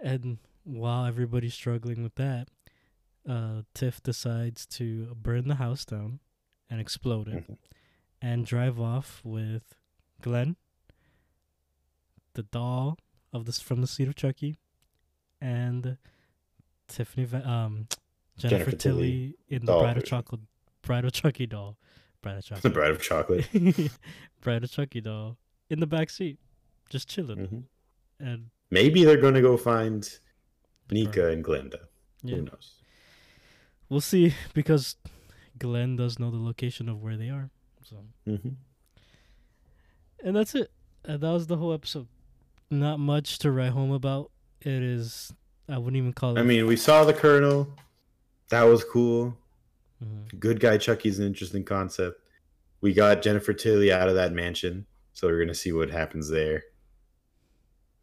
And 0.00 0.38
while 0.64 1.04
everybody's 1.06 1.54
struggling 1.54 2.02
with 2.02 2.14
that, 2.16 2.48
uh, 3.28 3.62
Tiff 3.74 4.02
decides 4.02 4.66
to 4.66 5.14
burn 5.14 5.48
the 5.48 5.56
house 5.56 5.84
down 5.84 6.20
and 6.70 6.80
explode 6.80 7.28
it, 7.28 7.46
Mhm. 7.48 7.58
and 8.20 8.46
drive 8.46 8.80
off 8.80 9.20
with 9.24 9.74
Glenn, 10.20 10.56
the 12.34 12.42
doll 12.44 12.98
of 13.32 13.44
this 13.46 13.60
from 13.60 13.80
the 13.80 13.86
Seed 13.86 14.08
of 14.08 14.14
Chucky, 14.14 14.58
and 15.40 15.98
Tiffany, 16.88 17.24
Va- 17.26 17.48
um, 17.48 17.88
Jennifer, 18.36 18.64
Jennifer 18.64 18.76
Tilly, 18.76 19.00
Tilly 19.10 19.34
in 19.48 19.64
the 19.64 19.78
Bride 19.78 19.96
of. 19.98 20.04
Chocolate, 20.04 20.40
Bride 20.82 21.04
of 21.04 21.12
Chucky 21.12 21.46
doll, 21.46 21.78
Bride 22.22 22.38
of 22.38 22.44
The 22.62 22.70
Chocolate, 22.70 22.74
Bride 22.74 22.90
of 22.90 23.02
Chocolate. 23.02 23.48
Bride 24.40 24.64
of 24.64 24.70
Chucky 24.70 25.00
doll 25.00 25.38
in 25.70 25.80
the 25.80 25.86
back 25.86 26.10
seat, 26.10 26.38
just 26.90 27.08
chilling, 27.08 27.38
Mhm. 27.38 27.64
and 28.20 28.50
Maybe 28.70 29.04
they're 29.04 29.20
going 29.20 29.34
to 29.34 29.40
go 29.42 29.56
find 29.56 30.08
Nica 30.90 31.28
and 31.30 31.44
Glenda. 31.44 31.78
Yeah. 32.22 32.36
Who 32.36 32.42
knows? 32.42 32.74
We'll 33.88 34.00
see 34.00 34.34
because 34.54 34.96
Glenn 35.58 35.96
does 35.96 36.18
know 36.18 36.30
the 36.30 36.38
location 36.38 36.88
of 36.88 37.00
where 37.02 37.16
they 37.16 37.28
are. 37.30 37.50
So, 37.82 37.96
hmm 38.24 38.48
and 40.24 40.34
that's 40.34 40.54
it. 40.54 40.70
Uh, 41.06 41.18
that 41.18 41.30
was 41.30 41.46
the 41.46 41.56
whole 41.56 41.72
episode. 41.72 42.08
Not 42.70 42.98
much 42.98 43.38
to 43.40 43.52
write 43.52 43.70
home 43.72 43.92
about. 43.92 44.30
It 44.62 44.82
is. 44.82 45.32
I 45.68 45.78
wouldn't 45.78 45.96
even 45.96 46.12
call 46.14 46.36
it. 46.36 46.40
I 46.40 46.42
mean, 46.42 46.66
we 46.66 46.74
saw 46.76 47.04
the 47.04 47.12
Colonel. 47.12 47.68
That 48.48 48.62
was 48.64 48.82
cool. 48.82 49.36
Mhm. 50.02 50.40
Good 50.40 50.58
guy 50.58 50.78
Chucky's 50.78 51.18
an 51.20 51.26
interesting 51.26 51.64
concept. 51.64 52.20
We 52.80 52.92
got 52.92 53.22
Jennifer 53.22 53.52
Tilly 53.52 53.92
out 53.92 54.08
of 54.08 54.14
that 54.16 54.32
mansion, 54.32 54.86
so 55.12 55.28
we're 55.28 55.38
gonna 55.38 55.54
see 55.54 55.70
what 55.72 55.90
happens 55.90 56.28
there. 56.28 56.64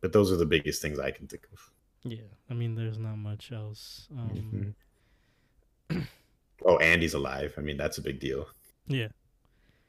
But 0.03 0.11
those 0.11 0.33
are 0.33 0.35
the 0.35 0.45
biggest 0.45 0.81
things 0.81 0.99
I 0.99 1.11
can 1.11 1.27
think 1.27 1.47
of. 1.53 1.71
yeah. 2.03 2.27
I 2.49 2.53
mean, 2.53 2.75
there's 2.75 2.97
not 2.99 3.15
much 3.15 3.53
else. 3.53 4.09
Um, 4.11 4.75
Mhm. 5.89 6.07
oh, 6.65 6.77
Andy's 6.79 7.13
alive. 7.13 7.53
I 7.57 7.61
mean, 7.61 7.77
that's 7.77 7.97
a 7.97 8.01
big 8.01 8.19
deal. 8.19 8.49
Yeah. 8.85 9.07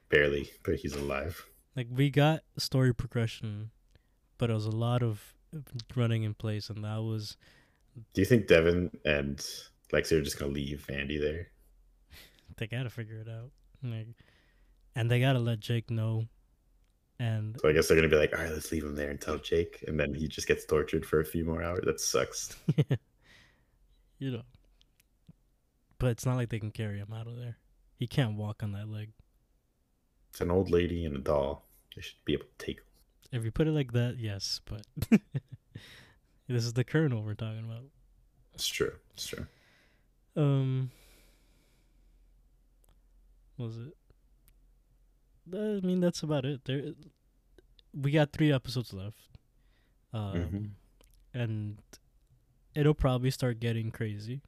Barely, 0.08 0.50
but 0.62 0.76
he's 0.76 0.94
alive. 0.94 1.44
Like 1.74 1.88
we 1.90 2.10
got 2.10 2.44
story 2.58 2.94
progression, 2.94 3.72
but 4.38 4.50
it 4.50 4.54
was 4.54 4.66
a 4.66 4.70
lot 4.70 5.02
of 5.02 5.34
running 5.96 6.22
in 6.22 6.34
place, 6.34 6.70
and 6.70 6.84
that 6.84 6.98
was 7.02 7.36
Do 8.12 8.20
you 8.20 8.24
think 8.24 8.46
Devon 8.46 8.96
and 9.04 9.38
Lexy 9.92 10.12
are 10.12 10.22
just 10.22 10.38
gonna 10.38 10.52
leave 10.52 10.88
Andy 10.88 11.18
there? 11.18 11.48
they 12.56 12.68
gotta 12.68 12.90
figure 12.90 13.18
it 13.18 13.28
out. 13.28 13.50
Like, 13.82 14.06
and 14.94 15.10
they 15.10 15.18
gotta 15.18 15.40
let 15.40 15.58
Jake 15.58 15.90
know. 15.90 16.28
And 17.20 17.56
So 17.60 17.68
I 17.68 17.72
guess 17.72 17.86
they're 17.88 17.96
gonna 17.96 18.08
be 18.08 18.16
like, 18.16 18.32
all 18.36 18.42
right, 18.42 18.52
let's 18.52 18.72
leave 18.72 18.84
him 18.84 18.96
there 18.96 19.10
and 19.10 19.20
tell 19.20 19.38
Jake, 19.38 19.84
and 19.86 19.98
then 19.98 20.14
he 20.14 20.26
just 20.26 20.48
gets 20.48 20.64
tortured 20.64 21.06
for 21.06 21.20
a 21.20 21.24
few 21.24 21.44
more 21.44 21.62
hours. 21.62 21.84
That 21.84 22.00
sucks. 22.00 22.56
you 24.18 24.32
know. 24.32 24.42
But 25.98 26.08
it's 26.08 26.26
not 26.26 26.36
like 26.36 26.48
they 26.48 26.58
can 26.58 26.72
carry 26.72 26.98
him 26.98 27.12
out 27.12 27.26
of 27.28 27.36
there. 27.36 27.56
He 27.96 28.06
can't 28.06 28.36
walk 28.36 28.62
on 28.62 28.72
that 28.72 28.88
leg. 28.88 29.10
It's 30.30 30.40
an 30.40 30.50
old 30.50 30.70
lady 30.70 31.04
and 31.04 31.16
a 31.16 31.20
doll. 31.20 31.64
They 31.94 32.02
should 32.02 32.16
be 32.24 32.32
able 32.32 32.46
to 32.58 32.66
take. 32.66 32.78
him. 32.78 32.84
If 33.30 33.44
you 33.44 33.52
put 33.52 33.68
it 33.68 33.72
like 33.72 33.92
that, 33.92 34.16
yes, 34.18 34.60
but 34.64 34.82
this 36.48 36.64
is 36.64 36.72
the 36.72 36.84
colonel 36.84 37.22
we're 37.22 37.34
talking 37.34 37.64
about. 37.64 37.84
It's 38.54 38.66
true. 38.66 38.92
It's 39.14 39.26
true. 39.26 39.46
Um 40.36 40.90
what 43.56 43.66
was 43.66 43.78
it? 43.78 43.96
I 45.53 45.80
mean 45.82 46.01
that's 46.01 46.22
about 46.22 46.45
it. 46.45 46.64
There 46.64 46.92
we 47.92 48.11
got 48.11 48.32
3 48.32 48.53
episodes 48.53 48.92
left. 48.92 49.28
Um 50.12 50.34
Mhm. 50.34 50.70
and 51.34 51.78
it'll 52.74 52.95
probably 52.95 53.30
start 53.30 53.61
getting 53.61 53.90
crazy. 53.90 54.40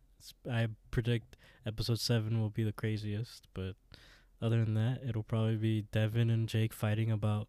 I 0.50 0.68
predict 0.90 1.36
episode 1.64 2.00
7 2.00 2.40
will 2.40 2.50
be 2.50 2.64
the 2.64 2.72
craziest, 2.72 3.46
but 3.54 3.76
other 4.40 4.64
than 4.64 4.74
that, 4.74 5.02
it'll 5.06 5.22
probably 5.22 5.56
be 5.56 5.82
Devon 5.92 6.30
and 6.30 6.48
Jake 6.48 6.72
fighting 6.72 7.10
about 7.10 7.48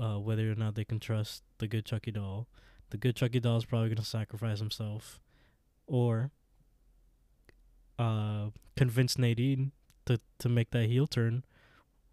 uh, 0.00 0.18
whether 0.18 0.50
or 0.50 0.54
not 0.54 0.74
they 0.74 0.84
can 0.84 0.98
trust 0.98 1.42
the 1.58 1.68
good 1.68 1.84
Chucky 1.84 2.10
doll. 2.10 2.48
The 2.90 2.96
good 2.98 3.14
Chucky 3.16 3.38
doll 3.40 3.56
is 3.58 3.64
probably 3.64 3.88
going 3.88 3.98
to 3.98 4.04
sacrifice 4.04 4.58
himself 4.58 5.20
or 5.86 6.30
uh, 7.98 8.50
convince 8.76 9.18
Nadine 9.18 9.72
to, 10.06 10.18
to 10.38 10.48
make 10.48 10.70
that 10.70 10.86
heel 10.86 11.06
turn 11.06 11.44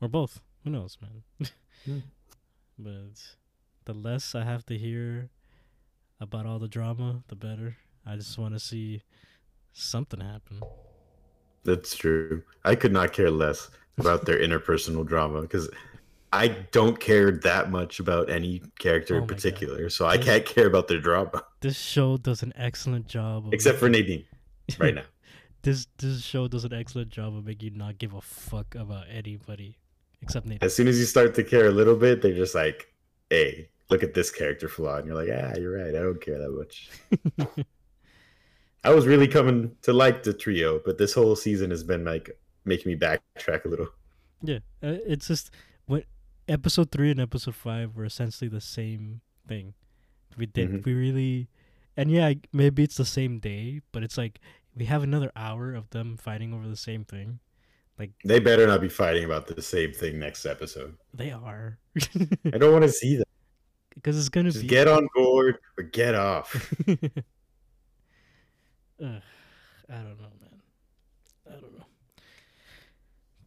or 0.02 0.08
both. 0.08 0.42
Who 0.68 0.74
knows, 0.74 0.98
man? 1.02 2.04
But 2.80 3.16
the 3.86 3.94
less 3.94 4.36
I 4.36 4.44
have 4.44 4.66
to 4.66 4.78
hear 4.78 5.30
about 6.20 6.46
all 6.46 6.60
the 6.60 6.68
drama, 6.68 7.24
the 7.30 7.36
better. 7.38 7.78
I 8.06 8.18
just 8.18 8.38
want 8.38 8.54
to 8.54 8.60
see 8.60 9.02
something 9.74 10.20
happen. 10.20 10.60
That's 11.64 11.96
true. 11.96 12.44
I 12.66 12.76
could 12.76 12.92
not 12.92 13.14
care 13.14 13.32
less 13.32 13.70
about 13.98 14.26
their 14.26 14.38
interpersonal 14.40 15.08
drama 15.08 15.42
because 15.42 15.70
I 16.34 16.50
don't 16.72 17.00
care 17.00 17.32
that 17.32 17.72
much 17.72 18.00
about 18.02 18.30
any 18.30 18.62
character 18.78 19.16
Oh 19.16 19.18
in 19.20 19.24
my 19.24 19.28
God. 19.28 19.36
particular. 19.38 19.90
So 19.90 20.06
I 20.06 20.18
This- 20.18 20.26
can't 20.26 20.46
care 20.46 20.68
about 20.68 20.88
their 20.90 21.00
drama 21.00 21.46
This 21.62 21.78
show 21.80 22.18
does 22.18 22.44
an 22.44 22.52
excellent 22.58 23.08
job. 23.08 23.48
Of 23.48 23.54
except 23.54 23.80
for 23.80 23.88
Nadine 23.90 24.26
right 24.78 24.94
now. 25.02 25.06
this 25.64 25.88
this 25.98 26.22
show 26.22 26.48
does 26.50 26.66
an 26.66 26.74
excellent 26.74 27.10
job 27.10 27.36
of 27.36 27.46
making 27.46 27.72
you 27.74 27.78
not 27.80 27.98
give 27.98 28.14
a 28.14 28.22
fuck 28.22 28.76
about 28.76 29.06
anybody 29.10 29.78
except 30.22 30.46
Nadine. 30.46 30.60
As 30.62 30.76
soon 30.76 30.88
as 30.88 31.00
you 31.00 31.06
start 31.06 31.34
to 31.36 31.44
care 31.44 31.68
a 31.68 31.72
little 31.72 31.96
bit, 31.96 32.22
they're 32.22 32.34
just 32.36 32.56
like, 32.56 32.94
"Hey, 33.30 33.70
look 33.90 34.04
at 34.04 34.14
this 34.14 34.30
character 34.32 34.68
flaw," 34.68 34.98
and 34.98 35.08
you're 35.08 35.16
like, 35.16 35.30
"Ah, 35.32 35.58
you're 35.58 35.78
right. 35.78 35.96
I 35.96 36.00
don't 36.02 36.22
care 36.22 36.38
that 36.38 36.50
much." 36.52 36.90
I 38.84 38.92
was 38.94 39.06
really 39.08 39.28
coming 39.28 39.76
to 39.82 39.92
like 39.94 40.24
the 40.24 40.34
trio, 40.34 40.80
but 40.86 40.98
this 40.98 41.14
whole 41.14 41.36
season 41.36 41.72
has 41.72 41.84
been 41.84 42.06
like 42.06 42.30
making 42.64 42.92
me 42.92 42.98
backtrack 42.98 43.66
a 43.66 43.68
little. 43.68 43.90
Yeah, 44.42 44.60
uh, 44.84 44.98
it's 45.06 45.28
just 45.28 45.50
what 45.88 46.04
episode 46.48 46.92
three 46.92 47.12
and 47.12 47.20
episode 47.20 47.56
five 47.56 47.96
were 47.96 48.06
essentially 48.06 48.48
the 48.48 48.62
same 48.62 49.22
thing. 49.48 49.74
We 50.38 50.46
did 50.46 50.70
Mhm. 50.70 50.86
we 50.86 50.94
really, 50.94 51.48
and 51.98 52.12
yeah, 52.12 52.34
maybe 52.54 52.84
it's 52.84 52.98
the 52.98 53.06
same 53.06 53.40
day, 53.40 53.82
but 53.92 54.04
it's 54.04 54.18
like 54.18 54.40
we 54.76 54.86
have 54.86 55.02
another 55.04 55.32
hour 55.36 55.74
of 55.74 55.90
them 55.90 56.16
fighting 56.16 56.54
over 56.54 56.68
the 56.68 56.78
same 56.78 57.04
thing. 57.04 57.40
Like 58.00 58.12
they 58.24 58.40
better 58.40 58.68
not 58.68 58.82
be 58.82 58.90
fighting 58.90 59.24
about 59.26 59.48
the 59.48 59.62
same 59.62 59.92
thing 59.92 60.20
next 60.20 60.46
episode. 60.46 60.96
They 61.14 61.32
are, 61.32 61.80
I 62.54 62.58
don't 62.58 62.72
want 62.72 62.84
to 62.84 62.92
see 62.92 63.16
that. 63.18 63.28
because 63.96 64.18
it's 64.20 64.30
gonna 64.30 64.52
Just 64.52 64.62
be. 64.64 64.68
get 64.68 64.88
on 64.88 65.08
board 65.16 65.58
or 65.78 65.84
get 65.84 66.14
off. 66.14 66.54
Ugh, 69.04 69.22
I 69.90 69.94
don't 69.96 70.20
know, 70.22 70.30
man. 70.42 70.62
I 71.48 71.52
don't 71.54 71.78
know. 71.78 71.86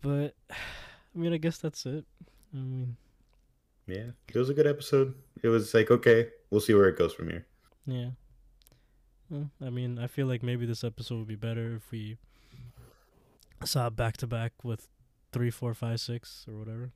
But 0.01 0.35
I 0.51 1.19
mean, 1.19 1.33
I 1.33 1.37
guess 1.39 1.59
that's 1.59 1.85
it. 1.87 2.05
I 2.55 2.57
mean, 2.57 2.97
yeah, 3.87 4.11
it 4.29 4.37
was 4.37 4.49
a 4.51 4.55
good 4.55 4.67
episode. 4.67 5.15
It 5.43 5.49
was 5.49 5.73
like 5.75 5.91
okay, 5.91 6.29
we'll 6.51 6.61
see 6.61 6.75
where 6.75 6.89
it 6.89 6.99
goes 6.99 7.13
from 7.13 7.29
here. 7.29 7.47
Yeah. 7.87 8.11
Well, 9.29 9.49
I 9.65 9.71
mean, 9.71 9.99
I 9.99 10.07
feel 10.09 10.27
like 10.27 10.43
maybe 10.43 10.67
this 10.67 10.83
episode 10.83 11.19
would 11.19 11.29
be 11.29 11.37
better 11.37 11.77
if 11.77 11.91
we 11.93 12.17
saw 13.67 13.89
it 13.89 13.97
back 13.97 14.17
to 14.19 14.27
back 14.27 14.53
with 14.65 14.89
three, 15.33 15.51
four, 15.51 15.75
five, 15.75 16.01
six, 16.01 16.45
or 16.49 16.59
whatever. 16.59 16.91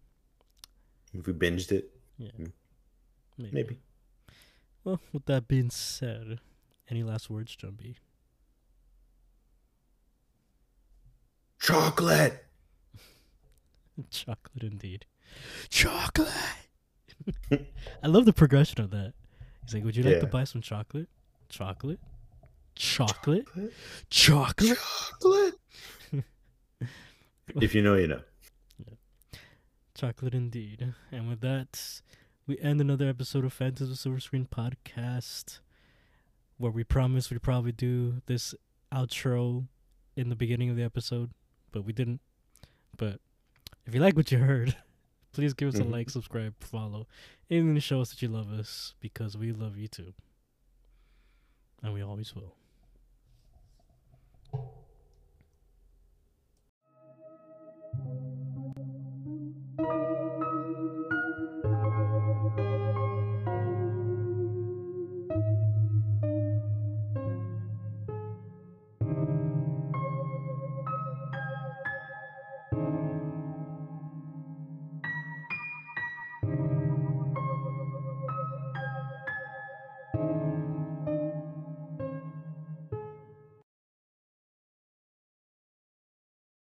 If 1.12 1.26
we 1.26 1.32
binged 1.32 1.70
it, 1.72 1.90
Yeah. 2.18 2.30
Mm. 2.38 2.52
Maybe. 3.38 3.50
maybe. 3.52 3.78
Well, 4.84 5.00
with 5.12 5.24
that 5.26 5.48
being 5.48 5.70
said, 5.70 6.40
any 6.90 7.02
last 7.02 7.28
words, 7.30 7.56
Jumbi? 7.56 7.96
Chocolate. 11.58 12.44
Chocolate 14.10 14.62
indeed. 14.62 15.06
Chocolate. 15.70 16.28
I 17.50 18.06
love 18.06 18.24
the 18.26 18.32
progression 18.32 18.80
of 18.80 18.90
that. 18.90 19.14
He's 19.64 19.74
like, 19.74 19.84
"Would 19.84 19.96
you 19.96 20.02
like 20.02 20.20
to 20.20 20.26
buy 20.26 20.44
some 20.44 20.60
chocolate? 20.60 21.08
Chocolate, 21.48 22.00
chocolate, 22.74 23.46
chocolate." 24.10 24.78
Chocolate. 24.78 25.54
If 27.60 27.74
you 27.74 27.82
know, 27.82 27.94
you 27.94 28.06
know. 28.08 28.20
Chocolate 29.94 30.34
indeed. 30.34 30.92
And 31.12 31.28
with 31.28 31.40
that, 31.42 32.00
we 32.46 32.58
end 32.58 32.80
another 32.80 33.08
episode 33.08 33.44
of 33.44 33.52
Phantoms 33.52 33.90
of 33.90 33.98
Silver 33.98 34.18
Screen 34.20 34.46
podcast, 34.50 35.60
where 36.58 36.72
we 36.72 36.82
promised 36.82 37.30
we'd 37.30 37.42
probably 37.42 37.72
do 37.72 38.20
this 38.26 38.54
outro 38.92 39.66
in 40.16 40.28
the 40.30 40.36
beginning 40.36 40.68
of 40.70 40.76
the 40.76 40.82
episode, 40.82 41.30
but 41.70 41.84
we 41.84 41.92
didn't. 41.92 42.20
But 42.96 43.20
if 43.86 43.94
you 43.94 44.00
like 44.00 44.16
what 44.16 44.32
you 44.32 44.38
heard, 44.38 44.76
please 45.32 45.54
give 45.54 45.68
us 45.68 45.76
a 45.78 45.84
Mhm. 45.84 45.92
like, 45.92 46.10
subscribe, 46.10 46.54
follow, 46.60 47.06
and 47.48 47.80
show 47.82 48.00
us 48.00 48.10
that 48.10 48.20
you 48.22 48.28
love 48.28 48.50
us 48.50 48.94
because 49.00 49.36
we 49.36 49.52
love 49.52 49.76
you 49.76 49.86
too. 49.88 50.12
And 51.82 51.92
we 51.94 52.02
always 52.02 52.34
will. 52.34 52.56